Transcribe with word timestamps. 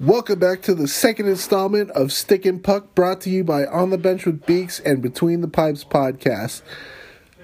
Welcome 0.00 0.38
back 0.38 0.62
to 0.62 0.74
the 0.74 0.88
second 0.88 1.28
installment 1.28 1.90
of 1.90 2.10
Stick 2.10 2.46
and 2.46 2.64
Puck 2.64 2.94
brought 2.94 3.20
to 3.20 3.28
you 3.28 3.44
by 3.44 3.66
On 3.66 3.90
the 3.90 3.98
Bench 3.98 4.24
with 4.24 4.46
Beaks 4.46 4.80
and 4.80 5.02
Between 5.02 5.42
the 5.42 5.46
Pipes 5.46 5.84
podcast. 5.84 6.62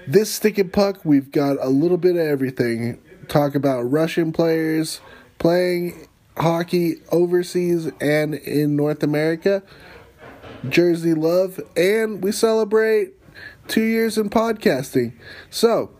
This 0.07 0.33
Stick 0.33 0.57
and 0.57 0.73
Puck, 0.73 1.05
we've 1.05 1.31
got 1.31 1.57
a 1.61 1.69
little 1.69 1.97
bit 1.97 2.15
of 2.15 2.23
everything. 2.23 2.99
Talk 3.27 3.53
about 3.53 3.83
Russian 3.83 4.33
players 4.33 5.01
playing 5.37 6.07
hockey 6.35 6.95
overseas 7.11 7.91
and 8.01 8.33
in 8.33 8.75
North 8.75 9.03
America, 9.03 9.61
Jersey 10.67 11.13
love, 11.13 11.59
and 11.75 12.23
we 12.23 12.31
celebrate 12.31 13.13
two 13.67 13.83
years 13.83 14.17
in 14.17 14.31
podcasting. 14.31 15.13
So, 15.51 15.91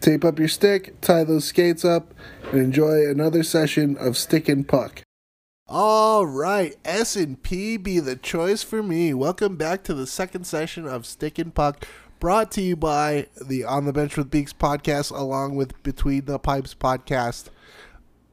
tape 0.00 0.24
up 0.24 0.40
your 0.40 0.48
stick, 0.48 1.00
tie 1.00 1.22
those 1.22 1.44
skates 1.44 1.84
up, 1.84 2.12
and 2.50 2.60
enjoy 2.60 3.08
another 3.08 3.44
session 3.44 3.96
of 3.98 4.18
Stick 4.18 4.48
and 4.48 4.66
Puck. 4.66 5.04
All 5.74 6.26
right, 6.26 6.76
S 6.84 7.16
and 7.16 7.42
P 7.42 7.78
be 7.78 7.98
the 7.98 8.14
choice 8.14 8.62
for 8.62 8.82
me. 8.82 9.14
Welcome 9.14 9.56
back 9.56 9.82
to 9.84 9.94
the 9.94 10.06
second 10.06 10.44
session 10.44 10.86
of 10.86 11.06
Stick 11.06 11.38
and 11.38 11.54
Puck, 11.54 11.86
brought 12.20 12.52
to 12.52 12.60
you 12.60 12.76
by 12.76 13.28
the 13.40 13.64
On 13.64 13.86
the 13.86 13.92
Bench 13.94 14.18
with 14.18 14.30
Beaks 14.30 14.52
podcast, 14.52 15.10
along 15.10 15.56
with 15.56 15.82
Between 15.82 16.26
the 16.26 16.38
Pipes 16.38 16.74
podcast. 16.74 17.46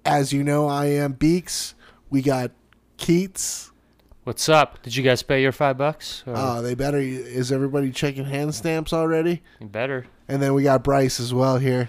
As 0.03 0.33
you 0.33 0.43
know, 0.43 0.67
I 0.67 0.87
am 0.87 1.13
Beaks. 1.13 1.75
We 2.09 2.21
got 2.21 2.51
Keats. 2.97 3.71
What's 4.25 4.49
up? 4.49 4.83
Did 4.83 4.97
you 4.97 5.03
guys 5.03 5.23
pay 5.23 5.41
your 5.41 5.53
five 5.53 5.77
bucks? 5.77 6.25
Oh, 6.27 6.61
they 6.61 6.75
better. 6.75 6.99
Is 6.99 7.53
everybody 7.53 7.91
checking 7.91 8.25
hand 8.25 8.53
stamps 8.53 8.91
already? 8.91 9.43
you 9.61 9.67
better. 9.67 10.07
And 10.27 10.41
then 10.41 10.53
we 10.55 10.63
got 10.63 10.83
Bryce 10.83 11.21
as 11.21 11.33
well 11.33 11.57
here. 11.57 11.87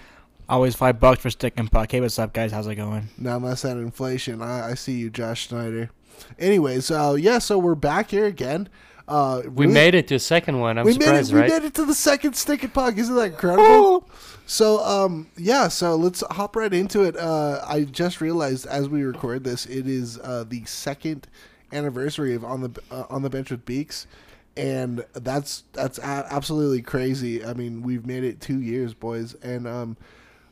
Always 0.50 0.74
five 0.74 0.98
bucks 0.98 1.22
for 1.22 1.30
stick 1.30 1.54
and 1.58 1.70
puck. 1.70 1.92
Hey, 1.92 2.00
what's 2.00 2.18
up, 2.18 2.32
guys? 2.32 2.50
How's 2.50 2.66
it 2.66 2.74
going? 2.74 3.08
Now 3.16 3.38
less 3.38 3.62
that 3.62 3.76
inflation. 3.76 4.42
I, 4.42 4.70
I 4.70 4.74
see 4.74 4.94
you, 4.94 5.08
Josh 5.08 5.46
Schneider. 5.46 5.90
Anyways, 6.40 6.90
uh, 6.90 7.16
yeah, 7.16 7.38
so 7.38 7.56
we're 7.56 7.76
back 7.76 8.10
here 8.10 8.26
again. 8.26 8.68
Uh, 9.06 9.42
We 9.44 9.66
really- 9.66 9.74
made 9.74 9.94
it 9.94 10.08
to 10.08 10.16
a 10.16 10.18
second 10.18 10.58
one. 10.58 10.76
I'm 10.76 10.84
we 10.86 10.94
made 10.94 11.02
it. 11.02 11.26
surprised, 11.26 11.32
We 11.34 11.40
made 11.42 11.62
it 11.64 11.74
to 11.74 11.84
the 11.84 11.94
second 11.94 12.34
stick 12.34 12.64
and 12.64 12.74
puck. 12.74 12.98
Isn't 12.98 13.14
that 13.14 13.26
incredible? 13.26 14.08
so, 14.44 14.84
um, 14.84 15.28
yeah. 15.36 15.68
So 15.68 15.94
let's 15.94 16.24
hop 16.32 16.56
right 16.56 16.74
into 16.74 17.04
it. 17.04 17.16
Uh, 17.16 17.64
I 17.64 17.84
just 17.84 18.20
realized 18.20 18.66
as 18.66 18.88
we 18.88 19.04
record 19.04 19.44
this, 19.44 19.66
it 19.66 19.86
is 19.86 20.18
uh, 20.18 20.44
the 20.48 20.64
second 20.64 21.28
anniversary 21.72 22.34
of 22.34 22.44
on 22.44 22.62
the 22.62 22.82
uh, 22.90 23.04
on 23.08 23.22
the 23.22 23.30
bench 23.30 23.52
with 23.52 23.64
Beaks, 23.64 24.08
and 24.56 25.04
that's 25.12 25.62
that's 25.74 25.98
a- 25.98 26.26
absolutely 26.28 26.82
crazy. 26.82 27.44
I 27.44 27.54
mean, 27.54 27.82
we've 27.82 28.04
made 28.04 28.24
it 28.24 28.40
two 28.40 28.60
years, 28.60 28.94
boys, 28.94 29.34
and 29.44 29.68
um. 29.68 29.96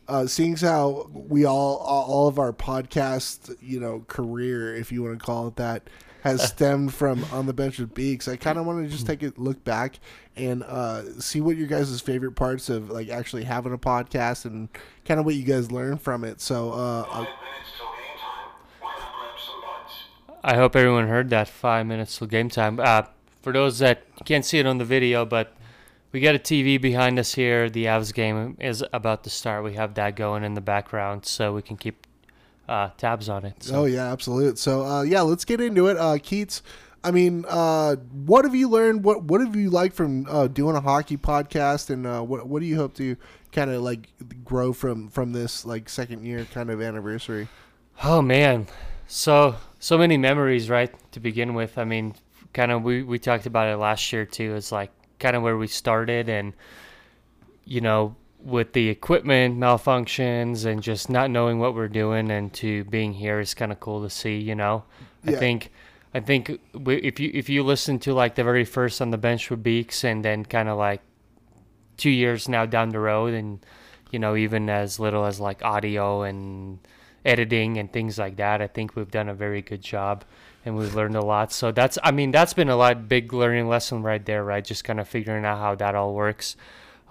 Uh, 0.09 0.27
seeing 0.27 0.55
as 0.55 0.63
how 0.63 1.11
we 1.13 1.45
all 1.45 1.77
all 1.77 2.29
of 2.29 2.39
our 2.39 2.53
podcast, 2.53 3.55
you 3.61 3.79
know, 3.79 4.05
career, 4.09 4.75
if 4.75 4.91
you 4.91 5.03
want 5.03 5.19
to 5.19 5.25
call 5.25 5.49
it 5.49 5.57
that, 5.57 5.89
has 6.23 6.43
stemmed 6.49 6.95
from 6.95 7.25
on 7.33 7.47
the 7.47 7.53
bench 7.53 7.79
with 7.79 7.95
Beaks. 7.95 8.27
I 8.27 8.37
kind 8.37 8.59
of 8.59 8.67
want 8.67 8.85
to 8.85 8.91
just 8.91 9.07
take 9.07 9.23
a 9.23 9.33
look 9.37 9.63
back 9.65 9.99
and 10.37 10.63
uh, 10.63 11.21
see 11.21 11.41
what 11.41 11.57
your 11.57 11.67
guys' 11.67 12.01
favorite 12.01 12.33
parts 12.33 12.69
of 12.69 12.91
like 12.91 13.09
actually 13.09 13.45
having 13.45 13.73
a 13.73 13.79
podcast 13.79 14.45
and 14.45 14.69
kind 15.05 15.21
of 15.21 15.27
what 15.27 15.35
you 15.35 15.45
guys 15.45 15.71
learn 15.71 15.99
from 15.99 16.25
it. 16.25 16.41
So, 16.41 16.73
uh, 16.73 16.75
uh, 16.75 17.19
minutes 17.19 17.37
till 17.77 17.87
game 17.87 18.19
time. 18.19 18.51
Why 18.81 18.97
not 18.99 19.13
grab 19.15 19.39
some 19.39 19.61
buds? 19.61 20.43
I 20.43 20.57
hope 20.57 20.75
everyone 20.75 21.09
heard 21.09 21.31
that 21.31 21.49
five 21.49 21.87
minutes 21.87 22.17
till 22.17 22.27
game 22.27 22.49
time. 22.49 22.81
Uh, 22.81 23.03
for 23.43 23.53
those 23.53 23.79
that 23.79 24.03
can't 24.25 24.45
see 24.45 24.59
it 24.59 24.67
on 24.67 24.79
the 24.79 24.85
video, 24.85 25.25
but 25.25 25.55
we 26.13 26.21
got 26.21 26.35
a 26.35 26.39
TV 26.39 26.81
behind 26.81 27.19
us 27.19 27.35
here. 27.35 27.69
The 27.69 27.87
Avs 27.87 28.13
game 28.13 28.57
is 28.61 28.85
about 28.93 29.25
to 29.25 29.31
start. 29.31 29.65
We 29.65 29.75
have 29.75 29.95
that 29.95 30.17
going 30.17 30.45
in 30.45 30.55
the 30.55 30.61
background 30.61 31.27
so 31.27 31.55
we 31.55 31.63
can 31.63 31.77
keep 31.77 32.07
uh, 32.69 32.91
tabs 32.97 33.29
on 33.29 33.45
it. 33.45 33.63
So. 33.63 33.83
oh 33.83 33.85
yeah, 33.85 34.13
absolute. 34.13 34.59
So, 34.59 34.85
uh, 34.85 35.03
yeah, 35.03 35.23
let's 35.23 35.45
get 35.45 35.61
into 35.61 35.89
it. 35.89 35.97
Uh, 35.97 36.19
Keats, 36.19 36.63
I 37.05 37.11
mean, 37.11 37.45
uh, 37.49 37.97
what 37.97 38.45
have 38.45 38.55
you 38.55 38.69
learned? 38.69 39.05
What 39.05 39.25
what 39.25 39.41
have 39.41 39.55
you 39.55 39.71
liked 39.71 39.95
from 39.95 40.27
uh, 40.29 40.49
doing 40.49 40.77
a 40.77 40.81
hockey 40.81 41.17
podcast, 41.17 41.91
and 41.91 42.07
uh, 42.07 42.23
what 42.23 42.47
what 42.47 42.61
do 42.61 42.67
you 42.67 42.77
hope 42.77 42.95
to 42.95 43.17
kind 43.53 43.71
of 43.71 43.83
like 43.83 44.09
grow 44.45 44.73
from 44.73 45.09
from 45.09 45.33
this 45.33 45.65
like 45.65 45.89
second 45.89 46.25
year 46.25 46.47
kind 46.53 46.71
of 46.71 46.83
anniversary? 46.83 47.49
Oh 48.03 48.21
man, 48.21 48.67
so 49.07 49.57
so 49.79 49.97
many 49.97 50.17
memories, 50.17 50.69
right? 50.69 50.93
To 51.13 51.21
begin 51.21 51.55
with, 51.55 51.79
I 51.79 51.85
mean, 51.85 52.15
kind 52.53 52.73
of 52.73 52.83
we 52.83 53.03
we 53.03 53.19
talked 53.19 53.47
about 53.47 53.73
it 53.73 53.77
last 53.77 54.13
year 54.13 54.25
too. 54.25 54.55
It's 54.55 54.73
like 54.73 54.91
kind 55.19 55.37
of 55.37 55.43
where 55.43 55.57
we 55.57 55.67
started, 55.67 56.29
and 56.29 56.53
you 57.65 57.81
know, 57.81 58.17
with 58.43 58.73
the 58.73 58.89
equipment 58.89 59.59
malfunctions 59.59 60.65
and 60.65 60.83
just 60.83 61.11
not 61.11 61.31
knowing 61.31 61.59
what 61.59 61.75
we're 61.75 61.89
doing, 61.89 62.31
and 62.31 62.53
to 62.55 62.85
being 62.85 63.13
here 63.13 63.41
is 63.41 63.55
kind 63.55 63.73
of 63.73 63.81
cool 63.81 64.03
to 64.03 64.11
see. 64.11 64.39
You 64.39 64.55
know, 64.55 64.85
I 65.27 65.33
think. 65.33 65.73
I 66.15 66.21
think 66.21 66.59
if 66.87 67.21
you 67.21 67.31
if 67.35 67.51
you 67.51 67.63
listen 67.63 67.99
to 68.01 68.15
like 68.15 68.35
the 68.35 68.43
very 68.43 68.65
first 68.65 69.03
on 69.03 69.11
the 69.11 69.19
bench 69.19 69.51
with 69.51 69.63
Beaks 69.63 70.05
and 70.05 70.25
then 70.25 70.43
kind 70.43 70.71
of 70.71 70.79
like 70.79 71.03
two 71.99 72.11
years 72.11 72.49
now 72.49 72.65
down 72.65 72.89
the 72.89 72.99
road 72.99 73.35
and 73.35 73.59
you 74.11 74.19
know 74.19 74.37
even 74.37 74.71
as 74.71 74.99
little 74.99 75.27
as 75.27 75.39
like 75.39 75.63
audio 75.63 76.23
and 76.23 76.79
editing 77.25 77.77
and 77.77 77.93
things 77.93 78.19
like 78.19 78.37
that 78.37 78.63
i 78.63 78.67
think 78.67 78.97
we've 78.97 79.11
done 79.11 79.29
a 79.29 79.35
very 79.35 79.61
good 79.61 79.83
job 79.83 80.25
and 80.65 80.77
we've 80.77 80.95
learned 80.95 81.17
a 81.17 81.25
lot. 81.25 81.53
So 81.53 81.73
that's 81.73 81.99
i 82.03 82.11
mean 82.11 82.31
that's 82.31 82.55
been 82.55 82.69
a 82.69 82.77
lot 82.77 83.09
big 83.09 83.33
learning 83.33 83.69
lesson 83.69 84.03
right 84.03 84.25
there 84.25 84.45
right? 84.45 84.65
Just 84.65 84.85
kind 84.85 85.01
of 85.01 85.09
figuring 85.09 85.45
out 85.45 85.59
how 85.59 85.75
that 85.77 85.95
all 85.95 86.15
works. 86.15 86.57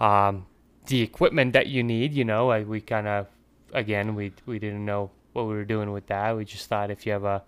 Um, 0.00 0.46
the 0.86 1.02
equipment 1.02 1.52
that 1.52 1.66
you 1.66 1.82
need 1.82 2.14
you 2.14 2.24
know 2.24 2.50
I, 2.50 2.62
we 2.62 2.80
kind 2.80 3.06
of 3.06 3.26
again 3.72 4.14
we 4.14 4.32
we 4.46 4.58
didn't 4.58 4.84
know 4.84 5.10
what 5.32 5.46
we 5.46 5.54
were 5.54 5.64
doing 5.64 5.92
with 5.92 6.06
that. 6.06 6.36
We 6.36 6.44
just 6.44 6.68
thought 6.68 6.90
if 6.90 7.06
you 7.06 7.12
have 7.12 7.24
a 7.24 7.42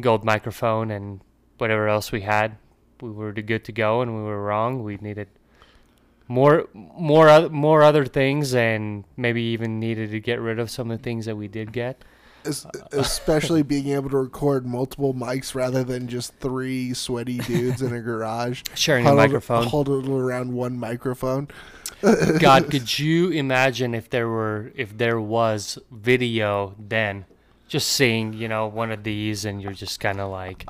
gold 0.00 0.24
microphone 0.24 0.90
and 0.90 1.20
whatever 1.58 1.88
else 1.88 2.10
we 2.12 2.22
had 2.22 2.56
we 3.02 3.10
were 3.10 3.32
good 3.32 3.64
to 3.64 3.72
go 3.72 4.00
and 4.00 4.14
we 4.16 4.22
were 4.22 4.42
wrong 4.42 4.82
we 4.82 4.96
needed 4.96 5.28
more 6.28 6.68
more 6.72 7.48
more 7.50 7.82
other 7.82 8.06
things 8.06 8.54
and 8.54 9.04
maybe 9.16 9.42
even 9.42 9.78
needed 9.78 10.10
to 10.10 10.20
get 10.20 10.40
rid 10.40 10.58
of 10.58 10.70
some 10.70 10.90
of 10.90 10.98
the 10.98 11.02
things 11.02 11.26
that 11.26 11.36
we 11.36 11.48
did 11.48 11.72
get 11.72 12.02
especially 12.92 13.62
being 13.62 13.88
able 13.88 14.10
to 14.10 14.16
record 14.16 14.66
multiple 14.66 15.14
mics 15.14 15.54
rather 15.54 15.82
than 15.84 16.08
just 16.08 16.34
three 16.36 16.92
sweaty 16.94 17.38
dudes 17.38 17.82
in 17.82 17.92
a 17.94 18.00
garage 18.00 18.62
sharing 18.74 19.06
a 19.06 19.14
microphone 19.14 19.66
huddled 19.66 20.08
around 20.08 20.52
one 20.52 20.78
microphone. 20.78 21.48
god 22.40 22.68
could 22.70 22.98
you 22.98 23.28
imagine 23.30 23.94
if 23.94 24.10
there 24.10 24.28
were 24.28 24.72
if 24.74 24.96
there 24.98 25.20
was 25.20 25.78
video 25.92 26.74
then 26.78 27.24
just 27.68 27.88
seeing 27.88 28.32
you 28.32 28.48
know 28.48 28.66
one 28.66 28.90
of 28.90 29.04
these 29.04 29.44
and 29.44 29.62
you're 29.62 29.72
just 29.72 30.00
kind 30.00 30.20
of 30.20 30.30
like 30.30 30.66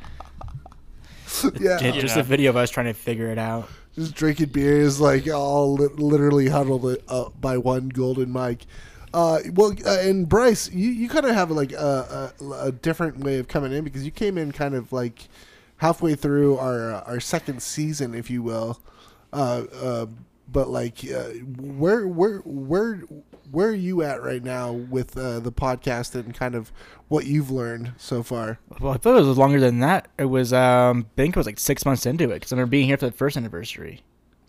yeah, 1.59 1.79
Ju- 1.79 1.93
Just 2.01 2.17
Yeah. 2.17 2.21
a 2.21 2.25
video 2.25 2.51
of 2.51 2.57
us 2.57 2.71
trying 2.71 2.87
to 2.87 2.93
figure 2.95 3.29
it 3.29 3.39
out. 3.39 3.69
just 3.95 4.15
drinking 4.15 4.51
beers, 4.51 5.01
like 5.01 5.27
all 5.29 5.75
literally 5.77 6.49
huddled 6.49 6.99
uh, 7.09 7.31
by 7.41 7.57
one 7.57 7.89
golden 7.89 8.31
mic. 8.33 8.67
Uh, 9.15 9.41
well, 9.53 9.75
uh, 9.87 9.99
and 10.01 10.29
Bryce, 10.29 10.71
you, 10.71 10.89
you 10.89 11.09
kind 11.09 11.27
of 11.27 11.35
have 11.35 11.51
like 11.51 11.73
a, 11.73 12.33
a, 12.41 12.45
a 12.67 12.73
different 12.73 13.19
way 13.19 13.39
of 13.39 13.49
coming 13.49 13.73
in 13.73 13.85
because 13.85 14.05
you 14.05 14.11
came 14.11 14.39
in 14.39 14.53
kind 14.53 14.75
of 14.75 14.93
like 14.93 15.29
halfway 15.79 16.15
through 16.15 16.57
our 16.59 16.95
uh, 16.95 17.01
our 17.07 17.21
second 17.21 17.63
season, 17.63 18.15
if 18.15 18.31
you 18.31 18.43
will. 18.43 18.81
Uh, 19.33 19.65
uh, 19.75 20.07
but 20.49 20.69
like, 20.69 21.05
uh, 21.11 21.31
where 21.59 22.07
where 22.07 22.39
where 22.39 23.03
where 23.51 23.69
are 23.69 23.75
you 23.75 24.03
at 24.03 24.23
right 24.23 24.43
now 24.43 24.73
with 24.73 25.13
the 25.13 25.53
podcast 25.53 26.15
and 26.15 26.35
kind 26.35 26.55
of 26.55 26.73
what 27.09 27.27
you've 27.27 27.51
learned 27.51 27.93
so 27.99 28.23
far? 28.23 28.59
Well, 28.81 28.95
I 28.95 28.97
thought 28.97 29.19
it 29.19 29.25
was 29.25 29.37
longer 29.37 29.61
than 29.61 29.81
that. 29.81 30.09
It 30.19 30.25
was, 30.27 30.55
um, 30.55 31.07
I 31.13 31.17
think 31.17 31.37
it 31.37 31.39
was 31.39 31.47
like 31.47 31.59
six 31.59 31.85
months 31.85 32.07
into 32.07 32.25
it 32.25 32.35
because 32.35 32.53
I 32.53 32.57
remember 32.57 32.71
being 32.71 32.87
here 32.87 32.97
for 32.97 33.07
the 33.07 33.13
first 33.13 33.37
anniversary 33.37 34.03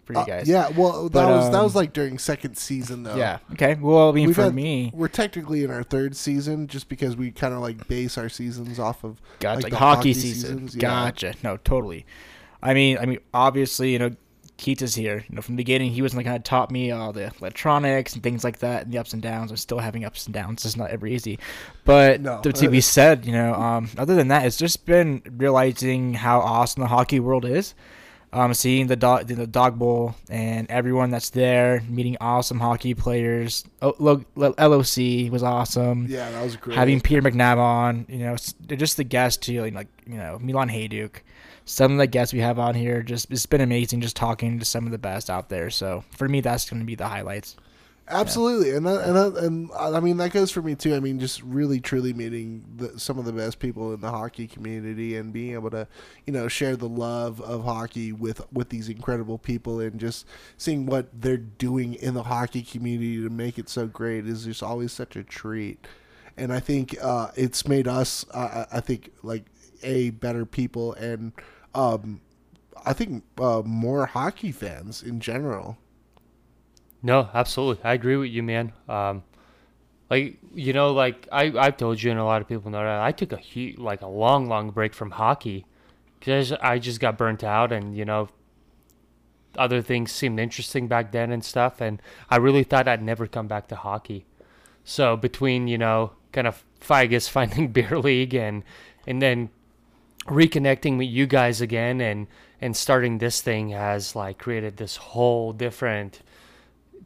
for 0.06 0.14
you 0.14 0.19
Uh, 0.19 0.25
guys. 0.25 0.47
yeah, 0.47 0.69
well, 0.69 1.03
that 1.03 1.12
But, 1.14 1.28
was 1.30 1.50
that 1.52 1.58
um, 1.58 1.64
was 1.64 1.75
like 1.75 1.94
during 1.94 2.18
second 2.18 2.58
season 2.58 3.03
though. 3.03 3.16
Yeah. 3.16 3.40
Okay. 3.53 3.75
Well, 3.75 4.09
I 4.09 4.12
mean, 4.12 4.28
We've 4.28 4.36
for 4.36 4.44
had- 4.44 4.56
me, 4.56 4.91
we're 4.94 5.08
technically 5.08 5.64
in 5.64 5.72
our 5.72 5.84
third 5.84 6.16
season 6.16 6.68
just 6.68 6.90
because 6.90 7.16
we 7.16 7.31
kind 7.31 7.53
of 7.53 7.59
like 7.62 7.88
base 7.88 8.18
our 8.18 8.30
seasons 8.30 8.80
off 8.80 9.03
of 9.03 9.22
gotcha. 9.40 9.56
like 9.56 9.64
Like, 9.64 9.72
the 9.72 9.78
hockey, 9.80 9.97
hockey 10.09 10.14
season. 10.14 10.50
seasons, 10.67 10.76
yeah. 10.76 10.82
Gotcha. 10.82 11.34
No, 11.44 11.58
totally. 11.58 12.05
I 12.61 12.73
mean, 12.73 12.97
I 12.97 13.05
mean, 13.05 13.20
obviously, 13.34 13.91
you 13.91 14.00
know, 14.00 14.11
Keats 14.55 14.84
is 14.84 14.94
here. 14.96 15.26
You 15.28 15.35
know, 15.35 15.41
from 15.41 15.55
the 15.55 15.58
beginning, 15.58 15.91
he 15.91 16.02
was 16.03 16.14
like 16.16 16.26
kind 16.26 16.38
of 16.38 16.44
taught 16.44 16.70
me 16.72 16.91
all 16.91 17.11
the 17.11 17.34
electronics 17.41 18.14
and 18.14 18.22
things 18.22 18.44
like 18.44 18.59
that, 18.59 18.84
and 18.84 18.94
the 18.94 19.00
ups 19.00 19.11
and 19.11 19.22
downs. 19.22 19.50
I'm 19.50 19.58
still 19.58 19.79
having 19.79 20.05
ups 20.05 20.26
and 20.26 20.34
downs. 20.34 20.64
It's 20.64 20.78
not 20.78 20.91
ever 20.91 21.08
easy, 21.08 21.40
but 21.85 22.22
No. 22.22 22.40
to, 22.41 22.53
to 22.53 22.70
be 22.70 22.79
said, 22.79 23.26
you 23.26 23.32
know, 23.34 23.53
um, 23.55 23.90
other 23.97 24.16
than 24.16 24.28
that, 24.29 24.46
it's 24.46 24.55
just 24.58 24.85
been 24.85 25.23
realizing 25.38 26.14
how 26.14 26.40
awesome 26.40 26.82
the 26.82 26.88
hockey 26.88 27.20
world 27.20 27.46
is. 27.46 27.73
Um, 28.35 28.53
seeing 28.56 28.88
the 28.88 28.96
dog, 28.96 29.28
the 29.28 29.46
dog 29.46 29.78
bowl, 29.78 30.16
and 30.28 30.70
everyone 30.72 31.12
that's 31.12 31.30
there, 31.30 31.84
meeting 31.88 32.18
awesome 32.20 32.59
hockey 32.59 32.96
players. 32.96 33.64
Oh, 33.80 33.94
LOC 34.35 35.32
was 35.32 35.44
awesome 35.44 36.08
Yeah, 36.09 36.32
that 36.32 36.44
was 36.44 36.56
great. 36.56 36.76
having 36.76 37.00
Peter 37.00 37.22
McNab 37.22 37.58
on, 37.58 38.08
you 38.09 38.18
know, 38.18 38.35
just 38.35 38.97
the 38.97 39.03
guests 39.03 39.46
too, 39.46 39.70
like 39.70 39.88
you 40.08 40.18
know 40.18 40.40
Milan 40.41 40.68
Hejduk, 40.70 41.18
some 41.66 41.91
of 41.91 41.97
the 42.00 42.08
guests 42.08 42.34
we 42.34 42.40
have 42.40 42.58
on 42.58 42.74
here, 42.74 43.03
just 43.03 43.30
it's 43.32 43.46
been 43.46 43.62
amazing, 43.62 44.02
just 44.02 44.16
talking 44.16 44.58
to 44.58 44.66
some 44.66 44.86
of 44.88 44.91
the 44.91 44.97
best 44.97 45.29
out 45.29 45.50
there. 45.50 45.70
So 45.70 46.03
for 46.18 46.28
me, 46.28 46.41
that's 46.41 46.68
going 46.68 46.82
to 46.82 46.86
be 46.88 46.96
the 46.96 47.08
highlights. 47.08 47.56
Absolutely, 48.09 48.72
and 48.72 48.85
that, 48.85 49.08
and 49.08 49.16
that, 49.16 49.44
and 49.44 49.72
I 49.73 50.02
mean 50.02 50.17
that 50.17 50.34
goes 50.34 50.52
for 50.52 50.61
me 50.61 50.76
too. 50.76 50.94
I 50.94 51.00
mean, 51.00 51.20
just 51.20 51.41
really 51.41 51.79
truly 51.79 52.11
meeting 52.14 52.66
the, 52.76 53.00
some 53.00 53.17
of 53.17 53.23
the 53.23 53.32
best 53.32 53.59
people 53.59 53.94
in 53.94 54.02
the 54.02 54.11
hockey 54.11 54.46
community 54.46 55.16
and 55.16 55.32
being 55.32 55.53
able 55.53 55.70
to, 55.70 55.88
you 56.26 56.34
know, 56.34 56.50
share 56.50 56.76
the 56.76 56.90
love 56.90 57.40
of 57.40 57.64
hockey 57.64 58.11
with 58.11 58.41
with 58.52 58.67
these 58.67 58.90
incredible 58.90 59.38
people 59.38 59.79
and 59.79 60.02
just 60.02 60.28
seeing 60.58 60.85
what 60.85 61.08
they're 61.22 61.38
doing 61.38 61.94
in 61.94 62.14
the 62.14 62.23
hockey 62.23 62.61
community 62.61 63.22
to 63.23 63.29
make 63.29 63.58
it 63.58 63.70
so 63.70 63.88
great 63.88 64.28
is 64.28 64.44
just 64.44 64.61
always 64.61 64.91
such 64.91 65.16
a 65.16 65.23
treat. 65.23 65.88
And 66.35 66.52
I 66.52 66.59
think 66.59 66.97
uh, 67.02 67.29
it's 67.38 67.66
made 67.67 67.88
us, 67.88 68.26
uh, 68.32 68.66
I 68.70 68.82
think, 68.82 69.11
like 69.23 69.46
a 69.82 70.09
better 70.09 70.46
people 70.46 70.94
and 70.94 71.32
um, 71.73 72.20
I 72.85 72.94
think 72.94 73.23
uh, 73.40 73.61
more 73.66 74.08
hockey 74.08 74.52
fans 74.52 75.02
in 75.03 75.20
general. 75.22 75.78
No, 77.03 77.29
absolutely. 77.34 77.84
I 77.84 77.94
agree 77.94 78.16
with 78.16 78.32
you, 78.32 78.41
man. 78.41 78.72
Um, 78.88 79.23
like 80.09 80.38
you 80.55 80.72
know, 80.72 80.94
like 80.94 81.28
I 81.32 81.52
I've 81.58 81.76
told 81.76 82.02
you, 82.02 82.11
and 82.11 82.20
a 82.20 82.23
lot 82.23 82.41
of 82.41 82.47
people 82.47 82.72
know 82.72 82.79
that 82.84 83.02
I 83.02 83.11
took 83.11 83.34
a 83.34 83.38
huge, 83.38 83.78
like 83.78 84.02
a 84.02 84.08
long, 84.08 84.47
long 84.47 84.72
break 84.72 84.94
from 84.94 85.11
hockey 85.11 85.66
because 86.20 86.53
I 86.53 86.79
just 86.79 87.02
got 87.02 87.17
burnt 87.17 87.44
out, 87.44 87.73
and 87.73 87.96
you 87.96 88.05
know, 88.05 88.29
other 89.58 89.82
things 89.82 90.14
seemed 90.14 90.40
interesting 90.40 90.88
back 90.88 91.11
then 91.11 91.32
and 91.32 91.44
stuff, 91.44 91.82
and 91.82 92.02
I 92.29 92.38
really 92.38 92.64
thought 92.64 92.88
I'd 92.88 93.03
never 93.03 93.28
come 93.28 93.47
back 93.47 93.67
to 93.67 93.76
hockey. 93.76 94.26
So 94.85 95.17
between 95.17 95.67
you 95.67 95.78
know, 95.78 96.14
kind 96.32 96.47
of 96.47 96.64
I 96.90 97.08
finding 97.20 97.72
beer 97.72 98.00
league 98.00 98.34
and 98.34 98.64
and 99.05 99.22
then 99.22 99.50
reconnecting 100.28 100.97
with 100.97 101.09
you 101.09 101.28
guys 101.28 101.59
again 101.59 102.00
and 102.00 102.28
and 102.61 102.78
starting 102.78 103.17
this 103.17 103.41
thing 103.41 103.70
has 103.70 104.16
like 104.16 104.38
created 104.38 104.78
this 104.78 104.96
whole 104.96 105.52
different 105.52 106.22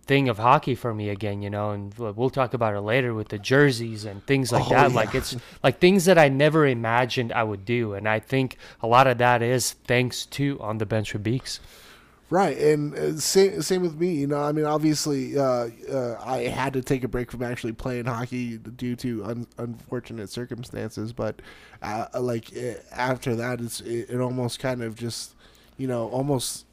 thing 0.08 0.30
of 0.30 0.38
hockey 0.40 0.74
for 0.76 0.94
me 0.94 1.10
again, 1.10 1.42
you 1.42 1.50
know, 1.50 1.72
and 1.72 1.94
we'll 1.98 2.30
talk 2.30 2.54
about 2.54 2.74
it 2.76 2.82
later 2.82 3.14
with 3.14 3.28
the 3.30 3.38
jerseys 3.38 4.06
and 4.06 4.26
things 4.26 4.52
like 4.52 4.66
Oh, 4.68 4.70
that. 4.70 4.90
yeah. 4.92 4.96
Like 4.96 5.14
it's 5.14 5.36
like 5.64 5.80
things 5.80 6.06
that 6.06 6.18
I 6.18 6.30
never 6.30 6.66
imagined 6.66 7.32
I 7.34 7.44
would 7.44 7.66
do, 7.66 7.94
and 7.94 8.08
I 8.08 8.20
think 8.20 8.58
a 8.82 8.88
lot 8.88 9.08
of 9.08 9.18
that 9.20 9.42
is 9.42 9.74
thanks 9.86 10.26
to 10.28 10.58
on 10.62 10.78
the 10.78 10.86
bench 10.86 11.14
with 11.14 11.24
Beaks. 11.24 11.60
Right, 12.30 12.58
and 12.58 12.94
uh, 12.94 13.16
same 13.20 13.62
same 13.62 13.82
with 13.82 13.96
me. 13.98 14.14
You 14.16 14.28
know, 14.28 14.40
I 14.42 14.52
mean, 14.52 14.66
obviously, 14.66 15.38
uh, 15.40 15.70
uh, 15.90 16.18
I 16.22 16.40
had 16.40 16.74
to 16.74 16.82
take 16.82 17.06
a 17.06 17.08
break 17.08 17.32
from 17.32 17.42
actually 17.42 17.72
playing 17.72 18.04
hockey 18.04 18.58
due 18.58 18.98
to 18.98 19.24
un- 19.24 19.48
unfortunate 19.58 20.30
circumstances. 20.30 21.14
But 21.14 21.42
uh, 21.82 22.08
like 22.20 22.52
uh, 22.54 22.74
after 22.92 23.34
that, 23.38 23.62
it's 23.62 23.80
it, 23.80 24.10
it 24.10 24.20
almost 24.20 24.60
kind 24.60 24.84
of 24.84 24.96
just, 24.96 25.36
you 25.78 25.88
know, 25.88 26.10
almost 26.10 26.66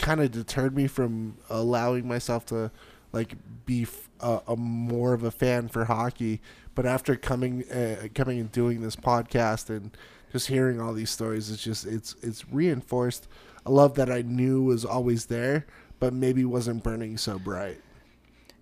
kind 0.00 0.20
of 0.20 0.32
deterred 0.32 0.74
me 0.74 0.86
from 0.88 1.36
allowing 1.48 2.08
myself 2.08 2.46
to 2.46 2.72
like 3.12 3.34
be 3.66 3.86
a 4.20 4.56
more 4.56 5.12
of 5.12 5.22
a 5.22 5.30
fan 5.30 5.68
for 5.68 5.84
hockey. 5.84 6.40
But 6.74 6.86
after 6.86 7.16
coming 7.16 7.70
uh, 7.70 8.08
coming 8.14 8.40
and 8.40 8.50
doing 8.50 8.80
this 8.80 8.96
podcast 8.96 9.68
and 9.70 9.96
just 10.32 10.48
hearing 10.48 10.80
all 10.80 10.92
these 10.92 11.10
stories, 11.10 11.50
it's 11.50 11.62
just 11.62 11.86
it's 11.86 12.16
it's 12.22 12.48
reinforced 12.50 13.28
a 13.66 13.70
love 13.70 13.94
that 13.94 14.10
I 14.10 14.22
knew 14.22 14.62
was 14.62 14.84
always 14.84 15.26
there, 15.26 15.66
but 15.98 16.12
maybe 16.12 16.44
wasn't 16.44 16.82
burning 16.82 17.16
so 17.18 17.38
bright. 17.38 17.80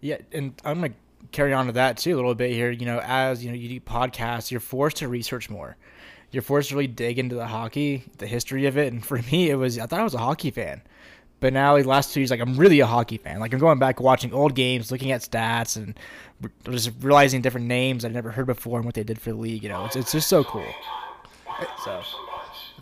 Yeah, 0.00 0.18
and 0.32 0.60
I'm 0.64 0.80
gonna 0.80 0.94
carry 1.32 1.52
on 1.52 1.66
to 1.66 1.72
that 1.72 1.96
too 1.98 2.14
a 2.14 2.16
little 2.16 2.34
bit 2.34 2.52
here. 2.52 2.70
You 2.70 2.86
know, 2.86 3.00
as 3.02 3.44
you 3.44 3.50
know, 3.50 3.56
you 3.56 3.68
do 3.68 3.80
podcasts, 3.80 4.50
you're 4.50 4.60
forced 4.60 4.98
to 4.98 5.08
research 5.08 5.50
more. 5.50 5.76
You're 6.30 6.42
forced 6.42 6.70
to 6.70 6.74
really 6.74 6.88
dig 6.88 7.18
into 7.18 7.34
the 7.34 7.46
hockey, 7.46 8.04
the 8.18 8.26
history 8.26 8.66
of 8.66 8.76
it. 8.76 8.92
And 8.92 9.04
for 9.04 9.20
me, 9.32 9.50
it 9.50 9.56
was 9.56 9.78
I 9.78 9.86
thought 9.86 10.00
I 10.00 10.04
was 10.04 10.14
a 10.14 10.18
hockey 10.18 10.50
fan, 10.50 10.82
but 11.40 11.52
now 11.52 11.76
the 11.76 11.84
last 11.84 12.12
two 12.12 12.20
years, 12.20 12.30
like 12.30 12.40
I'm 12.40 12.56
really 12.56 12.80
a 12.80 12.86
hockey 12.86 13.18
fan. 13.18 13.40
Like 13.40 13.52
I'm 13.52 13.58
going 13.58 13.78
back 13.78 14.00
watching 14.00 14.32
old 14.32 14.54
games, 14.54 14.90
looking 14.90 15.12
at 15.12 15.20
stats, 15.20 15.76
and 15.76 15.98
just 16.70 16.92
realizing 17.00 17.42
different 17.42 17.66
names 17.66 18.04
I'd 18.04 18.12
never 18.12 18.30
heard 18.30 18.46
before 18.46 18.78
and 18.78 18.86
what 18.86 18.94
they 18.94 19.04
did 19.04 19.20
for 19.20 19.30
the 19.30 19.36
league. 19.36 19.62
You 19.62 19.68
know, 19.68 19.84
it's 19.84 19.96
it's 19.96 20.12
just 20.12 20.28
so 20.28 20.44
cool. 20.44 20.66
So 21.84 22.02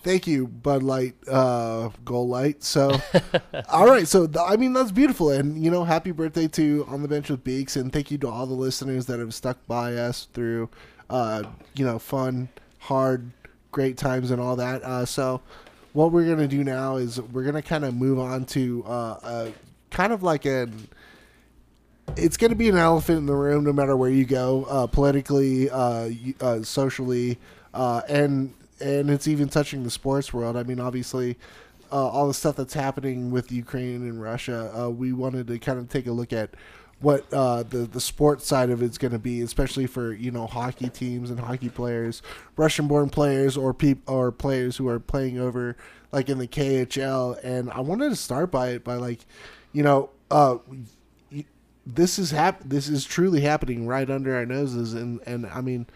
Thank 0.07 0.29
you, 0.29 0.47
Bud 0.47 0.85
Light, 0.85 1.17
uh, 1.27 1.89
Goal 2.05 2.29
Light. 2.29 2.63
So, 2.63 2.97
all 3.69 3.89
right. 3.89 4.07
So, 4.07 4.29
I 4.41 4.57
mean, 4.57 4.73
that's 4.73 4.93
beautiful. 4.93 5.31
And, 5.31 5.61
you 5.61 5.69
know, 5.69 5.83
happy 5.83 6.13
birthday 6.13 6.47
to 6.47 6.87
On 6.89 7.03
the 7.03 7.09
Bench 7.09 7.29
with 7.29 7.43
Beaks. 7.43 7.75
And 7.75 7.93
thank 7.93 8.13
you 8.13 8.19
to 8.19 8.29
all 8.29 8.47
the 8.47 8.55
listeners 8.55 9.07
that 9.07 9.19
have 9.19 9.35
stuck 9.35 9.59
by 9.67 9.95
us 9.97 10.29
through, 10.33 10.71
uh, 11.11 11.43
you 11.75 11.85
know, 11.85 11.99
fun, 11.99 12.51
hard, 12.79 13.33
great 13.73 13.97
times 13.97 14.31
and 14.31 14.41
all 14.41 14.55
that. 14.55 14.81
Uh, 14.85 15.05
so, 15.05 15.41
what 15.97 16.13
we're 16.13 16.27
to 16.37 16.47
do 16.47 16.63
now 16.63 16.97
is 16.97 17.19
we're 17.19 17.43
to 17.55 17.63
kind 17.63 17.83
of 17.83 17.95
move 17.95 18.19
on 18.19 18.45
to 18.45 18.85
uh, 18.87 19.19
uh, 19.23 19.51
kind 19.91 20.13
of 20.13 20.23
like 20.23 20.45
an 20.45 20.89
it's 22.19 22.37
going 22.37 22.51
to 22.51 22.57
be 22.57 22.69
an 22.69 22.77
elephant 22.77 23.19
in 23.19 23.27
the 23.27 23.35
room 23.35 23.65
no 23.65 23.73
matter 23.73 23.97
where 23.97 24.11
you 24.11 24.27
go, 24.27 24.65
uh, 24.65 24.87
politically, 24.87 25.71
uh, 25.71 26.11
uh, 26.41 26.63
socially, 26.63 27.39
uh, 27.73 28.03
and 28.11 28.53
and 28.79 29.09
it's 29.11 29.27
even 29.27 29.49
touching 29.49 29.85
the 29.85 29.91
sports 29.91 30.35
world. 30.35 30.55
I 30.55 30.65
mean, 30.65 30.81
obviously, 30.81 31.39
uh, 31.91 32.09
all 32.09 32.29
the 32.29 32.35
stuff 32.35 32.57
that's 32.57 32.75
happening 32.75 33.31
with 33.31 33.51
Ukraine 33.51 34.03
and 34.03 34.21
Russia. 34.21 34.71
Uh, 34.79 34.91
we 34.91 35.15
wanted 35.15 35.47
to 35.47 35.59
kind 35.59 35.79
of 35.79 35.89
take 35.89 36.07
a 36.07 36.13
look 36.13 36.31
at 36.31 36.51
what 37.01 37.31
uh, 37.33 37.63
the 37.63 37.79
the 37.79 38.01
sports 38.01 38.47
side 38.47 38.71
of 38.71 38.83
it's 38.83 38.99
going 38.99 39.13
to 39.13 39.19
be, 39.19 39.43
especially 39.43 39.87
for 39.87 40.13
you 40.13 40.31
know 40.31 40.47
hockey 40.47 40.89
teams 40.89 41.31
and 41.31 41.41
hockey 41.41 41.69
players, 41.69 42.23
Russian-born 42.57 43.11
players 43.11 43.57
or 43.57 43.75
peop- 43.75 44.09
or 44.09 44.33
players 44.33 44.77
who 44.77 44.89
are 44.89 44.99
playing 44.99 45.39
over 45.39 45.77
like 46.13 46.29
in 46.29 46.39
the 46.39 46.47
KHL. 46.47 47.39
And 47.45 47.71
I 47.71 47.81
wanted 47.81 48.11
to 48.11 48.17
start 48.17 48.51
by 48.51 48.71
it 48.71 48.85
by 48.85 48.95
like, 48.95 49.21
you 49.73 49.83
know, 49.83 50.11
uh, 50.31 50.57
this 51.87 52.19
is 52.19 52.31
hap- 52.31 52.65
this 52.65 52.89
is 52.89 53.05
truly 53.05 53.43
happening 53.43 53.87
right 53.87 54.11
under 54.11 54.35
our 54.35 54.47
noses, 54.47 54.95
and 54.95 55.21
and 55.27 55.47
I 55.47 55.61
mean, 55.61 55.87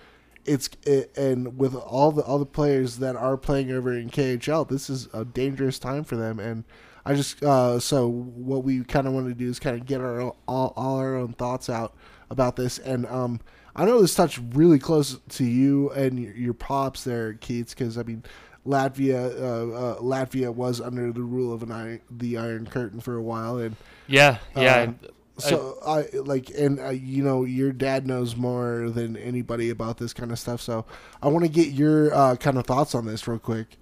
it's 0.44 0.70
it, 0.84 1.16
and 1.16 1.58
with 1.58 1.74
all 1.74 2.12
the 2.12 2.22
all 2.22 2.38
the 2.38 2.46
players 2.46 2.98
that 2.98 3.16
are 3.16 3.36
playing 3.36 3.72
over 3.72 3.96
in 3.96 4.10
KHL, 4.10 4.68
this 4.68 4.88
is 4.88 5.08
a 5.12 5.24
dangerous 5.24 5.78
time 5.78 6.04
for 6.04 6.16
them, 6.16 6.38
and 6.38 6.64
I 7.04 7.14
just 7.14 7.42
uh, 7.42 7.80
so 7.80 8.08
what 8.08 8.64
we 8.64 8.84
kind 8.84 9.06
of 9.06 9.12
want 9.12 9.28
to 9.28 9.34
do 9.34 9.48
is 9.48 9.58
kind 9.58 9.80
of 9.80 9.86
get 9.86 10.00
our 10.00 10.20
all, 10.20 10.72
all 10.76 10.96
our 10.96 11.16
own 11.16 11.32
thoughts 11.32 11.70
out 11.70 11.94
about 12.30 12.56
this, 12.56 12.78
and 12.78 13.06
um, 13.06 13.40
I 13.74 13.84
know 13.84 14.00
this 14.00 14.14
touched 14.14 14.40
really 14.52 14.78
close 14.78 15.18
to 15.30 15.44
you 15.44 15.90
and 15.90 16.18
your, 16.18 16.34
your 16.34 16.54
pops 16.54 17.04
there, 17.04 17.34
Keats, 17.34 17.74
because 17.74 17.98
I 17.98 18.02
mean. 18.02 18.24
Latvia, 18.66 19.40
uh, 19.40 19.74
uh, 19.74 19.98
Latvia 20.00 20.54
was 20.54 20.82
under 20.82 21.10
the 21.12 21.22
rule 21.22 21.50
of 21.50 21.62
an 21.62 21.72
iron, 21.72 22.00
the 22.10 22.36
Iron 22.36 22.66
Curtain 22.66 23.00
for 23.00 23.16
a 23.16 23.22
while, 23.22 23.56
and 23.56 23.74
Yeah, 24.06 24.36
yeah. 24.54 24.74
Uh, 24.74 24.82
and 24.82 24.98
so 25.40 25.78
I, 25.84 26.06
like, 26.16 26.50
and 26.50 26.78
uh, 26.80 26.90
you 26.90 27.22
know, 27.24 27.44
your 27.44 27.72
dad 27.72 28.06
knows 28.06 28.36
more 28.36 28.90
than 28.90 29.16
anybody 29.16 29.70
about 29.70 29.98
this 29.98 30.12
kind 30.12 30.30
of 30.30 30.38
stuff. 30.38 30.60
So 30.60 30.84
I 31.22 31.28
want 31.28 31.44
to 31.44 31.50
get 31.50 31.68
your 31.68 32.14
uh, 32.14 32.36
kind 32.36 32.58
of 32.58 32.66
thoughts 32.66 32.94
on 32.94 33.06
this 33.06 33.26
real 33.26 33.38
quick. 33.38 33.76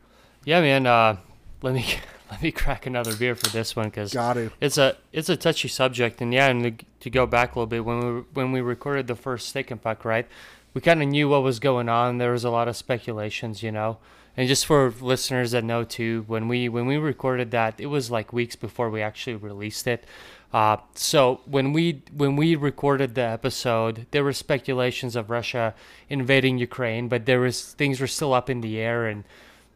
Yeah, 0.44 0.60
man. 0.60 0.86
Uh, 0.86 1.16
let 1.62 1.74
me 1.74 1.84
let 2.30 2.42
me 2.42 2.52
crack 2.52 2.86
another 2.86 3.14
beer 3.16 3.34
for 3.34 3.48
this 3.50 3.74
one 3.74 3.86
because 3.86 4.12
to. 4.12 4.50
it's 4.60 4.78
a 4.78 4.96
it's 5.12 5.28
a 5.28 5.36
touchy 5.36 5.68
subject, 5.68 6.20
and 6.20 6.32
yeah, 6.32 6.48
and 6.48 6.78
to, 6.78 6.84
to 7.00 7.10
go 7.10 7.26
back 7.26 7.54
a 7.54 7.58
little 7.58 7.66
bit 7.66 7.84
when 7.84 8.00
we 8.00 8.20
when 8.34 8.52
we 8.52 8.60
recorded 8.60 9.06
the 9.06 9.16
first 9.16 9.48
Stick 9.48 9.70
and 9.70 9.80
Puck, 9.80 10.04
right? 10.04 10.26
We 10.74 10.80
kind 10.80 11.02
of 11.02 11.08
knew 11.08 11.28
what 11.28 11.42
was 11.42 11.58
going 11.58 11.88
on. 11.88 12.18
There 12.18 12.32
was 12.32 12.44
a 12.44 12.50
lot 12.50 12.68
of 12.68 12.76
speculations, 12.76 13.62
you 13.62 13.72
know. 13.72 13.98
And 14.36 14.46
just 14.46 14.66
for 14.66 14.94
listeners 15.00 15.50
that 15.50 15.64
know 15.64 15.82
too, 15.84 16.24
when 16.28 16.46
we 16.46 16.68
when 16.68 16.86
we 16.86 16.96
recorded 16.96 17.50
that, 17.52 17.80
it 17.80 17.86
was 17.86 18.10
like 18.10 18.32
weeks 18.32 18.56
before 18.56 18.90
we 18.90 19.02
actually 19.02 19.36
released 19.36 19.86
it. 19.86 20.04
Uh, 20.52 20.76
so 20.94 21.40
when 21.44 21.72
we 21.72 22.02
when 22.14 22.36
we 22.36 22.54
recorded 22.54 23.14
the 23.14 23.22
episode, 23.22 24.06
there 24.12 24.22
were 24.22 24.32
speculations 24.32 25.16
of 25.16 25.30
Russia 25.30 25.74
invading 26.08 26.58
Ukraine, 26.58 27.08
but 27.08 27.26
there 27.26 27.40
was 27.40 27.72
things 27.72 28.00
were 28.00 28.06
still 28.06 28.32
up 28.32 28.48
in 28.48 28.60
the 28.60 28.78
air, 28.78 29.06
and 29.06 29.24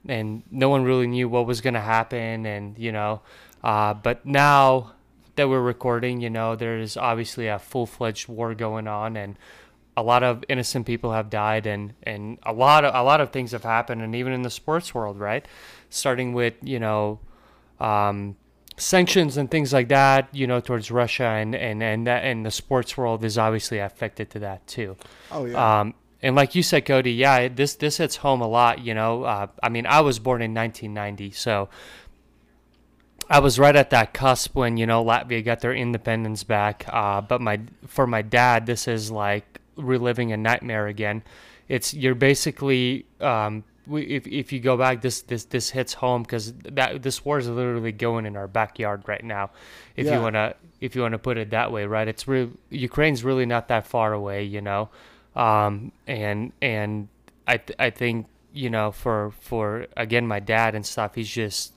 and 0.09 0.43
no 0.51 0.69
one 0.69 0.85
really 0.85 1.07
knew 1.07 1.29
what 1.29 1.47
was 1.47 1.61
going 1.61 1.75
to 1.75 1.81
happen, 1.81 2.47
and 2.47 2.79
you 2.79 2.93
know. 2.93 3.23
Uh, 3.63 3.95
but 3.95 4.27
now 4.27 4.93
that 5.37 5.49
we're 5.49 5.61
recording, 5.61 6.21
you 6.21 6.31
know, 6.31 6.57
there 6.57 6.79
is 6.79 6.97
obviously 6.97 7.47
a 7.47 7.59
full 7.59 7.87
fledged 7.87 8.29
war 8.29 8.55
going 8.55 8.89
on, 8.89 9.17
and 9.17 9.39
a 9.97 10.03
lot 10.03 10.23
of 10.23 10.45
innocent 10.49 10.87
people 10.87 11.13
have 11.13 11.31
died, 11.31 11.67
and 11.67 11.95
and 12.03 12.39
a 12.45 12.53
lot 12.53 12.85
of 12.85 12.95
a 12.95 13.03
lot 13.03 13.21
of 13.21 13.31
things 13.31 13.53
have 13.53 13.65
happened, 13.65 14.03
and 14.03 14.15
even 14.15 14.33
in 14.33 14.43
the 14.43 14.51
sports 14.51 14.95
world, 14.95 15.19
right? 15.19 15.47
Starting 15.91 16.33
with 16.33 16.55
you 16.63 16.79
know. 16.79 17.21
Um, 17.81 18.37
sanctions 18.77 19.37
and 19.37 19.51
things 19.51 19.73
like 19.73 19.89
that, 19.89 20.29
you 20.33 20.47
know, 20.47 20.61
towards 20.61 20.91
Russia 20.91 21.25
and 21.25 21.55
and 21.55 21.83
and 21.83 22.07
that 22.07 22.25
and 22.25 22.45
the 22.45 22.51
sports 22.51 22.97
world 22.97 23.25
is 23.25 23.39
obviously 23.39 23.79
affected 23.79 24.31
to 24.31 24.39
that 24.41 24.67
too. 24.67 24.97
Oh 25.31 25.45
yeah. 25.45 25.81
Um, 25.81 25.95
and 26.23 26.37
like 26.37 26.55
you 26.55 26.63
said, 26.63 26.85
Cody, 26.87 27.13
yeah, 27.13 27.49
this 27.49 27.75
this 27.75 27.97
hits 27.97 28.17
home 28.17 28.41
a 28.41 28.49
lot. 28.49 28.81
You 28.81 28.95
know, 28.95 29.25
uh, 29.25 29.49
I 29.63 29.69
mean, 29.69 29.87
I 29.87 30.01
was 30.01 30.19
born 30.19 30.41
in 30.43 30.55
1990, 30.55 31.33
so 31.33 31.69
I 33.29 33.39
was 33.41 33.59
right 33.59 33.75
at 33.75 33.91
that 33.91 34.13
cusp 34.13 34.55
when 34.55 34.77
you 34.77 34.87
know 34.87 35.05
Latvia 35.05 35.45
got 35.45 35.61
their 35.61 35.75
independence 35.75 36.45
back. 36.45 36.85
Uh, 36.89 37.21
but 37.21 37.41
my 37.41 37.61
for 37.87 38.07
my 38.07 38.23
dad, 38.23 38.67
this 38.67 38.87
is 38.87 39.11
like 39.11 39.61
reliving 39.77 40.33
a 40.33 40.37
nightmare 40.37 40.87
again. 40.87 41.23
It's 41.69 41.95
you're 41.95 42.15
basically 42.15 43.07
um, 43.21 43.65
we, 43.87 44.03
if 44.03 44.27
if 44.27 44.53
you 44.53 44.61
go 44.61 44.77
back, 44.77 45.01
this 45.01 45.23
this 45.23 45.45
this 45.47 45.71
hits 45.71 45.95
home 45.95 46.23
because 46.23 46.53
that 46.53 47.03
this 47.03 47.25
war 47.25 47.39
is 47.39 47.49
literally 47.49 47.93
going 47.93 48.27
in 48.27 48.37
our 48.37 48.47
backyard 48.49 49.03
right 49.07 49.25
now. 49.25 49.51
If 49.97 50.07
Yeah. 50.07 50.17
you 50.17 50.23
wanna 50.23 50.55
if 50.81 50.95
you 50.95 51.03
wanna 51.03 51.19
put 51.19 51.39
it 51.39 51.51
that 51.51 51.73
way, 51.73 51.87
right? 51.87 52.07
It's 52.07 52.29
real. 52.29 52.51
Ukraine's 52.71 53.25
really 53.25 53.47
not 53.47 53.69
that 53.69 53.87
far 53.87 54.13
away, 54.13 54.45
you 54.45 54.61
know, 54.61 54.91
um, 55.35 55.93
and 56.07 56.53
and 56.61 57.09
I 57.47 57.57
th- 57.59 57.77
I 57.79 57.91
think 57.91 58.27
you 58.53 58.71
know 58.71 58.93
for 58.93 59.33
for 59.41 59.87
again 59.97 60.27
my 60.27 60.41
dad 60.41 60.75
and 60.75 60.85
stuff, 60.85 61.15
he's 61.15 61.29
just 61.29 61.73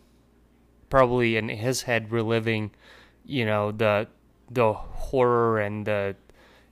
probably 0.89 1.35
in 1.38 1.50
his 1.50 1.83
head 1.83 2.12
reliving, 2.12 2.71
you 3.25 3.45
know, 3.45 3.71
the 3.71 4.07
the 4.50 4.74
horror 4.74 5.59
and 5.59 5.85
the 5.85 6.15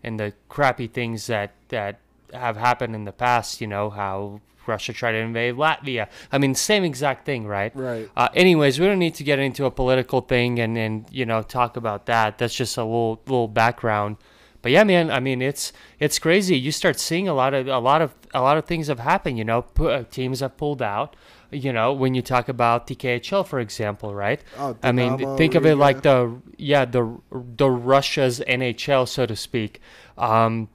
and 0.03 0.19
the 0.19 0.33
crappy 0.49 0.87
things 0.87 1.27
that 1.27 1.51
that 1.69 1.99
have 2.33 2.57
happened 2.57 2.95
in 2.95 3.05
the 3.05 3.11
past. 3.11 3.61
You 3.61 3.67
know 3.67 3.89
how 3.89 4.41
Russia 4.67 4.93
tried 4.93 5.13
to 5.13 5.17
invade 5.17 5.55
Latvia. 5.55 6.07
I 6.31 6.37
mean, 6.37 6.55
same 6.55 6.83
exact 6.83 7.25
thing, 7.25 7.45
right? 7.45 7.75
Right. 7.75 8.09
Uh, 8.15 8.29
anyways, 8.33 8.79
we 8.79 8.85
don't 8.85 8.99
need 8.99 9.15
to 9.15 9.23
get 9.23 9.39
into 9.39 9.65
a 9.65 9.71
political 9.71 10.21
thing 10.21 10.59
and 10.59 10.77
and 10.77 11.05
you 11.11 11.25
know 11.25 11.41
talk 11.41 11.77
about 11.77 12.05
that. 12.07 12.37
That's 12.37 12.55
just 12.55 12.77
a 12.77 12.83
little 12.83 13.21
little 13.25 13.47
background. 13.47 14.17
But 14.63 14.72
yeah, 14.72 14.84
man. 14.84 15.12
I 15.12 15.20
mean, 15.20 15.41
it's 15.43 15.72
it's 16.00 16.17
crazy. 16.17 16.58
You 16.58 16.72
start 16.72 17.00
seeing 17.00 17.27
a 17.27 17.34
lot 17.36 17.53
of 17.53 17.67
a 17.67 17.77
lot 17.77 18.01
of 18.01 18.15
a 18.34 18.41
lot 18.41 18.58
of 18.58 18.65
things 18.65 18.88
have 18.88 19.00
happened. 19.00 19.38
You 19.38 19.43
know, 19.43 19.62
Pu- 19.62 19.89
uh, 19.89 20.03
teams 20.10 20.39
have 20.39 20.58
pulled 20.58 20.82
out. 20.82 21.15
You 21.51 21.72
know, 21.72 21.93
when 21.93 22.15
you 22.15 22.24
talk 22.24 22.50
about 22.50 22.88
TKHL, 22.88 23.46
for 23.46 23.60
example, 23.60 24.15
right? 24.15 24.41
Oh, 24.58 24.75
I 24.82 24.91
mean, 24.91 25.17
Dynamo 25.17 25.38
think 25.38 25.53
of 25.53 25.67
it 25.67 25.75
like 25.75 26.01
the 26.01 26.41
yeah 26.58 26.86
the 26.86 27.20
the 27.32 27.70
Russia's 27.70 28.39
NHL, 28.48 29.08
so 29.08 29.27
to 29.27 29.36
speak. 29.36 29.79
Um, 30.17 30.70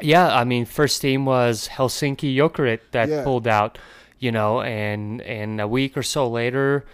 yeah, 0.00 0.34
I 0.34 0.44
mean, 0.44 0.64
first 0.64 1.02
team 1.02 1.24
was 1.26 1.68
Helsinki 1.68 2.34
Jokerit 2.34 2.80
that 2.92 3.08
Yeah. 3.08 3.24
pulled 3.24 3.46
out, 3.46 3.78
you 4.18 4.32
know, 4.32 4.60
and 4.62 5.20
and 5.22 5.60
a 5.60 5.68
week 5.68 5.96
or 5.96 6.02
so 6.02 6.26
later, 6.28 6.84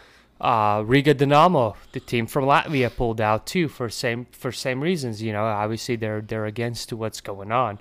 uh, 0.41 0.83
Riga 0.87 1.13
Dynamo, 1.13 1.77
the 1.93 2.01
team 2.01 2.27
from 2.27 2.45
Latvia, 2.45 2.95
pulled 2.95 3.21
out 3.21 3.47
too 3.47 3.69
for 3.69 3.89
same 3.91 4.27
for 4.33 4.51
same 4.51 4.81
reasons. 4.81 5.23
You 5.23 5.33
know, 5.33 5.45
obviously 5.45 5.97
they're 5.97 6.23
they're 6.23 6.47
against 6.47 6.89
to 6.89 6.97
what's 6.97 7.21
going 7.21 7.53
on, 7.53 7.79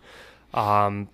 um, 0.53 1.09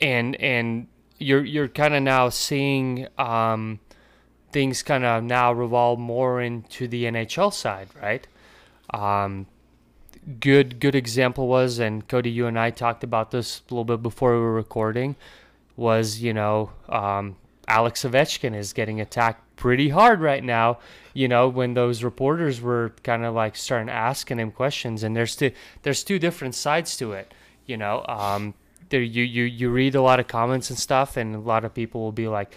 and 0.00 0.36
and 0.36 0.86
you're 1.18 1.44
you're 1.44 1.68
kind 1.68 1.94
of 1.94 2.02
now 2.02 2.28
seeing 2.28 3.08
um, 3.18 3.80
things 4.52 4.82
kind 4.82 5.04
of 5.04 5.24
now 5.24 5.52
revolve 5.52 5.98
more 5.98 6.40
into 6.40 6.86
the 6.86 7.04
NHL 7.04 7.52
side, 7.52 7.88
right? 8.00 8.26
Um, 8.90 9.46
good 10.38 10.78
good 10.78 10.94
example 10.94 11.48
was, 11.48 11.80
and 11.80 12.06
Cody, 12.06 12.30
you 12.30 12.46
and 12.46 12.58
I 12.58 12.70
talked 12.70 13.02
about 13.02 13.32
this 13.32 13.60
a 13.68 13.74
little 13.74 13.84
bit 13.84 14.02
before 14.02 14.34
we 14.34 14.38
were 14.38 14.54
recording, 14.54 15.16
was 15.76 16.22
you 16.22 16.32
know 16.32 16.70
um, 16.88 17.36
Alex 17.66 18.04
Ovechkin 18.04 18.54
is 18.54 18.72
getting 18.72 19.00
attacked 19.00 19.42
pretty 19.56 19.88
hard 19.88 20.20
right 20.20 20.44
now. 20.44 20.78
You 21.14 21.28
know 21.28 21.48
when 21.48 21.74
those 21.74 22.04
reporters 22.04 22.60
were 22.60 22.92
kind 23.02 23.24
of 23.24 23.34
like 23.34 23.56
starting 23.56 23.88
asking 23.88 24.38
him 24.38 24.50
questions, 24.50 25.02
and 25.02 25.16
there's 25.16 25.34
two 25.34 25.52
there's 25.82 26.04
two 26.04 26.18
different 26.18 26.54
sides 26.54 26.96
to 26.98 27.12
it. 27.12 27.32
You 27.64 27.76
know, 27.76 28.04
um, 28.06 28.54
there 28.90 29.02
you 29.02 29.24
you 29.24 29.44
you 29.44 29.70
read 29.70 29.94
a 29.94 30.02
lot 30.02 30.20
of 30.20 30.28
comments 30.28 30.70
and 30.70 30.78
stuff, 30.78 31.16
and 31.16 31.34
a 31.34 31.38
lot 31.38 31.64
of 31.64 31.74
people 31.74 32.02
will 32.02 32.12
be 32.12 32.28
like, 32.28 32.54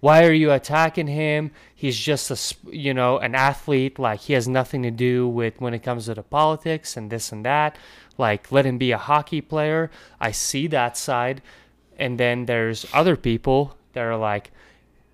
why 0.00 0.24
are 0.24 0.32
you 0.32 0.50
attacking 0.50 1.06
him? 1.06 1.52
He's 1.74 1.96
just 1.96 2.30
a 2.30 2.70
you 2.70 2.92
know 2.92 3.18
an 3.18 3.34
athlete. 3.34 3.98
Like 3.98 4.20
he 4.20 4.32
has 4.32 4.48
nothing 4.48 4.82
to 4.82 4.90
do 4.90 5.28
with 5.28 5.60
when 5.60 5.74
it 5.74 5.82
comes 5.82 6.06
to 6.06 6.14
the 6.14 6.22
politics 6.22 6.96
and 6.96 7.10
this 7.10 7.32
and 7.32 7.44
that. 7.44 7.76
Like 8.18 8.50
let 8.50 8.66
him 8.66 8.78
be 8.78 8.92
a 8.92 8.98
hockey 8.98 9.40
player. 9.40 9.90
I 10.20 10.32
see 10.32 10.66
that 10.68 10.96
side, 10.96 11.42
and 11.98 12.18
then 12.18 12.46
there's 12.46 12.86
other 12.92 13.16
people 13.16 13.76
that 13.92 14.02
are 14.02 14.16
like, 14.16 14.50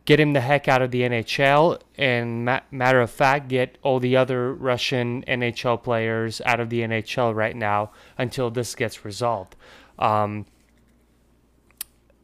get 0.06 0.18
him 0.20 0.32
the 0.32 0.40
heck 0.40 0.68
out 0.68 0.80
of 0.80 0.90
the 0.90 1.02
NHL. 1.02 1.80
And 1.98 2.44
ma- 2.44 2.60
matter 2.70 3.00
of 3.00 3.10
fact, 3.10 3.48
get 3.48 3.76
all 3.82 4.00
the 4.00 4.16
other 4.16 4.54
Russian 4.54 5.22
NHL 5.28 5.82
players 5.82 6.40
out 6.46 6.60
of 6.60 6.70
the 6.70 6.80
NHL 6.80 7.34
right 7.34 7.54
now 7.54 7.90
until 8.16 8.50
this 8.50 8.74
gets 8.74 9.04
resolved. 9.04 9.56
Um, 9.98 10.46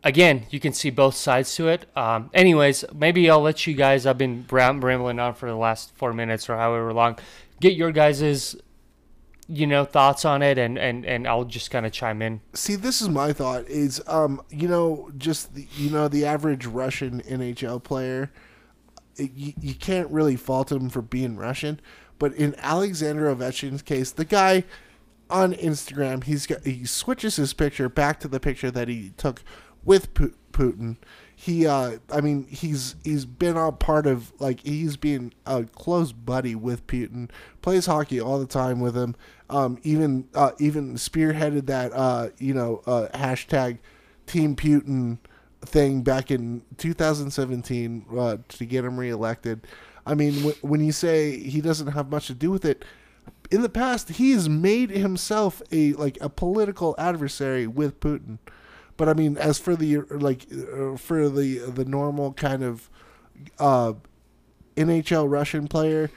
again, 0.04 0.46
you 0.50 0.60
can 0.60 0.72
see 0.72 0.90
both 0.90 1.14
sides 1.14 1.54
to 1.56 1.68
it. 1.68 1.86
Um, 1.96 2.30
anyways, 2.32 2.84
maybe 2.94 3.28
I'll 3.28 3.42
let 3.42 3.66
you 3.66 3.74
guys. 3.74 4.06
I've 4.06 4.18
been 4.18 4.46
ram- 4.50 4.82
rambling 4.82 5.18
on 5.18 5.34
for 5.34 5.48
the 5.48 5.56
last 5.56 5.94
four 5.96 6.12
minutes 6.12 6.48
or 6.48 6.56
however 6.56 6.92
long. 6.92 7.18
Get 7.60 7.74
your 7.74 7.92
guys's, 7.92 8.56
you 9.52 9.66
know, 9.66 9.84
thoughts 9.84 10.24
on 10.24 10.42
it, 10.42 10.56
and 10.56 10.78
and 10.78 11.04
and 11.04 11.28
I'll 11.28 11.44
just 11.44 11.70
kind 11.70 11.84
of 11.84 11.92
chime 11.92 12.22
in. 12.22 12.40
See, 12.54 12.74
this 12.74 13.02
is 13.02 13.08
my 13.08 13.32
thought. 13.32 13.68
Is 13.68 14.02
um, 14.06 14.40
you 14.50 14.66
know, 14.66 15.10
just 15.18 15.54
the, 15.54 15.66
you 15.76 15.90
know, 15.90 16.08
the 16.08 16.24
average 16.24 16.64
Russian 16.66 17.20
NHL 17.22 17.82
player, 17.82 18.32
it, 19.16 19.32
you, 19.34 19.52
you 19.60 19.74
can't 19.74 20.10
really 20.10 20.36
fault 20.36 20.72
him 20.72 20.88
for 20.88 21.02
being 21.02 21.36
Russian. 21.36 21.80
But 22.18 22.34
in 22.34 22.54
Alexander 22.58 23.34
Ovechkin's 23.34 23.82
case, 23.82 24.10
the 24.10 24.24
guy 24.24 24.64
on 25.28 25.52
Instagram, 25.54 26.24
he's 26.24 26.46
got 26.46 26.64
he 26.64 26.84
switches 26.84 27.36
his 27.36 27.52
picture 27.52 27.88
back 27.88 28.20
to 28.20 28.28
the 28.28 28.40
picture 28.40 28.70
that 28.70 28.88
he 28.88 29.12
took 29.16 29.42
with 29.84 30.14
Pu- 30.14 30.34
Putin. 30.52 30.96
He, 31.34 31.66
uh, 31.66 31.98
I 32.10 32.20
mean, 32.20 32.46
he's 32.46 32.94
he's 33.02 33.24
been 33.24 33.56
a 33.56 33.72
part 33.72 34.06
of 34.06 34.32
like 34.38 34.60
he's 34.60 34.96
been 34.96 35.32
a 35.44 35.64
close 35.64 36.12
buddy 36.12 36.54
with 36.54 36.86
Putin. 36.86 37.28
Plays 37.62 37.86
hockey 37.86 38.20
all 38.20 38.38
the 38.38 38.46
time 38.46 38.78
with 38.78 38.96
him. 38.96 39.16
Um, 39.52 39.78
even 39.82 40.28
uh, 40.34 40.52
even 40.58 40.94
spearheaded 40.94 41.66
that 41.66 41.92
uh, 41.92 42.30
you 42.38 42.54
know 42.54 42.82
uh, 42.86 43.08
hashtag 43.14 43.78
Team 44.26 44.56
Putin 44.56 45.18
thing 45.60 46.02
back 46.02 46.30
in 46.30 46.62
2017 46.78 48.06
uh, 48.16 48.38
to 48.48 48.64
get 48.64 48.84
him 48.84 48.98
reelected. 48.98 49.66
I 50.06 50.14
mean, 50.14 50.36
w- 50.36 50.56
when 50.62 50.84
you 50.84 50.90
say 50.92 51.38
he 51.38 51.60
doesn't 51.60 51.88
have 51.88 52.08
much 52.10 52.26
to 52.28 52.34
do 52.34 52.50
with 52.50 52.64
it, 52.64 52.84
in 53.50 53.62
the 53.62 53.68
past 53.68 54.10
he 54.10 54.32
has 54.32 54.48
made 54.48 54.90
himself 54.90 55.62
a 55.70 55.92
like 55.92 56.18
a 56.20 56.28
political 56.28 56.94
adversary 56.98 57.66
with 57.66 58.00
Putin. 58.00 58.38
But 58.96 59.08
I 59.08 59.14
mean, 59.14 59.36
as 59.36 59.58
for 59.58 59.76
the 59.76 59.98
like 60.10 60.46
uh, 60.52 60.96
for 60.96 61.28
the 61.28 61.58
the 61.58 61.84
normal 61.84 62.32
kind 62.32 62.62
of 62.62 62.88
uh, 63.58 63.94
NHL 64.76 65.30
Russian 65.30 65.68
player, 65.68 66.10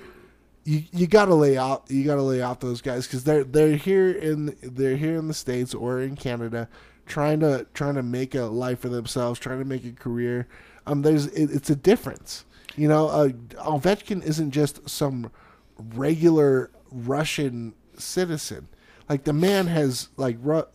you 0.65 0.83
you 0.91 1.07
gotta 1.07 1.35
lay 1.35 1.57
out 1.57 1.85
you 1.89 2.03
gotta 2.03 2.21
lay 2.21 2.41
out 2.41 2.59
those 2.59 2.81
guys 2.81 3.07
because 3.07 3.23
they're 3.23 3.43
they're 3.43 3.77
here 3.77 4.11
in 4.11 4.57
they're 4.61 4.97
here 4.97 5.15
in 5.15 5.27
the 5.27 5.33
states 5.33 5.73
or 5.73 6.01
in 6.01 6.15
Canada 6.15 6.67
trying 7.05 7.39
to 7.39 7.65
trying 7.73 7.95
to 7.95 8.03
make 8.03 8.35
a 8.35 8.43
life 8.43 8.79
for 8.79 8.89
themselves, 8.89 9.39
trying 9.39 9.59
to 9.59 9.65
make 9.65 9.85
a 9.85 9.91
career. 9.91 10.47
Um, 10.85 11.01
there's 11.01 11.27
it, 11.27 11.51
it's 11.51 11.69
a 11.69 11.75
difference. 11.75 12.45
You 12.75 12.87
know, 12.87 13.07
uh, 13.07 13.29
Ovechkin 13.63 14.23
isn't 14.23 14.51
just 14.51 14.89
some 14.89 15.31
regular 15.77 16.71
Russian 16.91 17.73
citizen. 17.97 18.67
Like 19.07 19.23
the 19.23 19.33
man 19.33 19.67
has 19.67 20.09
like 20.17 20.37
ru- 20.41 20.67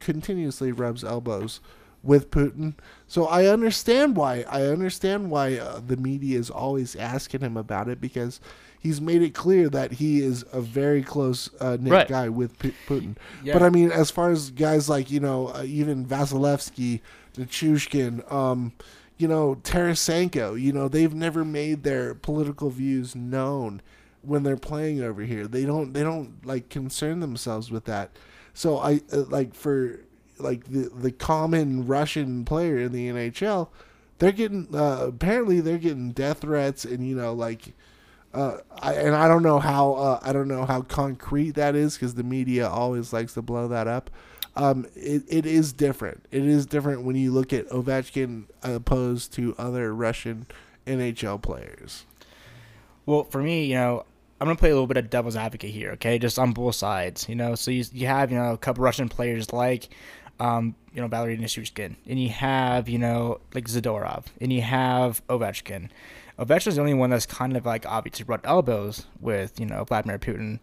continuously 0.00 0.72
rubs 0.72 1.04
elbows 1.04 1.60
with 2.02 2.30
Putin. 2.30 2.74
So 3.06 3.26
I 3.26 3.46
understand 3.46 4.16
why 4.16 4.44
I 4.48 4.62
understand 4.62 5.30
why 5.30 5.58
uh, 5.58 5.80
the 5.84 5.96
media 5.96 6.38
is 6.38 6.50
always 6.50 6.96
asking 6.96 7.40
him 7.40 7.56
about 7.56 7.88
it 7.88 8.00
because 8.00 8.40
he's 8.84 9.00
made 9.00 9.22
it 9.22 9.34
clear 9.34 9.68
that 9.70 9.92
he 9.94 10.20
is 10.22 10.44
a 10.52 10.60
very 10.60 11.02
close 11.02 11.50
uh, 11.60 11.76
knit 11.80 11.92
Right. 11.92 12.08
guy 12.08 12.28
with 12.28 12.56
P- 12.60 12.74
Putin. 12.86 13.16
Yeah. 13.42 13.54
But 13.54 13.62
I 13.62 13.70
mean, 13.70 13.90
as 13.90 14.12
far 14.12 14.30
as 14.30 14.50
guys 14.52 14.88
like 14.88 15.10
you 15.10 15.18
know, 15.18 15.48
uh, 15.48 15.64
even 15.66 16.06
Vasilevskiy, 16.06 17.00
Nichushkin, 17.36 18.30
um, 18.32 18.72
you 19.16 19.28
know, 19.28 19.56
Tarasenko, 19.62 20.60
you 20.60 20.72
know, 20.72 20.88
they've 20.88 21.14
never 21.14 21.44
made 21.44 21.82
their 21.82 22.14
political 22.14 22.70
views 22.70 23.14
known 23.14 23.80
when 24.22 24.42
they're 24.42 24.56
playing 24.56 25.02
over 25.02 25.22
here. 25.22 25.46
They 25.46 25.64
don't 25.64 25.92
they 25.92 26.02
don't 26.02 26.44
like 26.46 26.68
concern 26.68 27.20
themselves 27.20 27.70
with 27.70 27.84
that. 27.86 28.10
So 28.54 28.78
I 28.78 29.00
uh, 29.12 29.24
like 29.28 29.54
for 29.54 30.00
like 30.38 30.64
the 30.64 30.90
the 30.94 31.12
common 31.12 31.86
Russian 31.86 32.44
player 32.44 32.78
in 32.78 32.92
the 32.92 33.08
NHL, 33.08 33.68
they're 34.18 34.32
getting 34.32 34.68
uh, 34.74 35.06
apparently 35.08 35.60
they're 35.60 35.78
getting 35.78 36.10
death 36.12 36.40
threats 36.40 36.84
and 36.84 37.06
you 37.06 37.14
know 37.16 37.32
like 37.32 37.72
uh, 38.34 38.58
I, 38.80 38.94
and 38.94 39.14
I 39.14 39.28
don't 39.28 39.42
know 39.42 39.60
how 39.60 39.92
uh, 39.94 40.20
I 40.22 40.32
don't 40.32 40.48
know 40.48 40.64
how 40.66 40.82
concrete 40.82 41.52
that 41.52 41.76
is 41.76 41.94
because 41.94 42.14
the 42.14 42.24
media 42.24 42.68
always 42.68 43.12
likes 43.12 43.34
to 43.34 43.42
blow 43.42 43.68
that 43.68 43.86
up. 43.86 44.10
Um, 44.56 44.86
it, 44.94 45.22
it 45.28 45.46
is 45.46 45.72
different. 45.72 46.26
It 46.30 46.44
is 46.44 46.66
different 46.66 47.02
when 47.02 47.16
you 47.16 47.32
look 47.32 47.52
at 47.52 47.68
Ovechkin 47.70 48.44
opposed 48.62 49.32
to 49.34 49.54
other 49.56 49.94
Russian 49.94 50.46
NHL 50.86 51.42
players. 51.42 52.06
Well, 53.06 53.24
for 53.24 53.42
me, 53.42 53.66
you 53.66 53.74
know, 53.74 54.04
I'm 54.40 54.46
gonna 54.46 54.56
play 54.56 54.70
a 54.70 54.74
little 54.74 54.86
bit 54.86 54.96
of 54.96 55.10
devil's 55.10 55.36
advocate 55.36 55.70
here, 55.70 55.92
okay? 55.92 56.18
Just 56.18 56.38
on 56.38 56.52
both 56.52 56.74
sides, 56.74 57.28
you 57.28 57.36
know. 57.36 57.54
So 57.54 57.70
you 57.70 57.84
you 57.92 58.08
have 58.08 58.32
you 58.32 58.38
know 58.38 58.52
a 58.52 58.58
couple 58.58 58.82
Russian 58.82 59.08
players 59.08 59.52
like, 59.52 59.88
um, 60.40 60.74
you 60.92 61.00
know, 61.00 61.06
Valery 61.06 61.38
Nichushkin, 61.38 61.94
and 62.06 62.20
you 62.20 62.30
have 62.30 62.88
you 62.88 62.98
know 62.98 63.40
like 63.54 63.66
Zadorov, 63.66 64.24
and 64.40 64.52
you 64.52 64.62
have 64.62 65.24
Ovechkin. 65.28 65.88
Ovechkin's 66.38 66.74
the 66.74 66.80
only 66.80 66.94
one 66.94 67.10
that's 67.10 67.26
kind 67.26 67.56
of 67.56 67.64
like 67.64 67.86
obviously 67.86 68.24
rubbed 68.24 68.46
elbows 68.46 69.06
with 69.20 69.58
you 69.60 69.66
know 69.66 69.84
Vladimir 69.84 70.18
Putin, 70.18 70.58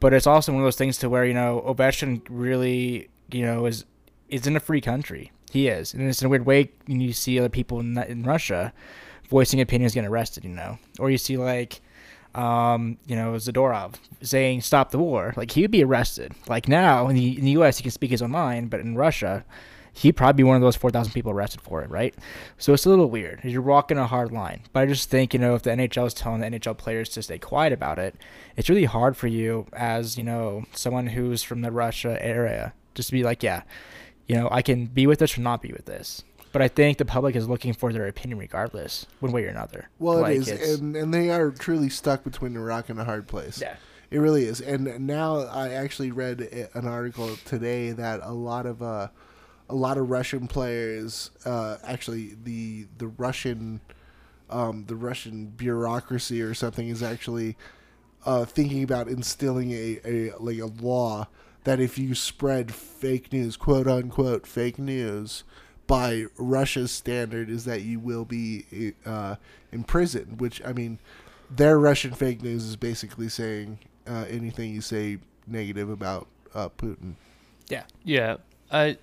but 0.00 0.12
it's 0.12 0.26
also 0.26 0.52
one 0.52 0.62
of 0.62 0.66
those 0.66 0.76
things 0.76 0.98
to 0.98 1.08
where 1.08 1.24
you 1.24 1.34
know 1.34 1.62
Ovechkin 1.66 2.22
really 2.28 3.08
you 3.30 3.44
know 3.44 3.66
is 3.66 3.84
is 4.28 4.46
in 4.46 4.56
a 4.56 4.60
free 4.60 4.80
country, 4.80 5.32
He 5.50 5.68
is, 5.68 5.94
and 5.94 6.06
it's 6.06 6.20
in 6.20 6.26
a 6.26 6.28
weird 6.28 6.44
way. 6.44 6.70
when 6.86 7.00
You 7.00 7.12
see 7.12 7.38
other 7.38 7.48
people 7.48 7.80
in, 7.80 7.96
in 7.98 8.22
Russia 8.22 8.72
voicing 9.28 9.60
opinions 9.60 9.94
getting 9.94 10.08
arrested, 10.08 10.44
you 10.44 10.50
know, 10.50 10.78
or 10.98 11.10
you 11.10 11.18
see 11.18 11.36
like, 11.36 11.80
um, 12.34 12.96
you 13.06 13.14
know, 13.14 13.32
Zadorov 13.32 13.94
saying 14.22 14.60
"Stop 14.62 14.90
the 14.90 14.98
war." 14.98 15.32
Like 15.36 15.52
he 15.52 15.62
would 15.62 15.70
be 15.70 15.84
arrested. 15.84 16.32
Like 16.48 16.68
now 16.68 17.08
in 17.08 17.16
the 17.16 17.38
in 17.38 17.44
the 17.44 17.52
U.S. 17.52 17.78
he 17.78 17.82
can 17.82 17.90
speak 17.90 18.10
his 18.10 18.22
own 18.22 18.30
mind, 18.30 18.70
but 18.70 18.80
in 18.80 18.94
Russia, 18.94 19.44
he'd 19.98 20.12
probably 20.12 20.38
be 20.42 20.44
one 20.44 20.56
of 20.56 20.62
those 20.62 20.76
four 20.76 20.90
thousand 20.90 21.12
people 21.12 21.32
arrested 21.32 21.60
for 21.60 21.82
it, 21.82 21.90
right? 21.90 22.14
So 22.56 22.72
it's 22.72 22.86
a 22.86 22.88
little 22.88 23.10
weird. 23.10 23.40
You're 23.44 23.62
walking 23.62 23.98
a 23.98 24.06
hard 24.06 24.32
line. 24.32 24.62
But 24.72 24.80
I 24.80 24.86
just 24.86 25.10
think 25.10 25.32
you 25.34 25.40
know 25.40 25.54
if 25.54 25.62
the 25.62 25.70
NHL 25.70 26.06
is 26.06 26.14
telling 26.14 26.40
the 26.40 26.46
NHL 26.46 26.76
players 26.76 27.08
to 27.10 27.22
stay 27.22 27.38
quiet 27.38 27.72
about 27.72 27.98
it, 27.98 28.14
it's 28.56 28.68
really 28.68 28.84
hard 28.84 29.16
for 29.16 29.26
you 29.26 29.66
as 29.72 30.16
you 30.16 30.24
know 30.24 30.64
someone 30.72 31.08
who's 31.08 31.42
from 31.42 31.62
the 31.62 31.70
Russia 31.70 32.16
area 32.24 32.72
just 32.94 33.08
to 33.08 33.12
be 33.12 33.22
like, 33.22 33.42
yeah, 33.42 33.62
you 34.26 34.34
know, 34.34 34.48
I 34.50 34.62
can 34.62 34.86
be 34.86 35.06
with 35.06 35.18
this 35.20 35.38
or 35.38 35.40
not 35.40 35.62
be 35.62 35.72
with 35.72 35.84
this. 35.86 36.22
But 36.50 36.62
I 36.62 36.68
think 36.68 36.96
the 36.98 37.04
public 37.04 37.36
is 37.36 37.46
looking 37.48 37.74
for 37.74 37.92
their 37.92 38.06
opinion 38.08 38.38
regardless, 38.38 39.06
one 39.20 39.32
way 39.32 39.44
or 39.44 39.48
another. 39.48 39.90
Well, 39.98 40.20
Like, 40.22 40.36
it 40.36 40.38
is, 40.38 40.48
it's- 40.48 40.78
and 40.78 40.96
and 40.96 41.12
they 41.12 41.30
are 41.30 41.50
truly 41.50 41.90
stuck 41.90 42.24
between 42.24 42.56
a 42.56 42.60
rock 42.60 42.88
and 42.88 42.98
a 42.98 43.04
hard 43.04 43.26
place. 43.28 43.60
Yeah. 43.60 43.76
It 44.10 44.18
really 44.18 44.44
is. 44.44 44.62
And 44.62 45.06
now 45.06 45.40
I 45.40 45.68
actually 45.74 46.10
read 46.10 46.40
an 46.74 46.86
article 46.88 47.36
today 47.44 47.90
that 47.90 48.20
a 48.22 48.32
lot 48.32 48.64
of 48.64 48.82
uh, 48.82 49.08
a 49.68 49.74
lot 49.74 49.98
of 49.98 50.10
Russian 50.10 50.48
players, 50.48 51.30
uh, 51.44 51.76
actually 51.84 52.36
the 52.42 52.86
the 52.98 53.08
Russian 53.08 53.80
um, 54.50 54.84
the 54.86 54.96
Russian 54.96 55.46
bureaucracy 55.46 56.40
or 56.40 56.54
something 56.54 56.88
is 56.88 57.02
actually 57.02 57.56
uh, 58.24 58.44
thinking 58.44 58.82
about 58.82 59.08
instilling 59.08 59.70
a, 59.72 60.00
a 60.04 60.32
like 60.38 60.58
a 60.58 60.66
law 60.66 61.28
that 61.64 61.80
if 61.80 61.98
you 61.98 62.14
spread 62.14 62.74
fake 62.74 63.32
news, 63.32 63.56
quote 63.56 63.86
unquote 63.86 64.46
fake 64.46 64.78
news, 64.78 65.44
by 65.86 66.24
Russia's 66.36 66.90
standard, 66.90 67.50
is 67.50 67.64
that 67.64 67.82
you 67.82 68.00
will 68.00 68.24
be 68.24 68.94
uh, 69.04 69.36
imprisoned. 69.72 70.40
Which 70.40 70.62
I 70.64 70.72
mean, 70.72 70.98
their 71.50 71.78
Russian 71.78 72.12
fake 72.12 72.42
news 72.42 72.64
is 72.64 72.76
basically 72.76 73.28
saying 73.28 73.78
uh, 74.06 74.24
anything 74.28 74.74
you 74.74 74.80
say 74.80 75.18
negative 75.46 75.90
about 75.90 76.26
uh, 76.54 76.68
Putin. 76.70 77.14
yeah. 77.68 77.84
Yeah, 78.04 78.36
I. 78.70 78.96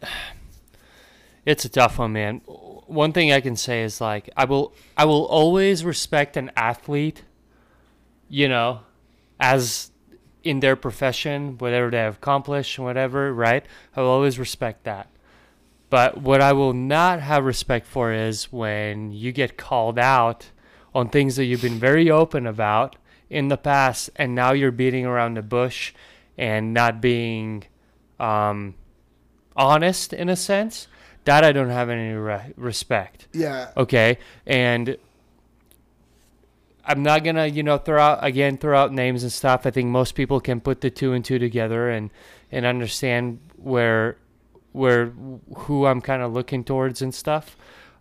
It's 1.45 1.65
a 1.65 1.69
tough 1.69 1.99
one, 1.99 2.13
man. 2.13 2.41
One 2.45 3.13
thing 3.13 3.31
I 3.31 3.39
can 3.41 3.55
say 3.55 3.83
is 3.83 4.01
like 4.01 4.29
I 4.35 4.45
will 4.45 4.73
I 4.97 5.05
will 5.05 5.25
always 5.25 5.85
respect 5.85 6.37
an 6.37 6.51
athlete, 6.55 7.23
you 8.29 8.49
know, 8.49 8.81
as 9.39 9.91
in 10.43 10.59
their 10.59 10.75
profession, 10.75 11.57
whatever 11.57 11.89
they 11.89 11.97
have 11.97 12.17
accomplished, 12.17 12.77
and 12.77 12.85
whatever, 12.85 13.33
right? 13.33 13.65
I 13.95 14.01
will 14.01 14.09
always 14.09 14.39
respect 14.39 14.83
that. 14.83 15.09
But 15.89 16.21
what 16.21 16.41
I 16.41 16.53
will 16.53 16.73
not 16.73 17.19
have 17.21 17.45
respect 17.45 17.87
for 17.87 18.11
is 18.11 18.51
when 18.51 19.11
you 19.11 19.31
get 19.31 19.57
called 19.57 19.99
out 19.99 20.49
on 20.93 21.09
things 21.09 21.35
that 21.35 21.45
you've 21.45 21.61
been 21.61 21.79
very 21.79 22.09
open 22.09 22.47
about 22.47 22.95
in 23.29 23.49
the 23.49 23.57
past, 23.57 24.09
and 24.15 24.33
now 24.33 24.51
you're 24.53 24.71
beating 24.71 25.05
around 25.05 25.35
the 25.35 25.41
bush 25.41 25.93
and 26.37 26.73
not 26.73 27.01
being 27.01 27.63
um, 28.19 28.75
honest 29.55 30.13
in 30.13 30.29
a 30.29 30.35
sense. 30.35 30.87
That 31.25 31.43
I 31.43 31.51
don't 31.51 31.69
have 31.69 31.89
any 31.89 32.13
re- 32.13 32.53
respect. 32.55 33.27
Yeah, 33.33 33.69
Okay, 33.75 34.17
and 34.45 34.97
I'm 36.85 37.01
not 37.01 37.23
gonna, 37.23 37.47
you 37.47 37.63
know, 37.63 37.77
throw 37.77 38.01
out 38.01 38.23
again, 38.23 38.57
throw 38.57 38.77
out 38.77 38.93
names 38.93 39.23
and 39.23 39.31
stuff. 39.31 39.65
I 39.65 39.71
think 39.71 39.89
most 39.89 40.13
people 40.13 40.39
can 40.39 40.61
put 40.61 40.81
the 40.81 40.89
two 40.91 41.13
and 41.13 41.25
two 41.25 41.39
together 41.39 41.89
and 41.89 42.11
and 42.51 42.65
understand 42.65 43.39
where 43.57 44.17
where 44.71 45.07
who 45.55 45.87
I'm 45.87 46.01
kind 46.01 46.21
of 46.21 46.33
looking 46.33 46.63
towards 46.63 47.01
and 47.01 47.13
stuff. 47.13 47.57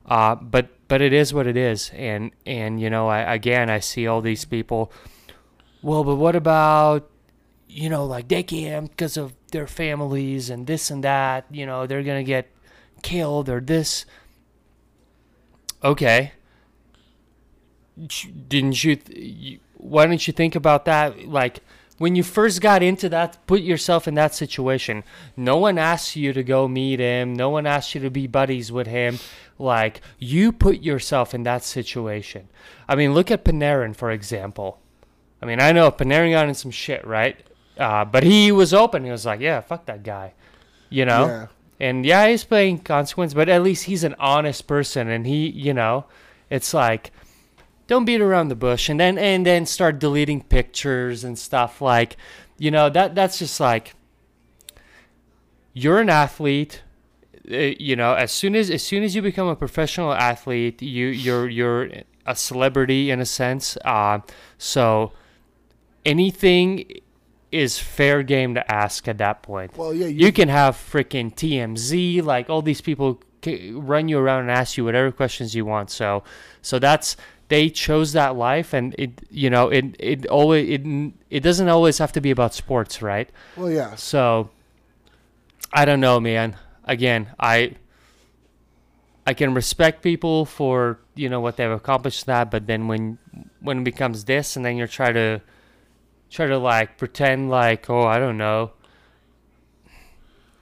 Uh, 0.07 0.35
but 0.35 0.69
but 0.87 1.01
it 1.01 1.15
is 1.15 1.33
what 1.33 1.47
it 1.47 1.57
is, 1.57 1.91
and 1.95 2.31
and 2.45 2.79
you 2.79 2.91
know, 2.91 3.09
I 3.09 3.21
again 3.35 3.71
I 3.71 3.79
see 3.81 4.07
all 4.07 4.21
these 4.21 4.45
people. 4.45 4.93
Well, 5.83 6.05
but 6.05 6.17
what 6.17 6.37
about 6.37 7.09
you 7.69 7.89
know, 7.89 8.05
like 8.05 8.29
they 8.29 8.43
can't 8.43 8.91
because 8.91 9.17
of 9.17 9.33
their 9.51 9.67
families 9.67 10.51
and 10.51 10.67
this 10.67 10.91
and 10.91 11.03
that. 11.05 11.47
You 11.51 11.65
know, 11.65 11.87
they're 11.87 12.03
gonna 12.03 12.23
get 12.23 12.49
killed 13.05 13.49
or 13.49 13.61
this. 13.61 14.05
Okay. 15.85 16.33
Didn't 18.49 18.83
you? 18.83 18.99
Why 19.77 20.07
don't 20.07 20.27
you 20.27 20.33
think 20.33 20.57
about 20.57 20.87
that? 20.87 21.29
Like 21.29 21.61
when 21.99 22.17
you 22.17 22.25
first 22.25 22.61
got 22.61 22.83
into 22.83 23.09
that, 23.11 23.39
put 23.47 23.61
yourself 23.61 24.09
in 24.09 24.15
that 24.15 24.35
situation. 24.35 25.05
No 25.37 25.59
one 25.59 25.79
asked 25.79 26.17
you 26.17 26.33
to 26.33 26.43
go 26.43 26.67
meet 26.67 26.99
him. 26.99 27.35
No 27.35 27.51
one 27.51 27.67
asked 27.67 27.95
you 27.95 28.01
to 28.01 28.11
be 28.11 28.27
buddies 28.27 28.73
with 28.73 28.89
him. 28.89 29.21
Like 29.59 30.01
you 30.19 30.51
put 30.51 30.81
yourself 30.83 31.35
in 31.35 31.45
that 31.45 31.63
situation. 31.63 32.49
I 32.89 32.97
mean, 32.97 33.15
look 33.15 33.31
at 33.31 33.45
Panarin 33.45 33.95
for 33.95 34.11
example. 34.11 34.81
I 35.41 35.47
mean, 35.47 35.61
I 35.61 35.73
know 35.73 35.91
Panarin 35.91 36.33
got 36.33 36.49
in 36.49 36.55
some 36.55 36.71
shit, 36.71 37.07
right? 37.07 37.39
Uh, 37.79 38.05
but 38.05 38.23
he 38.25 38.51
was 38.51 38.73
open. 38.73 39.05
He 39.05 39.11
was 39.11 39.27
like, 39.27 39.41
"Yeah, 39.41 39.61
fuck 39.61 39.87
that 39.87 40.03
guy," 40.03 40.33
you 40.91 41.05
know. 41.05 41.27
Yeah. 41.27 41.47
And 41.81 42.07
yeah, 42.07 42.29
he's 42.29 42.45
playing 42.45 42.81
consequence, 42.81 43.35
but 43.35 43.49
at 43.49 43.63
least 43.63 43.85
he's 43.85 44.05
an 44.05 44.15
honest 44.19 44.67
person, 44.67 45.09
and 45.09 45.27
he, 45.27 45.49
you 45.49 45.75
know, 45.75 46.07
it's 46.49 46.73
like, 46.73 47.11
don't 47.87 48.05
beat 48.05 48.21
around 48.21 48.49
the 48.49 48.55
bush, 48.55 48.89
and 48.89 48.99
then 49.01 49.19
and 49.19 49.45
then 49.45 49.67
start 49.67 49.99
deleting 49.99 50.43
pictures 50.43 51.25
and 51.25 51.39
stuff 51.39 51.81
like, 51.83 52.17
you 52.59 52.71
know, 52.71 52.89
that 52.91 53.15
that's 53.15 53.39
just 53.39 53.59
like, 53.61 53.95
you're 55.73 55.99
an 55.99 56.09
athlete. 56.09 56.83
uh, 57.51 57.57
You 57.57 57.97
know, 57.97 58.15
as 58.15 58.31
soon 58.31 58.55
as 58.55 58.71
as 58.71 58.83
soon 58.83 59.03
as 59.03 59.15
you 59.15 59.23
become 59.23 59.49
a 59.49 59.57
professional 59.57 60.13
athlete, 60.13 60.81
you 60.81 61.09
you're 61.09 61.49
you're 61.49 61.91
a 62.25 62.37
celebrity 62.37 63.11
in 63.11 63.21
a 63.21 63.27
sense. 63.27 63.77
Uh, 63.85 64.21
so 64.57 65.13
anything 66.07 66.87
is 67.55 67.79
fair 67.79 68.23
game 68.23 68.55
to 68.55 68.73
ask 68.73 69.07
at 69.09 69.19
that 69.19 69.43
point. 69.43 69.77
Well, 69.77 69.95
yeah, 69.95 70.07
you- 70.07 70.27
you 70.27 70.33
can 70.33 70.49
have 70.49 70.75
freaking 70.77 71.35
TMZ, 71.35 72.21
like 72.23 72.51
all 72.51 72.63
these 72.63 72.81
people 72.81 73.21
run 73.73 74.09
you 74.09 74.19
around 74.19 74.41
and 74.41 74.51
ask 74.51 74.77
you 74.77 74.85
whatever 74.85 75.13
questions 75.13 75.55
you 75.55 75.65
want. 75.67 75.91
So, 75.91 76.23
so 76.63 76.79
that's 76.79 77.17
they 77.49 77.69
chose 77.69 78.13
that 78.15 78.37
life, 78.37 78.73
and 78.73 78.95
it 78.99 79.11
you 79.31 79.51
know 79.51 79.69
it 79.69 79.85
it 79.99 80.27
always 80.27 80.69
it 80.69 80.83
it 81.31 81.41
doesn't 81.41 81.69
always 81.69 81.99
have 81.99 82.11
to 82.13 82.21
be 82.21 82.31
about 82.31 82.55
sports, 82.55 83.03
right? 83.03 83.29
well, 83.57 83.71
yeah. 83.71 83.95
So, 83.97 84.51
I 85.73 85.85
don't 85.85 86.01
know, 86.01 86.19
man. 86.21 86.57
Again, 86.87 87.29
I 87.39 87.77
I 89.27 89.35
can 89.35 89.55
respect 89.55 90.03
people 90.03 90.45
for 90.45 90.99
you 91.15 91.29
know 91.29 91.41
what 91.41 91.57
they've 91.57 91.71
accomplished 91.71 92.27
that, 92.27 92.51
but 92.51 92.67
then 92.67 92.89
when 92.89 93.19
when 93.61 93.79
it 93.81 93.85
becomes 93.85 94.25
this, 94.25 94.57
and 94.57 94.65
then 94.65 94.77
you're 94.77 94.87
trying 94.89 95.15
to 95.15 95.41
try 96.35 96.47
to 96.47 96.59
like 96.59 96.99
pretend 96.99 97.49
like 97.49 97.89
oh 97.89 98.03
I 98.03 98.19
don't 98.19 98.37
know, 98.37 98.73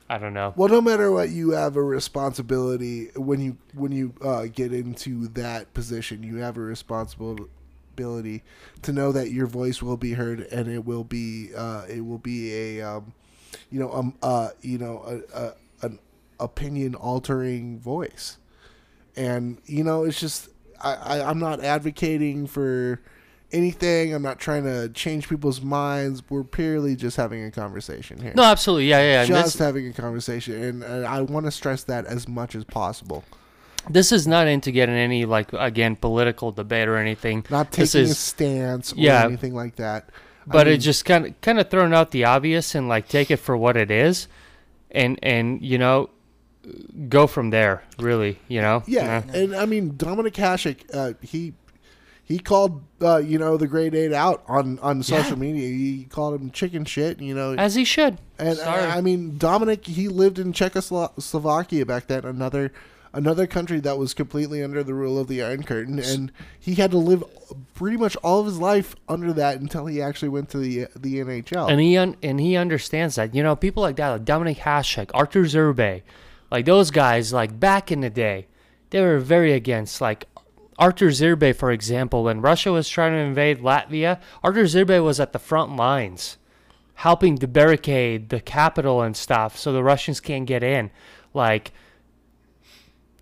I 0.08 0.18
don't 0.18 0.35
know. 0.35 0.52
Well, 0.54 0.68
no 0.68 0.82
matter 0.82 1.11
what, 1.11 1.30
you 1.30 1.52
have 1.52 1.76
a 1.76 1.82
responsibility 1.82 3.08
when 3.16 3.40
you 3.40 3.56
when 3.72 3.90
you 3.90 4.12
uh, 4.22 4.44
get 4.52 4.72
into 4.72 5.28
that 5.28 5.72
position. 5.72 6.22
You 6.22 6.37
have 6.37 6.58
a 6.58 6.61
responsibility 6.61 8.42
to 8.82 8.92
know 8.92 9.12
that 9.12 9.30
your 9.30 9.46
voice 9.46 9.82
will 9.82 9.96
be 9.96 10.12
heard, 10.12 10.40
and 10.40 10.68
it 10.68 10.85
will 10.85 11.04
be 11.04 11.50
uh, 11.56 11.87
it 11.88 12.02
will 12.02 12.18
be 12.18 12.52
a 12.78 12.82
um, 12.82 13.14
you 13.70 13.80
know 13.80 13.90
um 13.92 14.14
uh 14.22 14.50
you 14.61 14.76
know 14.76 15.02
a, 15.06 15.38
a 15.38 15.54
an 15.87 15.98
opinion 16.38 16.94
altering 16.94 17.78
voice, 17.78 18.37
and 19.16 19.56
you 19.64 19.82
know 19.82 20.04
it's 20.04 20.20
just 20.20 20.50
I, 20.82 20.94
I 20.94 21.30
I'm 21.30 21.38
not 21.38 21.64
advocating 21.64 22.46
for 22.46 23.00
anything. 23.53 24.15
I'm 24.15 24.23
not 24.23 24.38
trying 24.38 24.65
to 24.65 24.88
change 24.91 25.29
people's 25.29 25.61
minds. 25.61 26.23
We're 26.29 26.45
purely 26.45 26.97
just 26.97 27.17
having 27.17 27.45
a 27.45 27.51
conversation 27.51 28.21
here 28.21 28.33
No, 28.35 28.43
absolutely, 28.45 28.88
yeah, 28.88 29.01
yeah. 29.01 29.23
yeah. 29.23 29.27
Just 29.43 29.59
having 29.59 29.87
a 29.88 29.93
conversation, 29.93 30.55
and, 30.62 30.83
and 30.83 31.07
I 31.07 31.21
want 31.23 31.47
to 31.47 31.53
stress 31.53 31.85
that 31.85 32.07
as 32.07 32.27
much 32.29 32.55
as 32.55 32.65
possible. 32.65 33.25
this 33.91 34.12
is 34.12 34.27
not 34.27 34.47
into 34.47 34.71
getting 34.71 34.95
any 34.95 35.25
like 35.25 35.53
again 35.53 35.97
political 35.97 36.53
debate 36.53 36.88
or 36.88 36.97
anything. 36.97 37.45
Not 37.51 37.73
This 37.73 37.93
taking 37.93 38.11
a 38.11 38.15
stance 38.15 38.93
or 38.93 38.97
yeah. 38.99 39.25
anything 39.25 39.55
like 39.55 39.77
that. 39.77 40.09
I 40.47 40.51
but 40.53 40.67
mean, 40.67 40.75
it 40.77 40.79
just 40.79 41.05
kind 41.05 41.27
of 41.27 41.41
kind 41.41 41.59
of 41.61 41.69
throwing 41.71 41.93
out 41.95 42.11
the 42.11 42.25
obvious 42.25 42.75
and 42.75 42.88
like 42.88 43.09
take 43.09 43.31
it 43.31 43.38
for 43.38 43.57
what 43.57 43.77
it 43.77 43.91
is, 43.91 44.29
and 44.91 45.19
and 45.23 45.62
you 45.62 45.79
know, 45.79 46.11
go 47.09 47.27
from 47.27 47.51
there. 47.51 47.83
Really, 47.99 48.38
you 48.49 48.61
know. 48.61 48.83
yeah, 48.87 49.23
Uh, 49.29 49.37
and 49.37 49.55
I 49.57 49.67
mean 49.67 49.93
Dominik 49.93 50.35
Hasek, 50.35 50.85
uh, 50.95 51.15
he 51.21 51.55
he 52.33 52.38
called 52.38 52.83
uh, 53.01 53.18
you 53.18 53.38
know 53.38 53.57
the 53.57 53.66
Great 53.66 53.95
Eight 53.95 54.12
out 54.12 54.42
on 54.49 54.79
on 54.81 55.03
social 55.03 55.38
media. 55.38 55.68
He 55.68 56.05
called 56.09 56.40
him 56.40 56.51
chicken 56.51 56.85
shit. 56.85 57.21
You 57.21 57.35
know, 57.35 57.55
as 57.55 57.75
he 57.75 57.85
should. 57.85 58.18
and. 58.38 58.59
I, 58.61 58.97
I 58.99 59.01
mean 59.01 59.33
Dominik, 59.33 59.85
he 59.87 60.09
lived 60.09 60.38
in 60.38 60.53
Czechoslovakia 60.53 61.85
back 61.87 62.07
then, 62.07 62.25
another 62.25 62.73
another 63.14 63.47
country 63.47 63.79
that 63.81 63.99
was 63.99 64.14
completely 64.14 64.62
under 64.62 64.83
the 64.83 64.95
rule 64.95 65.18
of 65.18 65.29
the 65.29 65.42
Iron 65.42 65.62
Curtain, 65.62 65.99
and 65.99 66.33
he 66.59 66.75
had 66.77 66.90
to 66.92 66.99
live 66.99 67.23
pretty 67.75 67.97
much 67.97 68.16
all 68.16 68.40
of 68.40 68.47
his 68.47 68.59
life 68.59 68.97
under 69.09 69.33
that 69.35 69.61
until 69.61 69.85
he 69.87 70.01
actually 70.01 70.31
went 70.31 70.49
to 70.51 70.59
the 70.59 70.87
the 70.97 71.16
NHL. 71.21 71.71
and 71.71 71.81
he 71.81 71.97
un- 71.97 72.16
and 72.23 72.40
he 72.40 72.57
understands 72.57 73.16
that. 73.16 73.35
You 73.35 73.42
know, 73.42 73.55
people 73.57 73.83
like 73.83 73.97
that, 73.97 74.09
like 74.09 74.25
Dominik 74.25 74.59
Hasek, 74.59 75.11
Arturs 75.12 75.55
Irbe, 75.55 76.03
Like 76.51 76.64
those 76.64 76.90
guys, 76.90 77.33
like 77.33 77.59
back 77.59 77.92
in 77.92 78.01
the 78.01 78.11
day, 78.11 78.47
they 78.90 79.01
were 79.01 79.18
very 79.18 79.53
against. 79.53 80.01
Like 80.01 80.27
Arturs 80.78 81.20
Irbe, 81.20 81.54
for 81.54 81.70
example, 81.70 82.24
when 82.24 82.40
Russia 82.40 82.72
was 82.72 82.88
trying 82.88 83.12
to 83.12 83.18
invade 83.18 83.61
Latvia, 83.61 84.20
Arturs 84.42 84.74
Irbe 84.74 85.02
was 85.04 85.20
at 85.20 85.32
the 85.32 85.38
front 85.38 85.76
lines, 85.76 86.38
helping 86.94 87.38
to 87.38 87.46
barricade 87.46 88.30
the 88.30 88.40
capital 88.40 89.02
and 89.02 89.16
stuff, 89.16 89.56
so 89.56 89.72
the 89.72 89.82
Russians 89.82 90.20
can't 90.20 90.46
get 90.46 90.62
in. 90.62 90.90
Like 91.35 91.72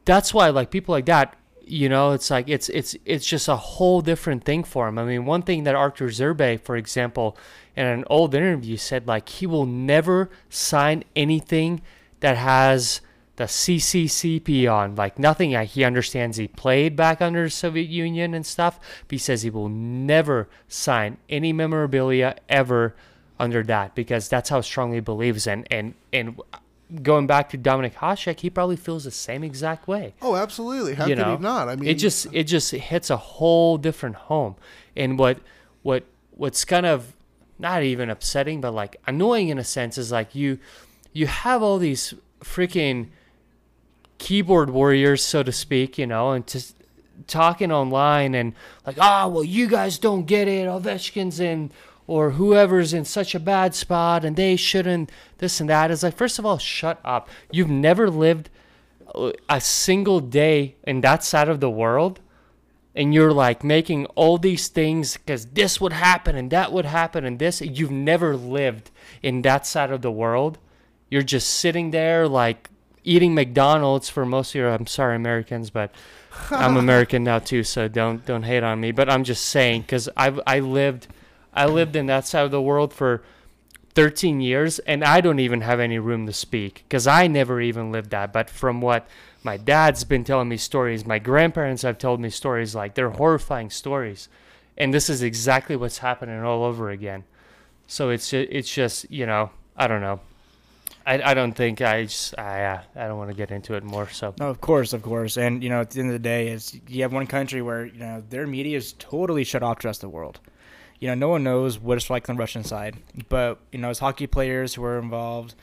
that's 0.04 0.32
why, 0.32 0.48
like 0.50 0.70
people 0.70 0.92
like 0.92 1.06
that, 1.06 1.36
you 1.64 1.88
know, 1.88 2.12
it's 2.12 2.30
like 2.30 2.48
it's 2.48 2.68
it's 2.70 2.96
it's 3.04 3.26
just 3.26 3.48
a 3.48 3.56
whole 3.56 4.00
different 4.00 4.44
thing 4.44 4.64
for 4.64 4.88
him. 4.88 4.98
I 4.98 5.04
mean, 5.04 5.24
one 5.24 5.42
thing 5.42 5.64
that 5.64 5.74
Arturs 5.74 6.20
Irbe, 6.20 6.60
for 6.60 6.76
example, 6.76 7.36
in 7.76 7.86
an 7.86 8.04
old 8.08 8.34
interview 8.34 8.76
said, 8.76 9.06
like 9.06 9.28
he 9.28 9.46
will 9.46 9.66
never 9.66 10.30
sign 10.48 11.04
anything 11.14 11.82
that 12.20 12.36
has 12.36 13.00
the 13.40 13.46
CCCP 13.46 14.70
on. 14.70 14.94
Like 14.96 15.18
nothing. 15.18 15.58
He 15.62 15.82
understands 15.82 16.36
he 16.36 16.46
played 16.46 16.94
back 16.94 17.22
under 17.22 17.44
the 17.44 17.50
Soviet 17.50 17.88
Union 17.88 18.34
and 18.34 18.44
stuff. 18.44 18.78
But 19.08 19.12
he 19.12 19.18
says 19.18 19.40
he 19.40 19.48
will 19.48 19.70
never 19.70 20.46
sign 20.68 21.16
any 21.30 21.50
memorabilia 21.50 22.36
ever 22.50 22.94
under 23.38 23.62
that 23.62 23.94
because 23.94 24.28
that's 24.28 24.50
how 24.50 24.60
strongly 24.60 24.98
he 24.98 25.00
believes 25.00 25.46
in. 25.46 25.66
And 25.70 25.94
and 26.12 26.38
going 27.02 27.26
back 27.26 27.48
to 27.50 27.56
Dominik 27.56 27.94
Hasek, 27.94 28.40
he 28.40 28.50
probably 28.50 28.76
feels 28.76 29.04
the 29.04 29.10
same 29.10 29.42
exact 29.42 29.88
way 29.88 30.12
Oh, 30.20 30.36
absolutely. 30.36 30.92
How 30.94 31.06
you 31.06 31.16
could 31.16 31.24
know 31.24 31.36
he 31.38 31.42
not? 31.42 31.70
I 31.70 31.76
mean, 31.76 31.88
it 31.88 31.94
just 31.94 32.26
it 32.32 32.44
just 32.44 32.72
hits 32.72 33.08
a 33.08 33.16
whole 33.16 33.78
different 33.78 34.16
home 34.16 34.56
and 34.94 35.18
what 35.18 35.38
what 35.80 36.04
what's 36.32 36.66
kind 36.66 36.84
of 36.84 37.16
not 37.58 37.82
even 37.82 38.10
upsetting 38.10 38.60
but 38.60 38.74
like 38.74 38.96
annoying 39.06 39.48
in 39.48 39.58
a 39.58 39.64
sense 39.64 39.96
is 39.96 40.12
like 40.12 40.34
you 40.34 40.58
you 41.14 41.26
have 41.26 41.62
all 41.62 41.78
these 41.78 42.12
freaking 42.42 43.08
keyboard 44.20 44.68
warriors 44.68 45.24
so 45.24 45.42
to 45.42 45.50
speak 45.50 45.96
you 45.96 46.06
know 46.06 46.32
and 46.32 46.46
just 46.46 46.76
talking 47.26 47.72
online 47.72 48.34
and 48.34 48.54
like 48.86 48.96
ah 49.00 49.26
well 49.26 49.44
you 49.44 49.66
guys 49.66 49.98
don't 49.98 50.26
get 50.26 50.46
it. 50.46 50.66
Ovechkin's 50.66 51.40
in 51.40 51.70
or 52.06 52.32
whoever's 52.32 52.92
in 52.92 53.04
such 53.04 53.34
a 53.34 53.40
bad 53.40 53.74
spot 53.74 54.24
and 54.24 54.36
they 54.36 54.56
shouldn't 54.56 55.10
this 55.38 55.60
and 55.60 55.70
that. 55.70 55.90
Is 55.90 56.02
like 56.02 56.16
first 56.16 56.38
of 56.38 56.44
all 56.44 56.58
shut 56.58 57.00
up. 57.04 57.28
You've 57.50 57.70
never 57.70 58.10
lived 58.10 58.50
a 59.48 59.60
single 59.60 60.20
day 60.20 60.76
in 60.84 61.00
that 61.00 61.24
side 61.24 61.48
of 61.48 61.60
the 61.60 61.70
world 61.70 62.20
and 62.94 63.14
you're 63.14 63.32
like 63.32 63.64
making 63.64 64.06
all 64.06 64.36
these 64.36 64.68
things 64.68 65.16
because 65.16 65.46
this 65.46 65.80
would 65.80 65.92
happen 65.92 66.36
and 66.36 66.50
that 66.50 66.72
would 66.72 66.84
happen 66.84 67.24
and 67.24 67.38
this. 67.38 67.60
You've 67.60 67.90
never 67.90 68.36
lived 68.36 68.90
in 69.22 69.42
that 69.42 69.66
side 69.66 69.90
of 69.90 70.02
the 70.02 70.12
world. 70.12 70.58
You're 71.08 71.22
just 71.22 71.48
sitting 71.48 71.90
there 71.90 72.28
like 72.28 72.68
eating 73.10 73.34
mcdonald's 73.34 74.08
for 74.08 74.24
most 74.24 74.50
of 74.50 74.54
your 74.56 74.70
i'm 74.70 74.86
sorry 74.86 75.16
americans 75.16 75.70
but 75.70 75.90
i'm 76.50 76.76
american 76.84 77.24
now 77.24 77.38
too 77.38 77.62
so 77.62 77.88
don't 77.88 78.24
don't 78.24 78.44
hate 78.44 78.62
on 78.62 78.80
me 78.80 78.92
but 78.92 79.10
i'm 79.10 79.24
just 79.24 79.44
saying 79.44 79.82
because 79.82 80.08
i 80.16 80.28
i 80.46 80.60
lived 80.60 81.06
i 81.52 81.66
lived 81.66 81.96
in 81.96 82.06
that 82.06 82.26
side 82.26 82.44
of 82.44 82.50
the 82.50 82.62
world 82.62 82.92
for 82.94 83.22
13 83.94 84.40
years 84.40 84.78
and 84.80 85.02
I 85.02 85.20
don't 85.20 85.40
even 85.40 85.62
have 85.62 85.80
any 85.80 85.98
room 85.98 86.26
to 86.26 86.32
speak 86.32 86.84
because 86.88 87.06
I 87.06 87.26
never 87.26 87.60
even 87.60 87.90
lived 87.90 88.10
that. 88.10 88.32
But 88.32 88.48
from 88.48 88.80
what 88.80 89.08
my 89.42 89.56
dad's 89.56 90.04
been 90.04 90.24
telling 90.24 90.48
me 90.48 90.56
stories, 90.56 91.04
my 91.04 91.18
grandparents 91.18 91.82
have 91.82 91.98
told 91.98 92.20
me 92.20 92.30
stories 92.30 92.74
like 92.74 92.94
they're 92.94 93.10
horrifying 93.10 93.70
stories. 93.70 94.28
And 94.78 94.94
this 94.94 95.10
is 95.10 95.22
exactly 95.22 95.76
what's 95.76 95.98
happening 95.98 96.40
all 96.40 96.64
over 96.64 96.90
again. 96.90 97.24
So 97.86 98.10
it's 98.10 98.32
it's 98.32 98.72
just, 98.72 99.10
you 99.10 99.26
know, 99.26 99.50
I 99.76 99.88
don't 99.88 100.00
know. 100.00 100.20
I, 101.10 101.30
I 101.32 101.34
don't 101.34 101.54
think 101.54 101.82
I 101.82 102.04
just 102.04 102.38
I 102.38 102.64
uh, 102.66 102.80
I 102.94 103.08
don't 103.08 103.18
want 103.18 103.30
to 103.30 103.36
get 103.36 103.50
into 103.50 103.74
it 103.74 103.82
more. 103.82 104.08
So 104.10 104.32
No, 104.38 104.48
of 104.48 104.60
course, 104.60 104.92
of 104.92 105.02
course, 105.02 105.36
and 105.36 105.60
you 105.60 105.68
know, 105.68 105.80
at 105.80 105.90
the 105.90 105.98
end 106.00 106.10
of 106.10 106.12
the 106.12 106.20
day, 106.20 106.48
is 106.48 106.78
you 106.86 107.02
have 107.02 107.12
one 107.12 107.26
country 107.26 107.62
where 107.62 107.84
you 107.84 107.98
know 107.98 108.22
their 108.30 108.46
media 108.46 108.76
is 108.76 108.92
totally 108.92 109.42
shut 109.42 109.64
off 109.64 109.78
to 109.78 109.82
the 109.82 109.88
rest 109.88 110.04
of 110.04 110.10
the 110.10 110.14
world. 110.14 110.38
You 111.00 111.08
know, 111.08 111.14
no 111.14 111.28
one 111.28 111.42
knows 111.42 111.80
what 111.80 111.96
it's 111.96 112.10
like 112.10 112.28
on 112.28 112.36
the 112.36 112.40
Russian 112.40 112.62
side, 112.62 112.96
but 113.28 113.58
you 113.72 113.80
know, 113.80 113.90
as 113.90 113.98
hockey 113.98 114.28
players 114.28 114.74
who 114.74 114.84
are 114.84 115.00
involved, 115.00 115.56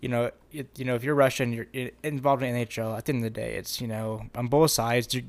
you 0.00 0.08
know, 0.08 0.30
it, 0.50 0.70
you 0.78 0.86
know, 0.86 0.94
if 0.94 1.04
you're 1.04 1.14
Russian, 1.14 1.52
you're 1.52 1.66
involved 2.02 2.42
in 2.42 2.54
NHL. 2.54 2.96
At 2.96 3.04
the 3.04 3.12
end 3.12 3.18
of 3.18 3.34
the 3.34 3.38
day, 3.38 3.56
it's 3.56 3.82
you 3.82 3.88
know, 3.88 4.24
on 4.34 4.46
both 4.46 4.70
sides, 4.70 5.12
you 5.12 5.24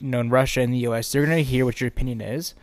know, 0.00 0.20
in 0.20 0.30
Russia 0.30 0.62
and 0.62 0.72
the 0.72 0.78
U.S., 0.78 1.12
they're 1.12 1.26
gonna 1.26 1.40
hear 1.40 1.66
what 1.66 1.78
your 1.78 1.88
opinion 1.88 2.22
is. 2.22 2.54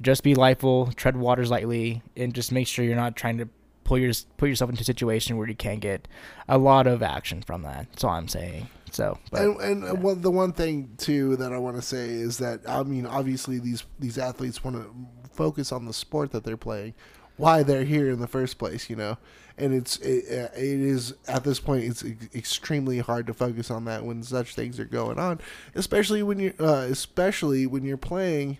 Just 0.00 0.22
be 0.22 0.34
lightful, 0.34 0.92
tread 0.92 1.18
waters 1.18 1.50
lightly, 1.50 2.02
and 2.16 2.32
just 2.32 2.50
make 2.50 2.66
sure 2.66 2.82
you're 2.82 2.96
not 2.96 3.14
trying 3.14 3.36
to 3.38 3.48
pull 3.88 3.98
your 3.98 4.12
put 4.36 4.50
yourself 4.50 4.68
into 4.68 4.82
a 4.82 4.84
situation 4.84 5.38
where 5.38 5.48
you 5.48 5.54
can't 5.54 5.80
get 5.80 6.06
a 6.46 6.58
lot 6.58 6.86
of 6.86 7.02
action 7.02 7.40
from 7.40 7.62
that. 7.62 7.86
That's 7.90 8.04
all 8.04 8.10
I'm 8.10 8.28
saying. 8.28 8.68
So, 8.92 9.18
but, 9.30 9.40
and 9.40 9.60
and 9.60 10.02
one, 10.02 10.20
the 10.20 10.30
one 10.30 10.52
thing 10.52 10.90
too 10.98 11.36
that 11.36 11.54
I 11.54 11.58
want 11.58 11.76
to 11.76 11.82
say 11.82 12.10
is 12.10 12.36
that 12.38 12.60
I 12.68 12.82
mean, 12.82 13.06
obviously 13.06 13.58
these 13.58 13.84
these 13.98 14.18
athletes 14.18 14.62
want 14.62 14.76
to 14.76 14.94
focus 15.32 15.72
on 15.72 15.86
the 15.86 15.94
sport 15.94 16.32
that 16.32 16.44
they're 16.44 16.58
playing, 16.58 16.92
why 17.38 17.62
they're 17.62 17.84
here 17.84 18.10
in 18.10 18.20
the 18.20 18.26
first 18.26 18.58
place, 18.58 18.90
you 18.90 18.96
know. 18.96 19.16
And 19.56 19.72
it's 19.72 19.96
it, 19.98 20.24
uh, 20.28 20.54
it 20.54 20.80
is 20.80 21.14
at 21.26 21.44
this 21.44 21.58
point 21.58 21.84
it's 21.84 22.04
extremely 22.34 22.98
hard 22.98 23.26
to 23.26 23.34
focus 23.34 23.70
on 23.70 23.86
that 23.86 24.04
when 24.04 24.22
such 24.22 24.54
things 24.54 24.78
are 24.78 24.84
going 24.84 25.18
on, 25.18 25.40
especially 25.74 26.22
when 26.22 26.38
you 26.38 26.52
uh, 26.60 26.86
especially 26.90 27.66
when 27.66 27.84
you're 27.84 27.96
playing 27.96 28.58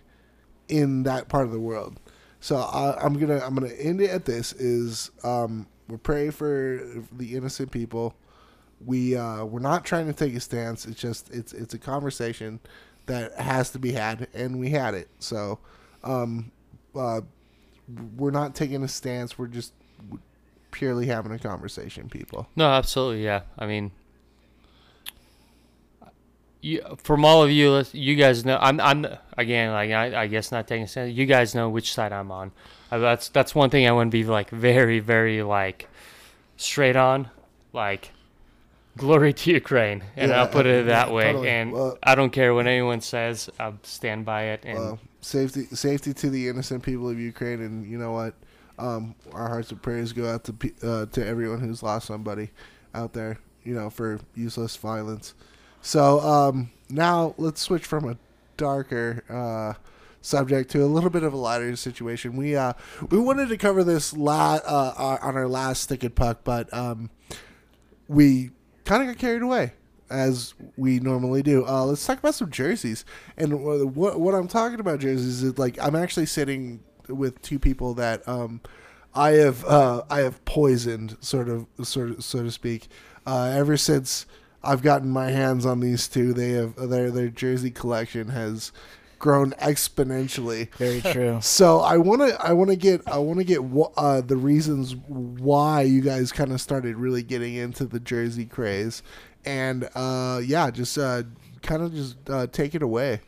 in 0.67 1.03
that 1.03 1.29
part 1.29 1.45
of 1.45 1.51
the 1.51 1.59
world. 1.59 1.99
So 2.39 2.57
I, 2.57 2.97
I'm 3.03 3.13
gonna 3.17 3.39
I'm 3.39 3.53
gonna 3.53 3.73
end 3.73 4.01
it 4.01 4.09
at 4.09 4.25
this 4.25 4.53
is 4.53 5.11
um, 5.23 5.67
we 5.87 5.97
pray 5.97 6.29
for 6.29 6.81
the 7.11 7.35
innocent 7.35 7.71
people 7.71 8.15
we 8.85 9.15
uh, 9.15 9.43
we're 9.43 9.59
not 9.59 9.85
trying 9.85 10.07
to 10.07 10.13
take 10.13 10.35
a 10.35 10.39
stance. 10.39 10.85
It's 10.85 10.99
just 10.99 11.29
it's 11.31 11.53
it's 11.53 11.73
a 11.73 11.79
conversation 11.79 12.59
that 13.05 13.33
has 13.33 13.71
to 13.71 13.79
be 13.79 13.91
had, 13.91 14.27
and 14.33 14.59
we 14.59 14.69
had 14.69 14.93
it. 14.93 15.09
So 15.19 15.59
um, 16.03 16.51
uh, 16.95 17.21
we're 18.15 18.31
not 18.31 18.55
taking 18.55 18.83
a 18.83 18.87
stance. 18.87 19.37
We're 19.37 19.47
just 19.47 19.73
purely 20.71 21.07
having 21.07 21.31
a 21.31 21.39
conversation, 21.39 22.09
people. 22.09 22.47
No, 22.55 22.69
absolutely, 22.69 23.23
yeah. 23.23 23.41
I 23.57 23.65
mean, 23.65 23.91
you, 26.61 26.81
from 27.03 27.23
all 27.25 27.43
of 27.43 27.51
you, 27.51 27.83
you 27.93 28.15
guys 28.15 28.43
know. 28.45 28.57
I'm, 28.61 28.79
I'm 28.79 29.05
again, 29.37 29.71
like 29.71 29.91
I, 29.91 30.23
I 30.23 30.27
guess 30.27 30.51
not 30.51 30.67
taking 30.67 30.83
a 30.83 30.87
stand. 30.87 31.13
You 31.13 31.25
guys 31.25 31.55
know 31.55 31.69
which 31.69 31.93
side 31.93 32.11
I'm 32.11 32.31
on. 32.31 32.51
Uh, 32.91 32.97
that's 32.99 33.29
that's 33.29 33.53
one 33.55 33.69
thing 33.69 33.87
I 33.87 33.91
want 33.91 34.11
to 34.11 34.17
be 34.17 34.23
like 34.23 34.49
very, 34.49 34.99
very 34.99 35.41
like 35.43 35.87
straight 36.57 36.95
on, 36.95 37.29
like 37.73 38.11
glory 38.97 39.31
to 39.31 39.51
Ukraine, 39.51 40.03
and 40.17 40.31
Yeah, 40.31 40.41
I'll 40.41 40.47
put 40.47 40.65
it 40.65 40.85
yeah, 40.85 40.93
that 40.93 41.11
way. 41.17 41.31
totally. 41.31 41.49
And 41.49 41.75
I 42.03 42.15
don't 42.15 42.31
care 42.31 42.53
what 42.53 42.67
anyone 42.67 43.01
says. 43.01 43.49
I'll 43.59 43.77
stand 43.83 44.25
by 44.25 44.43
it. 44.53 44.61
And 44.65 44.77
Uh, 44.79 44.95
safety 45.21 45.65
safety 45.73 46.13
to 46.15 46.29
the 46.29 46.47
innocent 46.49 46.83
people 46.83 47.09
of 47.09 47.19
Ukraine, 47.19 47.61
and 47.61 47.89
you 47.89 47.97
know 47.97 48.11
what? 48.11 48.33
Um, 48.77 49.15
our 49.33 49.47
hearts 49.49 49.71
and 49.71 49.81
prayers 49.81 50.13
go 50.13 50.25
out 50.29 50.43
to 50.45 50.53
uh, 50.83 51.05
to 51.07 51.25
everyone 51.25 51.59
who's 51.61 51.81
lost 51.83 52.07
somebody 52.07 52.49
out 52.93 53.13
there. 53.13 53.37
You 53.63 53.75
know, 53.75 53.89
for 53.89 54.19
useless 54.35 54.75
violence. 54.75 55.33
So 55.81 56.19
um, 56.19 56.71
now 56.89 57.35
let's 57.37 57.61
switch 57.61 57.85
from 57.85 58.09
a 58.09 58.17
darker 58.57 59.23
uh, 59.29 59.79
subject 60.21 60.69
to 60.71 60.83
a 60.83 60.87
little 60.87 61.09
bit 61.09 61.23
of 61.23 61.33
a 61.33 61.37
lighter 61.37 61.75
situation. 61.75 62.35
We 62.35 62.55
uh, 62.55 62.73
we 63.09 63.19
wanted 63.19 63.49
to 63.49 63.57
cover 63.57 63.83
this 63.83 64.13
la- 64.13 64.59
uh, 64.65 64.93
uh, 64.97 65.17
on 65.21 65.35
our 65.35 65.47
last 65.47 65.83
stick 65.83 66.03
and 66.03 66.13
puck, 66.13 66.39
but 66.43 66.71
um, 66.73 67.09
we 68.07 68.51
kind 68.85 69.01
of 69.01 69.07
got 69.09 69.17
carried 69.17 69.41
away 69.41 69.73
as 70.09 70.53
we 70.75 70.99
normally 70.99 71.43
do. 71.43 71.65
Uh, 71.65 71.85
let's 71.85 72.05
talk 72.05 72.19
about 72.19 72.35
some 72.35 72.49
jerseys. 72.51 73.05
And 73.37 73.63
what 73.95 74.19
what 74.19 74.33
I'm 74.35 74.47
talking 74.47 74.79
about 74.79 74.99
jerseys 74.99 75.43
is 75.43 75.57
like 75.57 75.77
I'm 75.81 75.95
actually 75.95 76.25
sitting 76.25 76.81
with 77.07 77.41
two 77.41 77.59
people 77.59 77.93
that 77.95 78.27
um, 78.27 78.61
I 79.13 79.31
have 79.31 79.65
uh, 79.65 80.03
I 80.09 80.19
have 80.19 80.43
poisoned, 80.45 81.17
sort 81.21 81.49
of 81.49 81.67
sort 81.83 82.11
of 82.11 82.23
so 82.23 82.43
to 82.43 82.51
speak. 82.51 82.87
Uh, 83.25 83.51
ever 83.53 83.77
since 83.77 84.25
I've 84.63 84.81
gotten 84.81 85.09
my 85.09 85.31
hands 85.31 85.65
on 85.65 85.79
these 85.79 86.07
two, 86.07 86.33
they 86.33 86.51
have 86.51 86.75
their 86.75 87.11
their 87.11 87.29
jersey 87.29 87.71
collection 87.71 88.29
has 88.29 88.71
grown 89.19 89.51
exponentially. 89.53 90.73
very 90.75 91.01
true. 91.01 91.39
So 91.41 91.79
I 91.79 91.97
want 91.97 92.21
to 92.21 92.41
I 92.41 92.53
want 92.53 92.69
to 92.69 92.75
get 92.75 93.01
I 93.07 93.17
want 93.17 93.39
to 93.39 93.45
get 93.45 93.59
uh, 93.97 94.21
the 94.21 94.37
reasons 94.37 94.95
why 94.95 95.81
you 95.81 96.01
guys 96.01 96.31
kind 96.31 96.51
of 96.51 96.61
started 96.61 96.95
really 96.95 97.21
getting 97.21 97.55
into 97.55 97.85
the 97.85 97.99
jersey 97.99 98.45
craze, 98.45 99.03
and 99.45 99.87
uh, 99.95 100.41
yeah, 100.43 100.71
just 100.71 100.97
uh, 100.97 101.23
kind 101.61 101.83
of 101.83 101.93
just 101.93 102.17
uh, 102.29 102.47
take 102.47 102.75
it 102.75 102.81
away. 102.81 103.21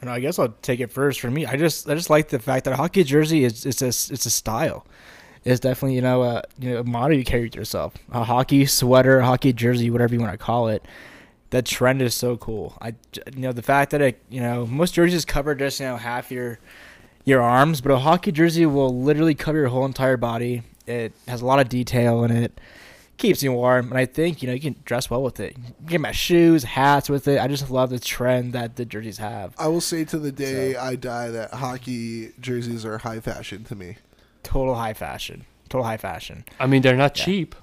And 0.00 0.10
I 0.10 0.18
guess 0.18 0.38
I'll 0.38 0.54
take 0.62 0.80
it 0.80 0.90
first. 0.90 1.20
For 1.20 1.30
me, 1.30 1.46
I 1.46 1.56
just 1.56 1.88
I 1.88 1.94
just 1.94 2.10
like 2.10 2.28
the 2.28 2.38
fact 2.38 2.64
that 2.64 2.72
a 2.72 2.76
hockey 2.76 3.04
jersey 3.04 3.44
is 3.44 3.64
it's 3.64 3.82
a 3.82 3.88
it's 3.88 4.26
a 4.26 4.30
style. 4.30 4.86
It's 5.44 5.60
definitely 5.60 5.96
you 5.96 6.02
know 6.02 6.22
a 6.22 6.42
you 6.58 6.70
know 6.70 6.80
a 6.80 6.84
motto 6.84 7.14
you 7.14 7.24
carry 7.24 7.50
yourself. 7.54 7.94
A 8.12 8.24
hockey 8.24 8.64
sweater, 8.66 9.18
a 9.18 9.26
hockey 9.26 9.52
jersey, 9.52 9.90
whatever 9.90 10.14
you 10.14 10.20
want 10.20 10.32
to 10.32 10.38
call 10.38 10.68
it. 10.68 10.84
That 11.50 11.66
trend 11.66 12.00
is 12.00 12.14
so 12.14 12.36
cool. 12.36 12.78
I 12.80 12.94
you 13.34 13.42
know 13.42 13.52
the 13.52 13.62
fact 13.62 13.90
that 13.90 14.00
it 14.00 14.22
you 14.30 14.40
know 14.40 14.66
most 14.66 14.94
jerseys 14.94 15.24
cover 15.24 15.54
just 15.54 15.80
you 15.80 15.86
know 15.86 15.96
half 15.96 16.30
your 16.30 16.58
your 17.24 17.40
arms, 17.40 17.80
but 17.80 17.92
a 17.92 17.98
hockey 17.98 18.32
jersey 18.32 18.66
will 18.66 18.96
literally 19.02 19.34
cover 19.34 19.58
your 19.58 19.68
whole 19.68 19.84
entire 19.84 20.16
body. 20.16 20.62
It 20.86 21.12
has 21.28 21.40
a 21.42 21.46
lot 21.46 21.60
of 21.60 21.68
detail 21.68 22.24
in 22.24 22.30
it. 22.32 22.60
keeps 23.16 23.42
you 23.42 23.52
warm, 23.52 23.90
and 23.90 23.98
I 23.98 24.06
think 24.06 24.42
you 24.42 24.48
know 24.48 24.54
you 24.54 24.60
can 24.60 24.76
dress 24.84 25.10
well 25.10 25.22
with 25.22 25.38
it. 25.40 25.56
You 25.56 25.62
can 25.64 25.86
get 25.86 26.00
my 26.00 26.12
shoes, 26.12 26.64
hats 26.64 27.08
with 27.08 27.28
it. 27.28 27.40
I 27.40 27.48
just 27.48 27.70
love 27.70 27.90
the 27.90 28.00
trend 28.00 28.52
that 28.52 28.76
the 28.76 28.84
jerseys 28.84 29.18
have. 29.18 29.54
I 29.58 29.68
will 29.68 29.80
say 29.80 30.04
to 30.06 30.18
the 30.18 30.32
day 30.32 30.76
I 30.76 30.94
die 30.96 31.30
that 31.30 31.52
hockey 31.54 32.32
jerseys 32.40 32.84
are 32.84 32.98
high 32.98 33.20
fashion 33.20 33.64
to 33.64 33.74
me. 33.74 33.96
Total 34.42 34.74
high 34.74 34.94
fashion. 34.94 35.44
Total 35.68 35.84
high 35.84 35.96
fashion. 35.96 36.44
I 36.60 36.66
mean, 36.66 36.82
they're 36.82 36.96
not 36.96 37.14
cheap. 37.14 37.54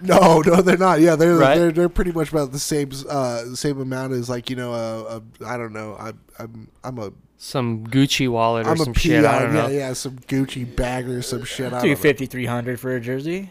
No, 0.00 0.40
no, 0.40 0.60
they're 0.62 0.76
not. 0.76 1.00
Yeah, 1.00 1.14
they're 1.14 1.36
Right. 1.36 1.56
they're, 1.56 1.70
they're 1.72 1.88
pretty 1.88 2.10
much 2.12 2.30
about 2.32 2.50
the 2.52 2.58
same 2.58 2.90
uh 3.08 3.54
same 3.54 3.80
amount 3.80 4.12
as 4.14 4.28
like 4.28 4.50
you 4.50 4.56
know 4.56 4.72
a, 4.72 5.16
a 5.18 5.22
I 5.46 5.56
don't 5.56 5.72
know 5.72 5.94
I 5.98 6.12
I'm 6.40 6.68
I'm 6.82 6.98
a 6.98 7.12
Some 7.38 7.86
Gucci 7.86 8.28
wallet 8.28 8.66
or 8.66 8.70
I'm 8.70 8.80
a 8.80 8.84
some 8.84 8.94
shit. 8.94 9.24
I 9.24 9.38
don't 9.40 9.54
Yeah, 9.54 9.62
know. 9.62 9.68
yeah, 9.68 9.92
some 9.92 10.18
Gucci 10.18 10.74
bag 10.76 11.08
or 11.08 11.22
some 11.22 11.44
shit. 11.44 11.66
I 11.68 11.70
don't 11.70 11.82
Two 11.82 11.96
fifty, 11.96 12.26
three 12.26 12.46
hundred 12.46 12.80
for 12.80 12.94
a 12.96 13.00
jersey. 13.00 13.50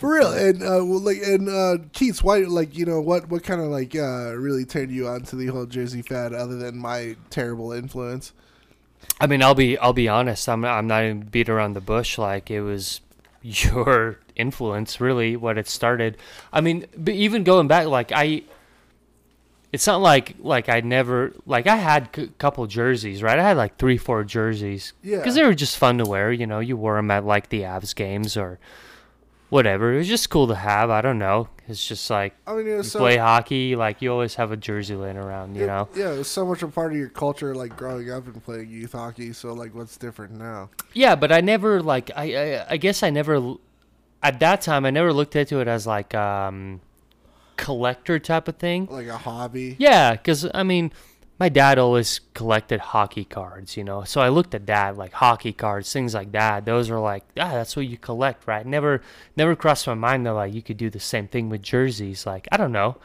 For 0.00 0.12
real, 0.12 0.32
and 0.32 0.60
uh, 0.60 0.84
well, 0.84 0.98
like, 0.98 1.18
and 1.22 1.48
uh, 1.48 1.76
Keats, 1.92 2.20
why, 2.22 2.38
like, 2.40 2.76
you 2.76 2.84
know, 2.84 3.00
what, 3.00 3.28
what 3.30 3.44
kind 3.44 3.60
of 3.60 3.68
like 3.68 3.94
uh, 3.94 4.34
really 4.34 4.64
turned 4.64 4.90
you 4.90 5.06
on 5.06 5.22
to 5.22 5.36
the 5.36 5.46
whole 5.46 5.66
Jersey 5.66 6.02
fad, 6.02 6.34
other 6.34 6.56
than 6.56 6.76
my 6.76 7.14
terrible 7.30 7.72
influence? 7.72 8.32
I 9.20 9.26
mean, 9.26 9.42
I'll 9.42 9.54
be 9.54 9.78
I'll 9.78 9.92
be 9.92 10.08
honest. 10.08 10.48
I'm 10.48 10.64
I'm 10.64 10.86
not 10.86 11.04
even 11.04 11.20
beat 11.20 11.48
around 11.48 11.74
the 11.74 11.80
bush. 11.80 12.18
Like 12.18 12.50
it 12.50 12.60
was 12.62 13.00
your 13.42 14.18
influence, 14.36 15.00
really, 15.00 15.36
what 15.36 15.58
it 15.58 15.68
started. 15.68 16.16
I 16.52 16.60
mean, 16.60 16.86
but 16.96 17.14
even 17.14 17.44
going 17.44 17.68
back, 17.68 17.86
like 17.86 18.10
I, 18.12 18.42
it's 19.72 19.86
not 19.86 20.00
like 20.00 20.34
like 20.40 20.68
I 20.68 20.80
never 20.80 21.32
like 21.46 21.66
I 21.66 21.76
had 21.76 22.08
a 22.18 22.26
couple 22.38 22.66
jerseys, 22.66 23.22
right? 23.22 23.38
I 23.38 23.42
had 23.42 23.56
like 23.56 23.76
three, 23.76 23.96
four 23.98 24.24
jerseys, 24.24 24.92
Yeah. 25.02 25.18
because 25.18 25.34
they 25.34 25.44
were 25.44 25.54
just 25.54 25.76
fun 25.78 25.98
to 25.98 26.04
wear. 26.04 26.32
You 26.32 26.46
know, 26.46 26.60
you 26.60 26.76
wore 26.76 26.96
them 26.96 27.10
at 27.10 27.24
like 27.24 27.48
the 27.48 27.62
Avs 27.62 27.94
games 27.94 28.36
or 28.36 28.58
whatever. 29.54 29.94
It 29.94 29.98
was 29.98 30.08
just 30.08 30.30
cool 30.30 30.48
to 30.48 30.54
have. 30.56 30.90
I 30.90 31.00
don't 31.00 31.18
know. 31.18 31.48
It's 31.68 31.86
just 31.86 32.10
like 32.10 32.34
I 32.44 32.54
mean, 32.54 32.66
it 32.66 32.70
you 32.70 32.82
so, 32.82 32.98
play 32.98 33.16
hockey, 33.16 33.76
like 33.76 34.02
you 34.02 34.10
always 34.10 34.34
have 34.34 34.50
a 34.50 34.56
jersey 34.56 34.96
laying 34.96 35.16
around. 35.16 35.54
You 35.54 35.62
it- 35.62 35.66
know. 35.68 35.88
yeah, 35.94 36.12
it 36.12 36.18
was 36.18 36.28
so 36.28 36.44
much 36.44 36.62
a 36.64 36.68
part 36.68 36.90
of 36.90 36.98
your 36.98 37.08
culture, 37.08 37.54
like 37.54 37.76
growing 37.76 38.10
up 38.10 38.26
and 38.26 38.42
playing 38.44 38.68
youth 38.68 38.92
hockey. 38.92 39.32
So, 39.32 39.52
like, 39.52 39.72
what's 39.72 39.96
different 39.96 40.32
now? 40.32 40.70
Yeah, 40.92 41.14
but 41.14 41.30
I 41.30 41.40
never 41.40 41.80
like 41.80 42.10
I 42.16 42.34
I, 42.34 42.66
I 42.70 42.76
guess 42.78 43.04
I 43.04 43.10
never 43.10 43.54
at 44.24 44.40
that 44.40 44.60
time 44.60 44.84
I 44.84 44.90
never 44.90 45.12
looked 45.12 45.36
into 45.36 45.60
it 45.60 45.68
as 45.68 45.86
like 45.86 46.14
um 46.14 46.80
collector 47.56 48.18
type 48.18 48.48
of 48.48 48.56
thing. 48.56 48.88
Like 48.90 49.06
a 49.06 49.16
hobby? 49.18 49.76
Yeah, 49.78 50.16
cuz 50.16 50.46
I 50.52 50.64
mean 50.64 50.92
my 51.38 51.48
dad 51.48 51.78
always 51.78 52.20
collected 52.32 52.80
hockey 52.80 53.24
cards, 53.24 53.76
you 53.76 53.84
know. 53.84 54.04
So 54.04 54.20
I 54.20 54.28
looked 54.28 54.54
at 54.54 54.66
that 54.66 54.96
like 54.96 55.12
hockey 55.12 55.52
cards, 55.52 55.92
things 55.92 56.14
like 56.14 56.32
that. 56.32 56.64
Those 56.64 56.90
are 56.90 57.00
like 57.00 57.24
ah 57.38 57.52
that's 57.52 57.76
what 57.76 57.86
you 57.86 57.98
collect, 57.98 58.46
right? 58.46 58.66
Never 58.66 59.02
never 59.36 59.56
crossed 59.56 59.86
my 59.86 59.94
mind 59.94 60.26
that 60.26 60.32
like 60.32 60.54
you 60.54 60.62
could 60.62 60.76
do 60.76 60.90
the 60.90 61.00
same 61.00 61.28
thing 61.28 61.48
with 61.48 61.62
jerseys. 61.62 62.26
Like 62.26 62.48
I 62.52 62.56
don't 62.56 62.72
know. 62.72 62.96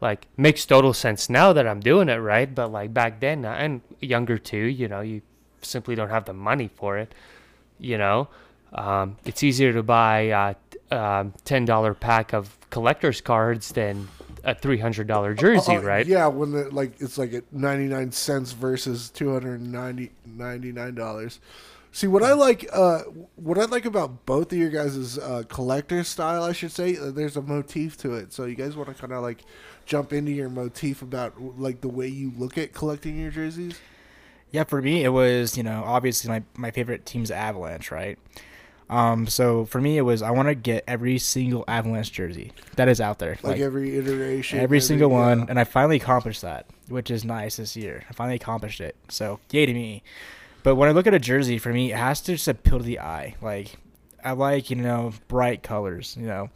Like 0.00 0.28
makes 0.36 0.64
total 0.64 0.92
sense 0.92 1.28
now 1.28 1.52
that 1.52 1.66
I'm 1.66 1.80
doing 1.80 2.08
it, 2.08 2.16
right? 2.18 2.52
But 2.54 2.70
like 2.70 2.94
back 2.94 3.20
then 3.20 3.44
uh, 3.44 3.52
and 3.52 3.80
younger 4.00 4.38
too, 4.38 4.56
you 4.56 4.86
know, 4.88 5.00
you 5.00 5.22
simply 5.62 5.94
don't 5.96 6.10
have 6.10 6.24
the 6.24 6.32
money 6.32 6.68
for 6.68 6.98
it 6.98 7.12
you 7.78 7.96
know 7.96 8.28
um, 8.72 9.16
it's 9.24 9.42
easier 9.42 9.72
to 9.72 9.82
buy 9.82 10.20
a 10.20 10.94
um, 10.94 11.32
$10 11.44 12.00
pack 12.00 12.34
of 12.34 12.54
collector's 12.68 13.20
cards 13.22 13.72
than 13.72 14.08
a 14.48 14.54
$300 14.54 15.38
jersey 15.38 15.76
Uh, 15.76 15.80
right 15.80 16.06
Yeah, 16.06 16.26
when 16.28 16.52
the, 16.52 16.68
like 16.70 17.00
it's 17.00 17.18
like 17.18 17.32
at 17.34 17.52
ninety 17.52 17.84
nine 17.84 18.12
cents 18.12 18.52
versus 18.52 19.10
two 19.10 19.32
hundred 19.32 19.60
ninety 19.60 20.10
ninety 20.26 20.72
nine 20.72 20.94
dollars. 20.94 21.40
See 21.90 22.06
what 22.06 22.22
I 22.22 22.34
like, 22.34 22.68
uh, 22.72 23.00
what 23.36 23.58
I 23.58 23.64
like 23.64 23.86
about 23.86 24.26
both 24.26 24.52
of 24.52 24.58
your 24.58 24.68
guys' 24.68 25.18
uh, 25.18 25.42
collector 25.48 26.04
style, 26.04 26.44
I 26.44 26.52
should 26.52 26.70
say. 26.70 26.96
Uh, 26.98 27.10
there's 27.10 27.36
a 27.36 27.42
motif 27.42 27.96
to 27.98 28.12
it, 28.14 28.32
so 28.32 28.44
you 28.44 28.54
guys 28.54 28.76
want 28.76 28.88
to 28.88 28.94
kind 28.94 29.12
of 29.12 29.22
like 29.22 29.42
jump 29.86 30.12
into 30.12 30.30
your 30.30 30.50
motif 30.50 31.00
about 31.02 31.40
like 31.58 31.80
the 31.80 31.88
way 31.88 32.06
you 32.06 32.30
look 32.36 32.58
at 32.58 32.72
collecting 32.74 33.18
your 33.18 33.30
jerseys. 33.30 33.78
Yeah, 34.50 34.64
for 34.64 34.80
me 34.80 35.02
it 35.04 35.10
was, 35.10 35.56
you 35.56 35.62
know, 35.62 35.82
obviously 35.84 36.28
my, 36.30 36.42
my 36.56 36.70
favorite 36.70 37.04
team's 37.06 37.30
Avalanche, 37.30 37.90
right? 37.90 38.18
Um, 38.90 39.26
so 39.26 39.66
for 39.66 39.80
me 39.80 39.98
it 39.98 40.02
was 40.02 40.22
I 40.22 40.30
want 40.30 40.48
to 40.48 40.54
get 40.54 40.84
every 40.86 41.18
single 41.18 41.64
Avalanche 41.68 42.10
jersey 42.12 42.52
that 42.76 42.88
is 42.88 43.00
out 43.00 43.18
there. 43.18 43.38
Like, 43.42 43.60
every 43.60 43.96
iteration, 43.96 44.60
every 44.60 44.80
single 44.80 45.10
yeah. 45.10 45.16
one, 45.16 45.46
and 45.48 45.58
I 45.58 45.64
finally 45.64 45.96
accomplished 45.96 46.42
that, 46.42 46.66
which 46.88 47.10
is 47.10 47.24
nice 47.24 47.56
this 47.56 47.76
year. 47.76 48.04
I 48.08 48.12
finally 48.12 48.36
accomplished 48.36 48.80
it, 48.80 48.96
so 49.08 49.40
yay 49.50 49.66
to 49.66 49.74
me. 49.74 50.02
But 50.62 50.76
when 50.76 50.88
I 50.88 50.92
look 50.92 51.06
at 51.06 51.14
a 51.14 51.18
jersey, 51.18 51.58
for 51.58 51.72
me, 51.72 51.92
it 51.92 51.96
has 51.98 52.20
to 52.22 52.32
just 52.32 52.48
appeal 52.48 52.78
to 52.78 52.84
the 52.84 53.00
eye. 53.00 53.36
Like, 53.40 53.76
I 54.24 54.32
like 54.32 54.70
you 54.70 54.76
know 54.76 55.12
bright 55.28 55.62
colors. 55.62 56.16
You 56.18 56.26
know, 56.26 56.50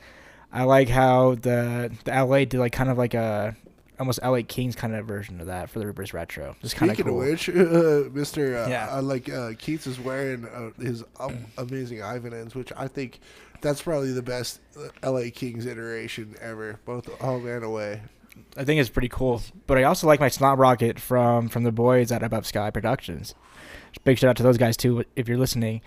I 0.53 0.64
like 0.64 0.88
how 0.88 1.35
the 1.35 1.92
the 2.05 2.25
LA 2.25 2.45
did 2.45 2.55
like 2.55 2.73
kind 2.73 2.90
of 2.90 2.99
like 2.99 3.14
a 3.14 3.57
almost 4.03 4.21
LA 4.23 4.41
Kings 4.47 4.75
kind 4.77 4.95
of 4.95 5.07
version 5.07 5.41
of 5.41 5.47
that 5.47 5.71
for 5.71 5.79
the 5.79 5.87
reverse 5.87 6.12
retro. 6.12 6.57
Just 6.61 6.77
kind 6.77 6.91
of 6.91 6.97
Speaking 6.97 7.12
cool. 7.12 7.23
of 7.23 7.29
which, 7.29 7.49
uh, 7.51 8.11
Mister, 8.12 8.59
uh, 8.59 8.69
Yeah. 8.69 8.88
I 8.91 9.01
like 9.01 9.29
uh, 9.29 9.53
Keats 9.59 9.87
is 9.87 9.99
wearing 10.01 10.45
uh, 10.45 10.71
his 10.83 11.05
um, 11.21 11.47
amazing 11.57 11.99
Ivanans, 11.99 12.55
which 12.55 12.73
I 12.77 12.88
think 12.88 13.21
that's 13.61 13.81
probably 13.81 14.12
the 14.12 14.23
best 14.23 14.61
uh, 14.77 14.88
L.A. 15.03 15.31
Kings 15.31 15.67
iteration 15.67 16.35
ever, 16.41 16.81
both 16.85 17.07
home 17.21 17.47
and 17.47 17.65
away. 17.65 18.03
I 18.57 18.65
think 18.65 18.81
it's 18.81 18.91
pretty 18.91 19.09
cool. 19.09 19.41
But 19.67 19.79
I 19.79 19.85
also 19.85 20.07
like 20.07 20.19
my 20.21 20.29
Snot 20.29 20.59
Rocket 20.59 20.99
from 20.99 21.49
from 21.49 21.62
the 21.62 21.73
boys 21.73 22.11
at 22.11 22.23
Above 22.23 22.47
Sky 22.47 22.71
Productions. 22.71 23.35
Big 24.05 24.19
shout 24.19 24.31
out 24.31 24.37
to 24.38 24.43
those 24.43 24.59
guys 24.59 24.77
too 24.77 25.05
if 25.17 25.29
you're 25.29 25.38
listening. 25.38 25.81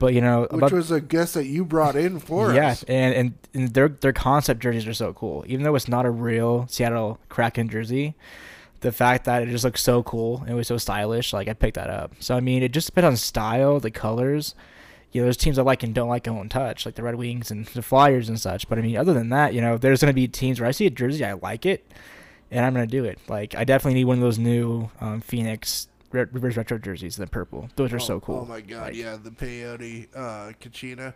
But 0.00 0.14
you 0.14 0.20
know, 0.20 0.40
Which 0.50 0.52
Above- 0.52 0.72
was 0.72 0.90
a 0.90 1.00
guest 1.00 1.34
that 1.34 1.44
you 1.46 1.64
brought 1.64 1.94
in 1.94 2.18
for 2.18 2.52
yeah, 2.52 2.70
us. 2.70 2.82
and, 2.88 3.14
and 3.14 3.34
and 3.54 3.68
their 3.74 3.88
their 3.88 4.12
concept 4.12 4.60
jerseys 4.60 4.88
are 4.88 4.94
so 4.94 5.12
cool. 5.12 5.44
Even 5.46 5.62
though 5.62 5.76
it's 5.76 5.86
not 5.88 6.06
a 6.06 6.10
real 6.10 6.66
Seattle 6.68 7.18
Kraken 7.28 7.68
jersey, 7.68 8.14
the 8.80 8.92
fact 8.92 9.26
that 9.26 9.42
it 9.42 9.50
just 9.50 9.62
looks 9.62 9.82
so 9.82 10.02
cool 10.02 10.38
and 10.40 10.50
it 10.50 10.54
was 10.54 10.66
so 10.68 10.78
stylish, 10.78 11.32
like 11.34 11.48
I 11.48 11.52
picked 11.52 11.74
that 11.76 11.90
up. 11.90 12.12
So 12.18 12.34
I 12.34 12.40
mean, 12.40 12.62
it 12.62 12.72
just 12.72 12.86
depends 12.88 13.06
on 13.06 13.16
style, 13.16 13.78
the 13.78 13.90
colors. 13.90 14.54
You 15.12 15.20
know, 15.20 15.26
there's 15.26 15.36
teams 15.36 15.58
I 15.58 15.62
like 15.62 15.82
and 15.82 15.94
don't 15.94 16.08
like 16.08 16.26
and 16.26 16.34
won't 16.36 16.50
touch, 16.52 16.86
like 16.86 16.94
the 16.94 17.02
Red 17.02 17.16
Wings 17.16 17.50
and 17.50 17.66
the 17.66 17.82
Flyers 17.82 18.28
and 18.30 18.40
such. 18.40 18.68
But 18.68 18.78
I 18.78 18.80
mean, 18.82 18.96
other 18.96 19.12
than 19.12 19.28
that, 19.30 19.52
you 19.54 19.60
know, 19.60 19.76
there's 19.76 20.00
gonna 20.00 20.12
be 20.14 20.28
teams 20.28 20.60
where 20.60 20.68
I 20.68 20.72
see 20.72 20.86
a 20.86 20.90
jersey, 20.90 21.24
I 21.26 21.34
like 21.34 21.66
it, 21.66 21.84
and 22.50 22.64
I'm 22.64 22.72
gonna 22.72 22.86
do 22.86 23.04
it. 23.04 23.18
Like 23.28 23.54
I 23.54 23.64
definitely 23.64 23.94
need 24.00 24.04
one 24.06 24.16
of 24.16 24.22
those 24.22 24.38
new 24.38 24.88
um, 25.00 25.20
Phoenix 25.20 25.88
re- 26.12 26.26
reverse 26.32 26.56
retro 26.56 26.78
jerseys, 26.78 27.16
the 27.16 27.26
purple. 27.26 27.68
Those 27.76 27.92
are 27.92 27.96
Oh, 27.96 27.98
so 28.00 28.20
cool. 28.20 28.40
Oh 28.42 28.44
my 28.44 28.60
god, 28.60 28.88
Like, 28.88 28.96
yeah, 28.96 29.16
the 29.22 29.30
peyote 29.30 30.08
uh, 30.14 30.52
Kachina. 30.60 31.14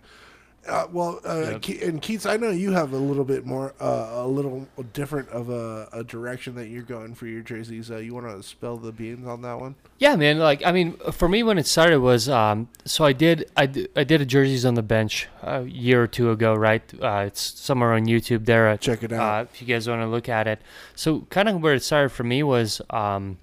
Uh, 0.66 0.86
well, 0.90 1.20
uh, 1.26 1.58
Yep. 1.62 1.82
And 1.82 2.00
Keats, 2.00 2.24
I 2.24 2.38
know 2.38 2.48
you 2.48 2.72
have 2.72 2.94
a 2.94 2.96
little 2.96 3.24
bit 3.26 3.44
more, 3.44 3.74
uh, 3.78 4.12
a 4.14 4.26
little 4.26 4.66
different 4.94 5.28
of 5.28 5.50
a, 5.50 5.86
a 5.92 6.02
direction 6.02 6.54
that 6.54 6.68
you're 6.68 6.82
going 6.82 7.14
for 7.14 7.26
your 7.26 7.42
jerseys. 7.42 7.90
Uh, 7.90 7.98
you 7.98 8.14
want 8.14 8.26
to 8.28 8.42
spell 8.42 8.78
the 8.78 8.90
beans 8.90 9.26
on 9.26 9.42
that 9.42 9.60
one? 9.60 9.74
Yeah, 9.98 10.16
man. 10.16 10.38
Like, 10.38 10.64
I 10.64 10.72
mean, 10.72 10.96
for 11.12 11.28
me, 11.28 11.42
when 11.42 11.58
it 11.58 11.66
started 11.66 12.00
was, 12.00 12.30
um, 12.30 12.70
so 12.86 13.04
I 13.04 13.12
did, 13.12 13.50
I 13.58 13.66
did, 13.66 13.90
I 13.94 14.04
did 14.04 14.22
a 14.22 14.24
jerseys 14.24 14.64
on 14.64 14.72
the 14.72 14.82
bench 14.82 15.28
a 15.42 15.64
year 15.64 16.02
or 16.02 16.06
two 16.06 16.30
ago, 16.30 16.54
right? 16.54 16.82
Uh, 16.98 17.24
it's 17.26 17.42
somewhere 17.42 17.92
on 17.92 18.06
YouTube 18.06 18.46
there. 18.46 18.66
Uh, 18.70 18.78
Check 18.78 19.02
it 19.02 19.12
out. 19.12 19.20
Uh, 19.40 19.42
if 19.52 19.60
you 19.60 19.66
guys 19.68 19.86
want 19.86 20.00
to 20.00 20.06
look 20.06 20.30
at 20.30 20.46
it. 20.46 20.62
So, 20.94 21.26
kind 21.28 21.50
of 21.50 21.60
where 21.60 21.74
it 21.74 21.82
started 21.82 22.08
for 22.08 22.24
me 22.24 22.42
was, 22.42 22.80
um, 22.88 23.36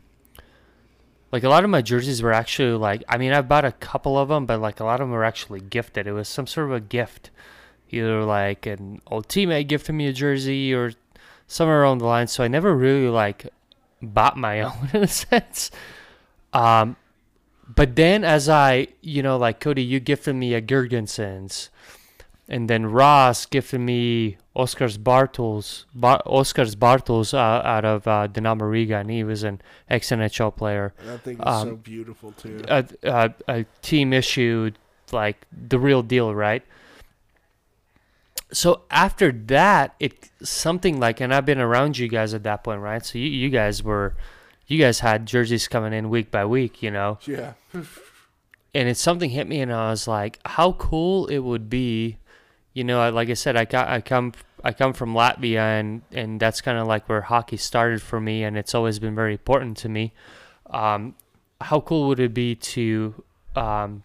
like 1.31 1.43
a 1.43 1.49
lot 1.49 1.63
of 1.63 1.69
my 1.69 1.81
jerseys 1.81 2.21
were 2.21 2.33
actually 2.33 2.77
like, 2.77 3.03
I 3.07 3.17
mean, 3.17 3.31
I 3.31 3.41
bought 3.41 3.65
a 3.65 3.71
couple 3.71 4.17
of 4.17 4.29
them, 4.29 4.45
but 4.45 4.59
like 4.59 4.79
a 4.79 4.83
lot 4.83 4.99
of 4.99 5.07
them 5.07 5.11
were 5.11 5.23
actually 5.23 5.61
gifted. 5.61 6.07
It 6.07 6.11
was 6.11 6.27
some 6.27 6.47
sort 6.47 6.67
of 6.67 6.73
a 6.73 6.79
gift, 6.81 7.29
either 7.89 8.23
like 8.23 8.65
an 8.65 9.01
old 9.07 9.27
teammate 9.27 9.67
gifted 9.67 9.95
me 9.95 10.07
a 10.07 10.13
jersey 10.13 10.73
or 10.73 10.93
somewhere 11.47 11.83
along 11.83 11.99
the 11.99 12.05
line. 12.05 12.27
So 12.27 12.43
I 12.43 12.47
never 12.47 12.75
really 12.75 13.07
like 13.07 13.47
bought 14.01 14.37
my 14.37 14.61
own 14.61 14.89
in 14.93 15.03
a 15.03 15.07
sense. 15.07 15.71
Um, 16.53 16.97
but 17.73 17.95
then 17.95 18.23
as 18.23 18.49
I, 18.49 18.87
you 19.01 19.23
know, 19.23 19.37
like 19.37 19.59
Cody, 19.61 19.83
you 19.83 19.99
gifted 19.99 20.35
me 20.35 20.53
a 20.53 20.61
Girgensons, 20.61 21.69
and 22.49 22.69
then 22.69 22.87
Ross 22.87 23.45
gifted 23.45 23.79
me 23.79 24.37
Oskars 24.53 24.97
Bartulis, 24.97 25.85
Bar- 25.95 26.21
Oskars 26.25 26.75
Bartulis 26.75 27.33
uh, 27.33 27.37
out 27.37 27.85
of 27.85 28.05
uh, 28.07 28.27
Dinamo 28.27 28.69
Riga, 28.69 28.97
and 28.97 29.09
he 29.09 29.23
was 29.23 29.43
an 29.43 29.61
ex 29.89 30.09
NHL 30.09 30.55
player. 30.55 30.93
That 31.05 31.21
thing 31.21 31.35
is 31.37 31.43
um, 31.45 31.69
so 31.69 31.75
beautiful 31.77 32.33
too. 32.33 32.61
A, 32.67 32.85
a, 33.03 33.33
a 33.47 33.65
team 33.81 34.11
issued, 34.11 34.77
like 35.11 35.37
the 35.51 35.79
real 35.79 36.03
deal, 36.03 36.35
right? 36.35 36.63
So 38.51 38.81
after 38.91 39.31
that, 39.31 39.95
it 40.01 40.29
something 40.43 40.99
like, 40.99 41.21
and 41.21 41.33
I've 41.33 41.45
been 41.45 41.59
around 41.61 41.97
you 41.97 42.09
guys 42.09 42.33
at 42.33 42.43
that 42.43 42.63
point, 42.65 42.81
right? 42.81 43.05
So 43.05 43.17
you, 43.17 43.27
you 43.29 43.49
guys 43.49 43.81
were, 43.81 44.15
you 44.67 44.77
guys 44.77 44.99
had 44.99 45.25
jerseys 45.25 45.69
coming 45.69 45.93
in 45.93 46.09
week 46.09 46.29
by 46.29 46.43
week, 46.43 46.83
you 46.83 46.91
know, 46.91 47.17
yeah, 47.25 47.53
and 47.73 48.89
it's 48.89 48.99
something 48.99 49.29
hit 49.29 49.47
me, 49.47 49.61
and 49.61 49.71
I 49.71 49.89
was 49.91 50.05
like, 50.07 50.39
how 50.45 50.73
cool 50.73 51.27
it 51.27 51.39
would 51.39 51.69
be, 51.69 52.17
you 52.73 52.83
know. 52.83 52.99
I- 53.01 53.09
Like 53.09 53.29
I 53.29 53.33
said, 53.35 53.55
I 53.55 53.65
got, 53.65 53.87
I 53.89 54.01
come, 54.01 54.33
I 54.63 54.71
come 54.73 54.93
from 54.93 55.13
Latvia, 55.13 55.79
and 55.79 56.01
and 56.11 56.39
that's 56.39 56.61
kind 56.61 56.77
of 56.77 56.87
like 56.87 57.07
where 57.09 57.21
hockey 57.21 57.57
started 57.57 58.01
for 58.01 58.19
me, 58.19 58.43
and 58.43 58.57
it's 58.57 58.73
always 58.75 58.99
been 58.99 59.15
very 59.15 59.33
important 59.33 59.77
to 59.77 59.89
me. 59.89 60.13
Um, 60.69 61.15
how 61.59 61.79
cool 61.81 62.07
would 62.07 62.19
it 62.19 62.33
be 62.33 62.55
to 62.55 63.23
um, 63.55 64.03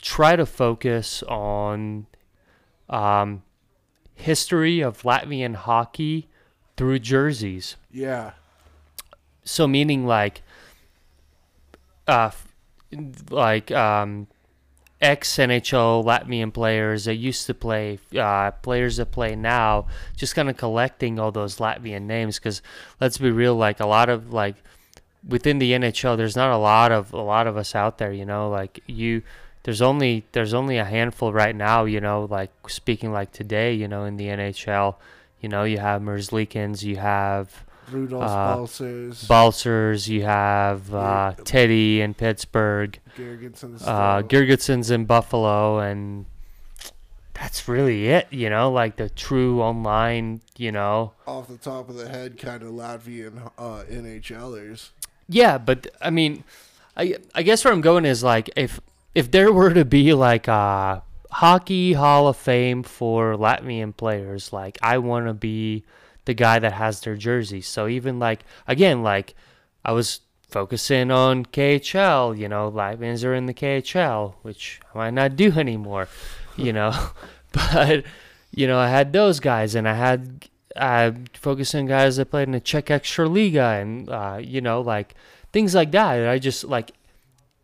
try 0.00 0.36
to 0.36 0.46
focus 0.46 1.22
on 1.24 2.06
um, 2.88 3.42
history 4.14 4.80
of 4.80 5.02
Latvian 5.02 5.54
hockey 5.54 6.28
through 6.76 6.98
jerseys. 6.98 7.76
Yeah. 7.90 8.32
So 9.44 9.66
meaning 9.66 10.06
like, 10.06 10.42
uh, 12.06 12.30
like 13.30 13.70
um, 13.70 14.26
ex 15.00 15.36
NHL 15.36 16.04
Latvian 16.04 16.52
players 16.52 17.04
that 17.06 17.16
used 17.16 17.46
to 17.46 17.54
play, 17.54 17.98
uh, 18.16 18.50
players 18.50 18.98
that 18.98 19.10
play 19.10 19.34
now, 19.34 19.86
just 20.16 20.34
kind 20.34 20.50
of 20.50 20.56
collecting 20.56 21.18
all 21.18 21.32
those 21.32 21.56
Latvian 21.56 22.02
names. 22.02 22.38
Because 22.38 22.62
let's 23.00 23.18
be 23.18 23.30
real, 23.30 23.54
like 23.54 23.80
a 23.80 23.86
lot 23.86 24.08
of 24.08 24.32
like 24.32 24.56
within 25.26 25.58
the 25.58 25.72
NHL, 25.72 26.16
there's 26.16 26.36
not 26.36 26.50
a 26.50 26.58
lot 26.58 26.92
of 26.92 27.12
a 27.12 27.20
lot 27.20 27.46
of 27.46 27.56
us 27.56 27.74
out 27.74 27.98
there. 27.98 28.12
You 28.12 28.24
know, 28.24 28.48
like 28.50 28.80
you. 28.86 29.22
There's 29.62 29.82
only 29.82 30.24
there's 30.32 30.54
only 30.54 30.78
a 30.78 30.86
handful 30.86 31.34
right 31.34 31.54
now. 31.54 31.84
You 31.84 32.00
know, 32.00 32.26
like 32.30 32.50
speaking 32.68 33.12
like 33.12 33.32
today. 33.32 33.74
You 33.74 33.88
know, 33.88 34.04
in 34.04 34.16
the 34.16 34.26
NHL, 34.26 34.96
you 35.40 35.48
know, 35.48 35.64
you 35.64 35.78
have 35.78 36.00
Merzlikins, 36.00 36.82
you 36.82 36.96
have 36.96 37.64
Rudolph 37.90 38.22
Uh, 38.22 38.56
Balcers, 38.56 39.24
Balcers, 39.26 40.08
you 40.08 40.22
have 40.22 40.94
uh, 40.94 41.32
Teddy 41.44 42.00
in 42.00 42.14
Pittsburgh, 42.14 42.98
Girgensons. 43.16 43.82
uh, 43.86 44.94
in 44.94 45.04
Buffalo, 45.06 45.78
and 45.78 46.26
that's 47.34 47.66
really 47.68 48.08
it. 48.08 48.28
You 48.30 48.50
know, 48.50 48.70
like 48.70 48.96
the 48.96 49.08
true 49.08 49.60
online. 49.62 50.40
You 50.56 50.72
know, 50.72 51.12
off 51.26 51.48
the 51.48 51.56
top 51.56 51.88
of 51.88 51.96
the 51.96 52.08
head, 52.08 52.38
kind 52.38 52.62
of 52.62 52.70
Latvian 52.70 53.50
uh, 53.58 53.84
NHLers. 53.90 54.90
yeah, 55.28 55.58
but 55.58 55.86
I 56.00 56.10
mean, 56.10 56.44
I 56.96 57.16
I 57.34 57.42
guess 57.42 57.64
where 57.64 57.72
I'm 57.72 57.80
going 57.80 58.04
is 58.04 58.22
like 58.22 58.50
if 58.56 58.80
if 59.14 59.30
there 59.30 59.52
were 59.52 59.72
to 59.74 59.84
be 59.84 60.12
like 60.14 60.48
a 60.48 61.02
hockey 61.32 61.94
Hall 61.94 62.28
of 62.28 62.36
Fame 62.36 62.82
for 62.82 63.36
Latvian 63.36 63.96
players, 63.96 64.52
like 64.52 64.78
I 64.82 64.98
want 64.98 65.26
to 65.26 65.34
be 65.34 65.84
the 66.30 66.34
guy 66.34 66.60
that 66.60 66.74
has 66.74 67.00
their 67.00 67.16
jerseys. 67.16 67.66
So 67.66 67.88
even 67.88 68.20
like 68.20 68.44
again, 68.68 69.02
like 69.02 69.34
I 69.84 69.90
was 69.90 70.20
focusing 70.42 71.10
on 71.10 71.44
KHL, 71.44 72.38
you 72.38 72.48
know, 72.48 72.70
Latvians 72.70 73.24
are 73.24 73.34
in 73.34 73.46
the 73.46 73.54
KHL, 73.54 74.34
which 74.42 74.80
I 74.94 74.98
might 74.98 75.14
not 75.14 75.34
do 75.34 75.50
anymore, 75.58 76.06
you 76.56 76.72
know, 76.72 76.92
but 77.52 78.04
you 78.52 78.68
know, 78.68 78.78
I 78.78 78.86
had 78.86 79.12
those 79.12 79.40
guys 79.40 79.74
and 79.74 79.88
I 79.88 79.94
had 79.94 80.48
I 80.76 81.12
focused 81.34 81.74
on 81.74 81.86
guys 81.86 82.16
that 82.18 82.30
played 82.30 82.46
in 82.46 82.52
the 82.52 82.60
Czech 82.60 82.92
Extra 82.92 83.28
Liga 83.28 83.64
and 83.80 84.08
uh, 84.08 84.38
you 84.40 84.60
know, 84.60 84.82
like 84.82 85.16
things 85.52 85.74
like 85.74 85.90
that. 85.90 86.28
I 86.28 86.38
just 86.38 86.62
like 86.62 86.92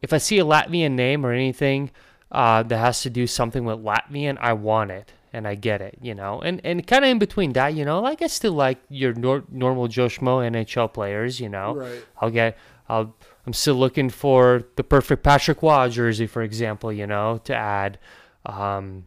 if 0.02 0.12
I 0.12 0.18
see 0.18 0.40
a 0.40 0.44
Latvian 0.44 0.92
name 0.92 1.24
or 1.24 1.30
anything 1.30 1.92
uh, 2.32 2.64
that 2.64 2.78
has 2.78 3.02
to 3.02 3.10
do 3.10 3.28
something 3.28 3.64
with 3.64 3.78
Latvian, 3.78 4.36
I 4.40 4.54
want 4.54 4.90
it 4.90 5.12
and 5.36 5.46
I 5.46 5.54
get 5.54 5.82
it, 5.82 5.98
you 6.00 6.14
know. 6.14 6.40
And 6.40 6.62
and 6.64 6.84
kind 6.86 7.04
of 7.04 7.10
in 7.10 7.18
between 7.18 7.52
that, 7.52 7.74
you 7.74 7.84
know, 7.84 8.00
like 8.00 8.22
I 8.22 8.26
still 8.26 8.54
like 8.54 8.78
your 8.88 9.12
nor- 9.12 9.44
normal 9.50 9.86
Joe 9.86 10.06
Schmo 10.06 10.42
NHL 10.50 10.94
players, 10.94 11.40
you 11.40 11.50
know. 11.50 11.74
Right. 11.74 12.04
I'll 12.22 12.30
get 12.30 12.56
I'll 12.88 13.14
I'm 13.46 13.52
still 13.52 13.74
looking 13.74 14.08
for 14.08 14.64
the 14.76 14.82
perfect 14.82 15.22
Patrick 15.22 15.62
Roy 15.62 15.90
jersey, 15.90 16.26
for 16.26 16.40
example, 16.40 16.90
you 16.90 17.06
know, 17.06 17.38
to 17.44 17.54
add. 17.54 17.98
Um, 18.46 19.04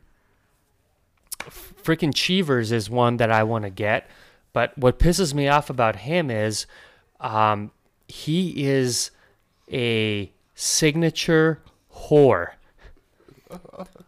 freaking 1.40 2.14
Cheevers 2.14 2.72
is 2.72 2.90
one 2.92 3.18
that 3.18 3.32
I 3.32 3.44
want 3.44 3.64
to 3.64 3.72
get, 3.72 4.08
but 4.54 4.78
what 4.78 5.00
pisses 5.00 5.34
me 5.34 5.48
off 5.48 5.70
about 5.70 5.96
him 5.96 6.30
is, 6.30 6.68
um, 7.20 7.72
he 8.08 8.66
is 8.66 9.12
a 9.72 10.32
signature 10.54 11.62
whore. 11.96 12.52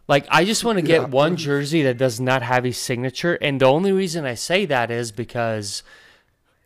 Like 0.08 0.26
I 0.30 0.44
just 0.44 0.64
want 0.64 0.78
to 0.78 0.82
get 0.82 1.00
Yeah. 1.02 1.06
one 1.08 1.36
jersey 1.36 1.82
that 1.82 1.96
does 1.98 2.20
not 2.20 2.42
have 2.42 2.64
his 2.64 2.76
signature, 2.78 3.34
and 3.34 3.60
the 3.60 3.66
only 3.66 3.92
reason 3.92 4.24
I 4.24 4.34
say 4.34 4.66
that 4.66 4.90
is 4.90 5.10
because 5.12 5.82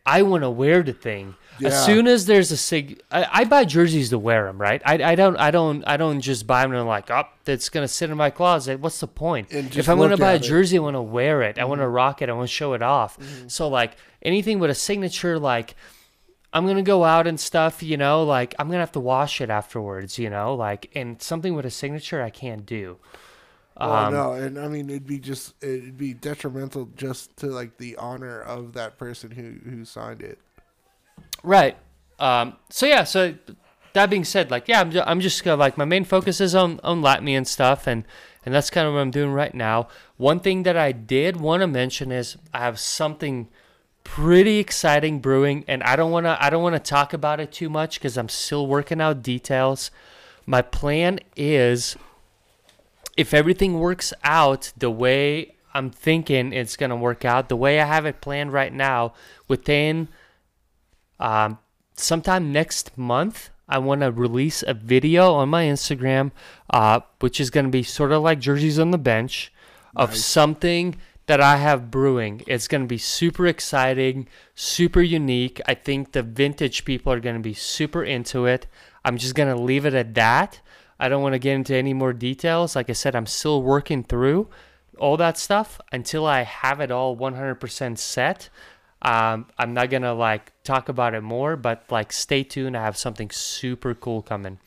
I 0.05 0.21
want 0.21 0.43
to 0.43 0.49
wear 0.49 0.83
the 0.83 0.93
thing. 0.93 1.35
Yeah. 1.59 1.69
As 1.69 1.85
soon 1.85 2.05
as 2.07 2.27
there's 2.27 2.51
a 2.51 2.57
sig, 2.57 3.01
I, 3.11 3.27
I 3.31 3.43
buy 3.45 3.65
jerseys 3.65 4.09
to 4.11 4.19
wear 4.19 4.45
them, 4.45 4.61
right? 4.61 4.79
I, 4.85 5.01
I 5.03 5.15
don't 5.15 5.35
I 5.37 5.49
don't 5.49 5.83
I 5.87 5.97
don't 5.97 6.21
just 6.21 6.45
buy 6.45 6.61
them 6.61 6.71
and 6.71 6.79
I'm 6.81 6.87
like, 6.87 7.09
oh, 7.09 7.23
that's 7.45 7.69
gonna 7.69 7.87
sit 7.87 8.11
in 8.11 8.17
my 8.17 8.29
closet. 8.29 8.79
What's 8.79 8.99
the 8.99 9.07
point? 9.07 9.47
If 9.51 9.89
I'm 9.89 9.97
gonna 9.97 10.17
buy 10.17 10.33
a 10.33 10.35
at 10.35 10.43
it. 10.45 10.47
jersey, 10.47 10.77
I 10.77 10.81
want 10.81 10.95
to 10.95 11.01
wear 11.01 11.41
it. 11.41 11.57
I 11.57 11.65
want 11.65 11.81
to 11.81 11.87
rock 11.87 12.21
it. 12.21 12.29
I 12.29 12.33
want 12.33 12.47
to 12.47 12.53
show 12.53 12.73
it 12.73 12.83
off. 12.83 13.17
Mm-hmm. 13.17 13.47
So 13.47 13.69
like 13.69 13.93
anything 14.21 14.59
with 14.59 14.69
a 14.69 14.75
signature, 14.75 15.39
like 15.39 15.75
I'm 16.57 16.65
gonna 16.67 16.81
go 16.83 17.03
out 17.03 17.27
and 17.27 17.39
stuff, 17.39 17.83
you 17.83 17.97
know, 17.97 18.23
like 18.23 18.55
I'm 18.59 18.67
gonna 18.67 18.79
have 18.79 18.91
to 18.93 18.99
wash 18.99 19.41
it 19.41 19.49
afterwards, 19.49 20.17
you 20.19 20.29
know, 20.29 20.55
like 20.55 20.89
and 20.95 21.21
something 21.21 21.55
with 21.55 21.65
a 21.65 21.71
signature 21.71 22.21
I 22.23 22.29
can't 22.29 22.65
do. 22.65 22.97
Well, 23.81 24.07
Um, 24.07 24.13
no, 24.13 24.33
and 24.33 24.57
I 24.59 24.67
mean 24.67 24.89
it'd 24.89 25.05
be 25.07 25.19
just 25.19 25.53
it'd 25.63 25.97
be 25.97 26.13
detrimental 26.13 26.87
just 26.95 27.37
to 27.37 27.47
like 27.47 27.77
the 27.77 27.95
honor 27.97 28.41
of 28.41 28.73
that 28.73 28.97
person 28.97 29.31
who 29.31 29.69
who 29.69 29.85
signed 29.85 30.21
it. 30.21 30.39
Right. 31.43 31.77
Um, 32.19 32.57
so 32.69 32.85
yeah. 32.85 33.03
So 33.03 33.35
that 33.93 34.09
being 34.09 34.23
said, 34.25 34.51
like 34.51 34.67
yeah, 34.67 34.81
I'm, 34.81 34.91
ju- 34.91 35.03
I'm 35.05 35.19
just 35.19 35.43
gonna 35.43 35.57
like 35.57 35.77
my 35.77 35.85
main 35.85 36.03
focus 36.03 36.41
is 36.41 36.55
on 36.55 36.79
on 36.83 37.01
Latvian 37.01 37.45
stuff, 37.45 37.87
and 37.87 38.03
and 38.45 38.53
that's 38.53 38.69
kind 38.69 38.87
of 38.87 38.93
what 38.93 39.01
I'm 39.01 39.11
doing 39.11 39.31
right 39.31 39.53
now. 39.53 39.87
One 40.17 40.39
thing 40.39 40.63
that 40.63 40.77
I 40.77 40.91
did 40.91 41.37
want 41.37 41.61
to 41.61 41.67
mention 41.67 42.11
is 42.11 42.37
I 42.53 42.59
have 42.59 42.79
something 42.79 43.49
pretty 44.07 44.57
exciting 44.57 45.19
brewing, 45.19 45.65
and 45.67 45.83
I 45.83 45.95
don't 45.95 46.11
wanna 46.11 46.37
I 46.39 46.49
don't 46.49 46.63
wanna 46.63 46.79
talk 46.79 47.13
about 47.13 47.39
it 47.39 47.51
too 47.51 47.69
much 47.69 47.99
because 47.99 48.17
I'm 48.17 48.29
still 48.29 48.65
working 48.65 49.01
out 49.01 49.21
details. 49.21 49.91
My 50.45 50.61
plan 50.61 51.19
is 51.35 51.97
if 53.17 53.33
everything 53.33 53.79
works 53.79 54.13
out 54.23 54.71
the 54.77 54.89
way 54.89 55.55
I'm 55.73 55.89
thinking 55.89 56.53
it's 56.53 56.77
gonna 56.77 56.95
work 56.95 57.25
out, 57.25 57.49
the 57.49 57.57
way 57.57 57.79
I 57.79 57.85
have 57.85 58.05
it 58.05 58.21
planned 58.21 58.53
right 58.53 58.73
now, 58.73 59.13
within 59.47 60.07
um, 61.19 61.59
sometime 61.95 62.51
next 62.51 62.97
month, 62.97 63.49
I 63.67 63.79
want 63.79 64.01
to 64.01 64.11
release 64.11 64.63
a 64.65 64.73
video 64.73 65.33
on 65.33 65.49
my 65.49 65.65
Instagram, 65.65 66.31
uh, 66.69 67.01
which 67.19 67.39
is 67.39 67.49
going 67.49 67.65
to 67.65 67.71
be 67.71 67.83
sort 67.83 68.11
of 68.11 68.23
like 68.23 68.39
jerseys 68.39 68.79
on 68.79 68.91
the 68.91 68.97
bench, 68.97 69.51
of 69.95 70.15
something 70.15 70.95
that 71.27 71.39
I 71.39 71.57
have 71.57 71.91
brewing. 71.91 72.41
It's 72.47 72.67
going 72.67 72.81
to 72.81 72.87
be 72.87 72.97
super 72.97 73.47
exciting, 73.47 74.27
super 74.55 75.01
unique. 75.01 75.61
I 75.65 75.73
think 75.75 76.11
the 76.11 76.23
vintage 76.23 76.83
people 76.83 77.13
are 77.13 77.19
going 77.19 77.35
to 77.35 77.41
be 77.41 77.53
super 77.53 78.03
into 78.03 78.45
it. 78.45 78.67
I'm 79.05 79.17
just 79.17 79.35
going 79.35 79.53
to 79.53 79.61
leave 79.61 79.85
it 79.85 79.93
at 79.93 80.15
that. 80.15 80.61
I 80.99 81.09
don't 81.09 81.21
want 81.21 81.33
to 81.33 81.39
get 81.39 81.53
into 81.53 81.75
any 81.75 81.93
more 81.93 82.13
details. 82.13 82.75
Like 82.75 82.89
I 82.89 82.93
said, 82.93 83.15
I'm 83.15 83.27
still 83.27 83.61
working 83.61 84.03
through 84.03 84.49
all 84.97 85.17
that 85.17 85.37
stuff 85.37 85.79
until 85.91 86.25
I 86.25 86.41
have 86.41 86.79
it 86.79 86.91
all 86.91 87.15
100% 87.15 87.97
set. 87.97 88.49
Um, 89.01 89.47
I'm 89.57 89.73
not 89.73 89.89
gonna 89.91 90.13
like 90.13 90.51
talk 90.63 90.89
about 90.89 91.13
it 91.13 91.21
more, 91.21 91.55
but 91.55 91.83
like 91.91 92.11
stay 92.11 92.43
tuned. 92.43 92.75
I 92.75 92.83
have 92.83 92.97
something 92.97 93.29
super 93.29 93.93
cool 93.93 94.23
coming. 94.23 94.59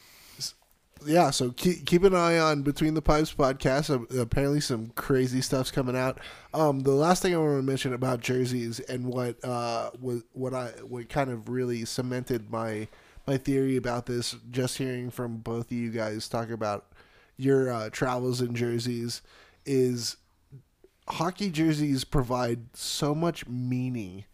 Yeah, 1.06 1.30
so 1.30 1.50
keep 1.52 1.86
keep 1.86 2.04
an 2.04 2.14
eye 2.14 2.38
on 2.38 2.62
Between 2.62 2.94
the 2.94 3.00
Pipes 3.00 3.32
podcast. 3.32 3.90
Uh, 3.90 4.20
apparently, 4.20 4.60
some 4.60 4.92
crazy 4.96 5.40
stuff's 5.40 5.70
coming 5.70 5.96
out. 5.96 6.18
Um, 6.52 6.80
the 6.80 6.92
last 6.92 7.22
thing 7.22 7.34
I 7.34 7.38
want 7.38 7.58
to 7.58 7.62
mention 7.62 7.94
about 7.94 8.20
jerseys 8.20 8.80
and 8.80 9.06
what 9.06 9.42
uh 9.42 9.90
was 10.00 10.24
what 10.32 10.52
I 10.52 10.68
what 10.86 11.08
kind 11.08 11.30
of 11.30 11.48
really 11.48 11.84
cemented 11.86 12.50
my 12.50 12.86
my 13.26 13.38
theory 13.38 13.76
about 13.76 14.06
this. 14.06 14.36
Just 14.50 14.76
hearing 14.76 15.10
from 15.10 15.38
both 15.38 15.66
of 15.66 15.72
you 15.72 15.90
guys 15.90 16.28
talk 16.28 16.50
about 16.50 16.86
your 17.38 17.72
uh, 17.72 17.88
travels 17.90 18.42
in 18.42 18.54
jerseys 18.54 19.22
is 19.64 20.16
hockey 21.08 21.50
jerseys 21.50 22.04
provide 22.04 22.76
so 22.76 23.14
much 23.14 23.46
meaning 23.46 24.24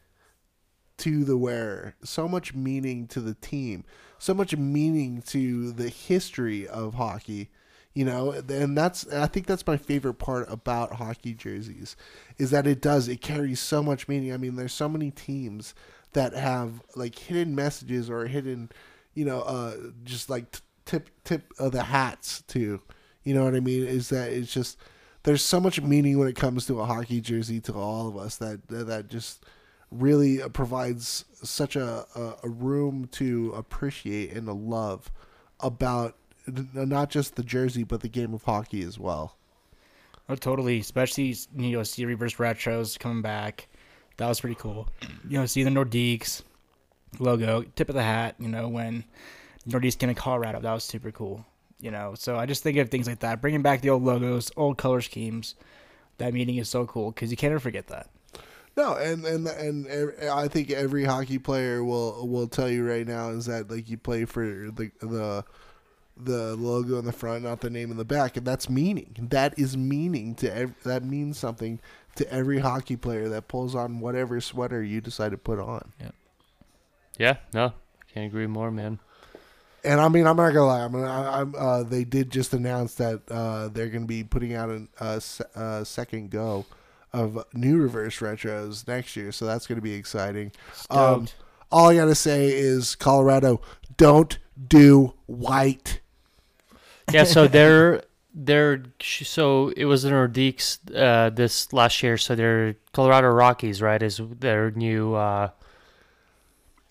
to 0.99 1.25
the 1.25 1.37
wearer, 1.37 1.95
so 2.03 2.27
much 2.27 2.55
meaning 2.55 3.07
to 3.07 3.21
the 3.21 3.35
team, 3.35 3.85
so 4.19 4.35
much 4.35 4.57
meaning 4.57 5.23
to 5.29 5.73
the 5.73 5.89
history 5.89 6.67
of 6.67 6.95
hockey. 6.95 7.51
You 7.95 8.05
know, 8.05 8.33
and 8.33 8.77
that's 8.77 9.11
I 9.11 9.27
think 9.27 9.47
that's 9.47 9.67
my 9.67 9.79
favorite 9.79 10.15
part 10.15 10.51
about 10.53 10.95
hockey 10.95 11.33
jerseys 11.33 11.97
is 12.37 12.51
that 12.51 12.67
it 12.67 12.83
does 12.83 13.09
it 13.09 13.23
carries 13.23 13.59
so 13.59 13.83
much 13.83 14.07
meaning. 14.07 14.35
I 14.35 14.37
mean, 14.37 14.57
there's 14.57 14.75
so 14.75 14.89
many 14.89 15.11
teams 15.11 15.75
that 16.13 16.35
have 16.35 16.83
like 16.95 17.19
hidden 17.19 17.55
messages 17.55 18.11
or 18.11 18.27
hidden, 18.27 18.71
you 19.15 19.25
know, 19.25 19.41
uh 19.41 19.77
just 20.05 20.29
like 20.29 20.61
tip 20.85 21.09
tip 21.25 21.53
of 21.59 21.73
the 21.73 21.85
hats 21.85 22.43
too. 22.43 22.83
You 23.25 23.35
know 23.35 23.45
what 23.45 23.55
I 23.55 23.61
mean? 23.61 23.85
Is 23.87 24.11
that 24.11 24.31
it's 24.31 24.53
just 24.53 24.79
there's 25.27 25.43
so 25.43 25.59
much 25.59 25.81
meaning 25.81 26.19
when 26.19 26.29
it 26.29 26.37
comes 26.37 26.67
to 26.67 26.81
a 26.81 26.85
hockey 26.87 27.21
jersey 27.21 27.61
to 27.61 27.73
all 27.75 28.09
of 28.09 28.17
us 28.17 28.37
that, 28.37 28.61
that 28.69 29.09
just 29.09 29.45
really 29.91 30.43
uh, 30.43 30.49
provides 30.49 31.25
such 31.43 31.77
a, 31.77 32.05
a, 32.15 32.35
a 32.45 32.49
room 32.49 33.09
to 33.13 33.53
appreciate 33.57 34.33
and 34.33 34.47
to 34.47 34.53
love 34.53 35.11
about 35.61 36.17
not 36.75 37.11
just 37.11 37.35
the 37.37 37.43
jersey 37.43 37.83
but 37.83 38.01
the 38.01 38.09
game 38.09 38.35
of 38.35 38.43
hockey 38.45 38.83
as 38.83 38.99
well. 38.99 39.37
Oh, 40.29 40.35
totally. 40.35 40.81
Especially 40.81 41.37
you 41.57 41.77
know, 41.77 41.83
see 41.83 42.05
reverse 42.05 42.35
retros 42.35 42.99
coming 42.99 43.23
back. 43.23 43.69
That 44.17 44.29
was 44.29 44.41
pretty 44.41 44.57
cool. 44.57 44.89
You 45.29 45.39
know, 45.39 45.47
see 45.47 45.63
the 45.63 45.71
Nordiques 45.71 46.43
logo, 47.19 47.63
tip 47.75 47.89
of 47.89 47.95
the 47.95 48.03
hat. 48.03 48.35
You 48.39 48.49
know, 48.49 48.69
when 48.69 49.05
Nordiques 49.69 49.99
came 49.99 50.09
to 50.09 50.15
Colorado, 50.15 50.61
that 50.61 50.73
was 50.73 50.85
super 50.85 51.11
cool. 51.13 51.45
You 51.79 51.91
know, 51.91 52.15
so 52.17 52.37
I 52.37 52.47
just 52.47 52.63
think 52.63 52.79
of 52.79 52.89
things 52.89 53.07
like 53.07 53.21
that, 53.21 53.41
bringing 53.43 53.63
back 53.63 53.83
the 53.83 53.91
old 53.91 54.03
logos, 54.03 54.51
old 54.57 54.79
color 54.79 55.01
schemes. 55.01 55.55
that 56.19 56.33
meaning 56.33 56.57
is 56.57 56.69
so 56.69 56.87
cool 56.87 57.13
because 57.13 57.31
you 57.31 57.37
can't 57.37 57.53
ever 57.53 57.61
forget 57.61 57.89
that. 57.89 58.09
No, 58.77 58.95
and 58.97 59.25
and 59.25 59.47
and 59.49 59.89
I 60.31 60.49
think 60.49 60.71
every 60.71 61.05
hockey 61.05 61.39
player 61.39 61.83
will 61.83 62.29
will 62.29 62.47
tell 62.47 62.69
you 62.69 62.87
right 62.87 63.07
now 63.07 63.31
is 63.31 63.47
that 63.47 63.71
like 63.71 63.89
you 63.89 63.97
play 63.97 64.25
for 64.27 64.45
the 64.45 64.91
the 65.01 65.45
the 66.19 66.57
logo 66.57 66.99
in 66.99 67.05
the 67.07 67.13
front, 67.13 67.45
not 67.45 67.61
the 67.61 67.71
name 67.71 67.91
in 67.91 67.97
the 67.97 68.05
back, 68.05 68.37
and 68.37 68.47
that's 68.47 68.69
meaning. 68.69 69.29
That 69.31 69.59
is 69.59 69.77
meaning 69.77 70.35
to 70.37 70.55
ev- 70.55 70.75
that 70.85 71.05
means 71.05 71.39
something 71.39 71.81
to 72.17 72.31
every 72.33 72.59
hockey 72.59 72.97
player 72.97 73.29
that 73.31 73.49
pulls 73.49 73.75
on 73.75 74.01
whatever 74.01 74.41
sweater 74.41 74.83
you 74.83 75.01
decide 75.01 75.33
to 75.33 75.39
put 75.39 75.59
on. 75.59 75.93
Yeah, 76.01 76.11
Yeah. 77.19 77.37
no, 77.55 77.73
can't 78.13 78.27
agree 78.27 78.47
more, 78.47 78.71
man. 78.71 78.99
And 79.85 80.01
I 80.01 80.09
mean, 80.09 80.27
I'm 80.27 80.37
not 80.37 80.51
gonna 80.51 80.67
lie. 80.67 80.81
I'm, 80.83 80.93
gonna, 80.93 81.07
I, 81.07 81.41
I'm 81.41 81.55
uh, 81.57 81.83
they 81.83 82.05
did 82.05 82.31
just 82.31 82.53
announce 82.55 82.95
that 82.97 83.21
uh, 83.31 83.69
they're 83.69 83.89
gonna 83.89 84.05
be 84.07 84.25
putting 84.25 84.53
out 84.55 84.71
a 85.01 85.21
se- 85.21 85.45
uh, 85.55 85.85
second 85.85 86.31
go 86.31 86.65
of 87.17 87.45
new 87.55 87.79
reverse 87.79 88.19
retros 88.21 88.87
next 88.87 89.17
year, 89.17 89.33
so 89.33 89.47
that's 89.47 89.67
gonna 89.67 89.81
be 89.81 89.95
exciting. 89.95 90.53
Um, 90.91 91.29
all 91.73 91.89
I 91.89 91.97
gotta 91.97 92.15
say 92.15 92.47
is 92.53 92.95
Colorado, 92.95 93.61
don't 93.97 94.39
do 94.69 95.15
white. 95.27 96.01
Yeah, 97.13 97.25
so 97.25 97.47
they're 97.49 98.03
they're 98.35 98.83
so 99.01 99.69
it 99.77 99.87
was 99.87 100.05
in 100.05 100.13
Nordiques 100.13 100.79
uh, 100.95 101.31
this 101.31 101.73
last 101.73 102.03
year. 102.03 102.19
So 102.19 102.35
they're 102.35 102.77
Colorado 102.93 103.29
Rockies, 103.29 103.81
right? 103.81 104.03
Is 104.03 104.21
their 104.41 104.71
new 104.73 105.15
uh, 105.15 105.51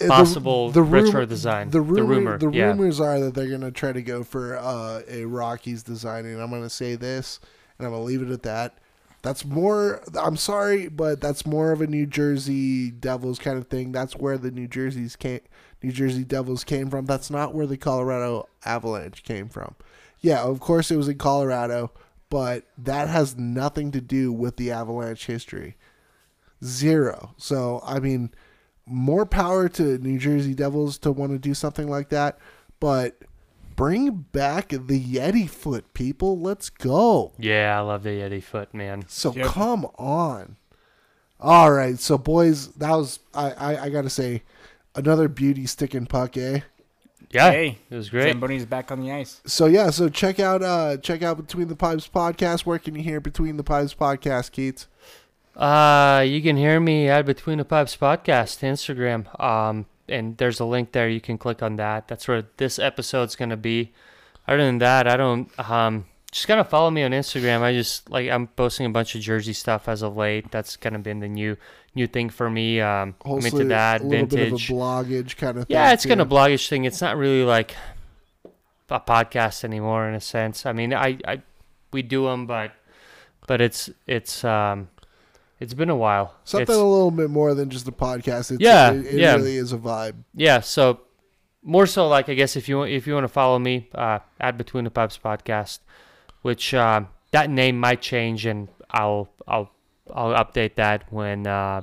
Possible 0.07 0.71
retro 0.71 0.91
rumor- 1.01 1.25
design. 1.25 1.69
The 1.69 1.79
The 1.79 1.81
rumor, 1.83 2.05
rumor, 2.05 2.37
the 2.37 2.49
yeah. 2.51 2.65
rumors 2.67 2.99
are 2.99 3.17
that 3.21 3.33
they're 3.33 3.49
gonna 3.49 3.71
try 3.71 3.93
to 3.93 4.01
go 4.01 4.23
for 4.23 4.57
uh, 4.57 5.01
a 5.07 5.23
Rockies 5.25 5.83
design, 5.83 6.25
and 6.25 6.41
I'm 6.41 6.49
gonna 6.49 6.69
say 6.69 6.95
this, 6.95 7.39
and 7.77 7.87
I'm 7.87 7.93
gonna 7.93 8.03
leave 8.03 8.21
it 8.21 8.29
at 8.29 8.43
that. 8.43 8.77
That's 9.25 9.43
more. 9.43 10.03
I'm 10.13 10.37
sorry, 10.37 10.87
but 10.87 11.19
that's 11.19 11.47
more 11.47 11.71
of 11.71 11.81
a 11.81 11.87
New 11.87 12.05
Jersey 12.05 12.91
Devils 12.91 13.39
kind 13.39 13.57
of 13.57 13.67
thing. 13.69 13.91
That's 13.91 14.15
where 14.15 14.37
the 14.37 14.51
New 14.51 14.67
Jersey's 14.67 15.15
came, 15.15 15.39
New 15.81 15.91
Jersey 15.91 16.23
Devils 16.23 16.63
came 16.63 16.91
from. 16.91 17.07
That's 17.07 17.31
not 17.31 17.55
where 17.55 17.65
the 17.65 17.75
Colorado 17.75 18.47
Avalanche 18.65 19.23
came 19.23 19.49
from. 19.49 19.73
Yeah, 20.21 20.43
of 20.43 20.59
course 20.59 20.91
it 20.91 20.97
was 20.97 21.07
in 21.07 21.17
Colorado, 21.17 21.91
but 22.29 22.65
that 22.77 23.09
has 23.09 23.35
nothing 23.35 23.91
to 23.93 23.99
do 23.99 24.31
with 24.31 24.57
the 24.57 24.69
Avalanche 24.69 25.25
history. 25.25 25.75
Zero. 26.63 27.33
So 27.37 27.81
I 27.83 27.99
mean, 27.99 28.29
more 28.85 29.25
power 29.25 29.67
to 29.69 29.97
New 29.97 30.19
Jersey 30.19 30.53
Devils 30.53 30.99
to 30.99 31.11
want 31.11 31.31
to 31.31 31.39
do 31.39 31.55
something 31.55 31.89
like 31.89 32.09
that, 32.09 32.37
but 32.79 33.17
bring 33.75 34.25
back 34.31 34.69
the 34.69 34.77
Yeti 34.99 35.49
foot, 35.49 35.93
people. 35.93 36.39
Let's 36.39 36.69
go. 36.69 37.33
yeah, 37.37 37.77
I 37.77 37.81
love 37.81 38.03
the 38.03 38.09
Yeti 38.09 38.41
foot, 38.43 38.73
man. 38.73 39.05
So 39.07 39.33
Yep. 39.33 39.47
come 39.47 39.85
on. 39.97 40.57
All 41.39 41.71
right, 41.71 41.99
so 41.99 42.17
boys, 42.17 42.69
that 42.75 42.91
was 42.91 43.19
I, 43.33 43.51
I 43.51 43.83
I 43.85 43.89
gotta 43.89 44.09
say 44.09 44.43
another 44.95 45.27
beauty 45.27 45.65
stick 45.65 45.93
and 45.93 46.07
puck, 46.09 46.37
eh? 46.37 46.61
Yeah, 47.31 47.51
Hey, 47.51 47.79
it 47.89 47.95
was 47.95 48.09
great. 48.09 48.33
Zamboni's 48.35 48.65
back 48.65 48.91
on 48.91 49.01
the 49.01 49.11
ice. 49.11 49.41
So 49.45 49.65
yeah, 49.65 49.89
so 49.89 50.07
check 50.09 50.39
out 50.39 50.63
uh 50.63 50.97
check 50.97 51.21
out 51.23 51.35
Between 51.37 51.67
the 51.67 51.75
Pipes 51.75 52.07
podcast. 52.07 52.61
Where 52.65 52.79
can 52.79 52.95
you 52.95 53.03
hear 53.03 53.19
Between 53.19 53.57
the 53.57 53.63
Pipes 53.63 53.93
podcast, 53.93 54.51
Keats? 54.51 54.87
Uh, 55.55 56.21
you 56.25 56.41
can 56.41 56.55
hear 56.57 56.79
me 56.79 57.07
at 57.09 57.25
Between 57.25 57.57
the 57.57 57.65
Pipes 57.65 57.95
podcast, 57.97 58.59
Instagram. 58.61 59.27
Um, 59.43 59.85
and 60.07 60.37
there's 60.37 60.59
a 60.59 60.65
link 60.65 60.91
there. 60.91 61.09
You 61.09 61.21
can 61.21 61.37
click 61.37 61.63
on 61.63 61.75
that. 61.77 62.07
That's 62.07 62.27
where 62.27 62.43
this 62.57 62.79
episode's 62.79 63.35
gonna 63.35 63.57
be. 63.57 63.93
Other 64.47 64.57
than 64.57 64.77
that, 64.79 65.07
I 65.07 65.17
don't. 65.17 65.49
Um, 65.59 66.05
just 66.31 66.47
kind 66.47 66.59
of 66.59 66.67
follow 66.67 66.91
me 66.91 67.01
on 67.03 67.11
Instagram. 67.11 67.61
I 67.61 67.71
just 67.73 68.09
like 68.09 68.29
I'm 68.29 68.47
posting 68.47 68.85
a 68.85 68.89
bunch 68.89 69.15
of 69.15 69.21
Jersey 69.21 69.53
stuff 69.53 69.87
as 69.87 70.01
of 70.01 70.17
late. 70.17 70.51
That's 70.51 70.75
kind 70.75 70.95
of 70.95 71.01
been 71.01 71.19
the 71.21 71.29
new 71.29 71.55
new 71.95 72.07
thing 72.07 72.29
for 72.29 72.49
me. 72.49 72.81
Um, 72.81 73.15
I'm 73.23 73.31
Hopefully 73.31 73.61
into 73.61 73.73
that 73.73 74.01
a 74.01 74.03
little 74.03 74.27
bit 74.27 74.39
of 74.41 74.47
a 74.47 74.49
vintage. 74.49 74.67
bloggage 74.67 75.37
kind 75.37 75.57
of 75.57 75.67
thing. 75.67 75.75
Yeah, 75.75 75.93
it's 75.93 76.05
kind 76.05 76.19
of 76.19 76.29
too. 76.29 76.35
blogish 76.35 76.67
thing. 76.67 76.83
It's 76.83 77.01
not 77.01 77.15
really 77.15 77.43
like 77.45 77.75
a 78.89 78.99
podcast 78.99 79.63
anymore 79.63 80.07
in 80.09 80.15
a 80.15 80.21
sense. 80.21 80.65
I 80.65 80.73
mean, 80.73 80.93
I, 80.93 81.17
I 81.25 81.41
we 81.93 82.01
do 82.01 82.25
them, 82.25 82.45
but 82.47 82.73
but 83.47 83.61
it's 83.61 83.89
it's 84.05 84.43
um 84.43 84.89
it's 85.59 85.73
been 85.73 85.89
a 85.89 85.95
while. 85.95 86.35
something 86.43 86.63
It's- 86.63 86.77
a 86.77 86.83
little 86.83 87.11
bit 87.11 87.29
more 87.29 87.53
than 87.53 87.69
just 87.69 87.87
a 87.87 87.91
podcast. 87.91 88.51
It's, 88.51 88.61
Yeah, 88.61 88.91
it, 88.91 89.05
it 89.07 89.13
yeah. 89.15 89.35
really 89.35 89.55
is 89.57 89.73
a 89.73 89.77
vibe. 89.77 90.15
yeah. 90.33 90.59
So 90.59 91.01
more 91.63 91.85
so, 91.87 92.07
like 92.07 92.29
I 92.29 92.33
guess 92.35 92.55
if 92.55 92.69
you 92.69 92.77
want 92.77 92.91
if 92.91 93.07
you 93.07 93.13
want 93.13 93.23
to 93.23 93.27
follow 93.33 93.57
me 93.59 93.89
uh, 93.95 94.19
at 94.39 94.57
Between 94.57 94.83
the 94.83 94.91
Pipes 94.91 95.17
podcast, 95.23 95.79
which 96.41 96.73
uh, 96.73 97.01
that 97.31 97.49
name 97.49 97.79
might 97.79 98.01
change, 98.01 98.45
and 98.45 98.67
I'll 98.91 99.29
I'll 99.47 99.71
I'll 100.13 100.33
update 100.45 100.75
that 100.75 101.11
when 101.11 101.47
uh, 101.47 101.81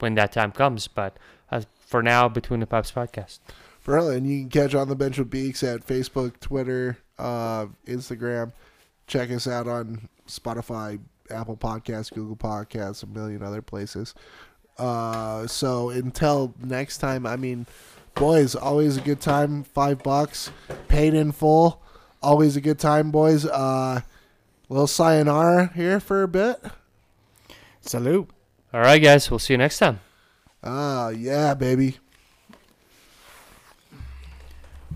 when 0.00 0.14
that 0.16 0.32
time 0.32 0.52
comes. 0.52 0.88
But 0.88 1.16
uh, 1.50 1.62
for 1.78 2.02
now, 2.02 2.28
Between 2.28 2.60
the 2.60 2.66
Pipes 2.66 2.92
podcast. 2.92 3.38
Really, 3.86 4.18
and 4.18 4.26
you 4.28 4.40
can 4.42 4.50
catch 4.50 4.74
on 4.74 4.88
the 4.88 4.94
bench 4.94 5.16
with 5.16 5.30
Beaks 5.30 5.62
at 5.62 5.86
Facebook, 5.86 6.38
Twitter, 6.40 6.98
uh, 7.18 7.66
Instagram. 7.86 8.52
Check 9.06 9.30
us 9.30 9.48
out 9.48 9.66
on 9.66 10.10
Spotify, 10.28 10.98
Apple 11.30 11.56
Podcasts, 11.56 12.12
Google 12.12 12.36
Podcasts, 12.36 13.02
a 13.02 13.06
million 13.06 13.42
other 13.42 13.62
places. 13.62 14.14
Uh, 14.78 15.46
so 15.46 15.90
until 15.90 16.54
next 16.62 16.98
time, 16.98 17.26
I 17.26 17.36
mean, 17.36 17.66
boys, 18.14 18.54
always 18.54 18.96
a 18.96 19.00
good 19.00 19.20
time. 19.20 19.64
Five 19.64 20.02
bucks, 20.02 20.50
paid 20.88 21.14
in 21.14 21.32
full. 21.32 21.82
Always 22.22 22.56
a 22.56 22.60
good 22.60 22.78
time, 22.78 23.10
boys. 23.10 23.44
Uh, 23.44 24.00
little 24.68 24.86
sayonara 24.86 25.70
here 25.74 26.00
for 26.00 26.22
a 26.22 26.28
bit. 26.28 26.60
Salute. 27.80 28.28
All 28.72 28.80
right, 28.80 28.98
guys. 29.00 29.30
We'll 29.30 29.38
see 29.38 29.54
you 29.54 29.58
next 29.58 29.78
time. 29.78 30.00
Ah, 30.62 31.08
yeah, 31.10 31.54
baby. 31.54 31.98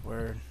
Word. 0.04 0.41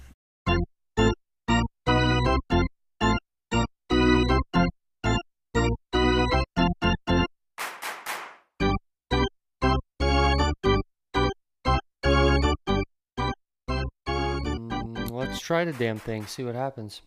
Try 15.42 15.64
the 15.64 15.72
damn 15.72 15.98
thing. 15.98 16.26
See 16.26 16.44
what 16.44 16.54
happens. 16.54 17.00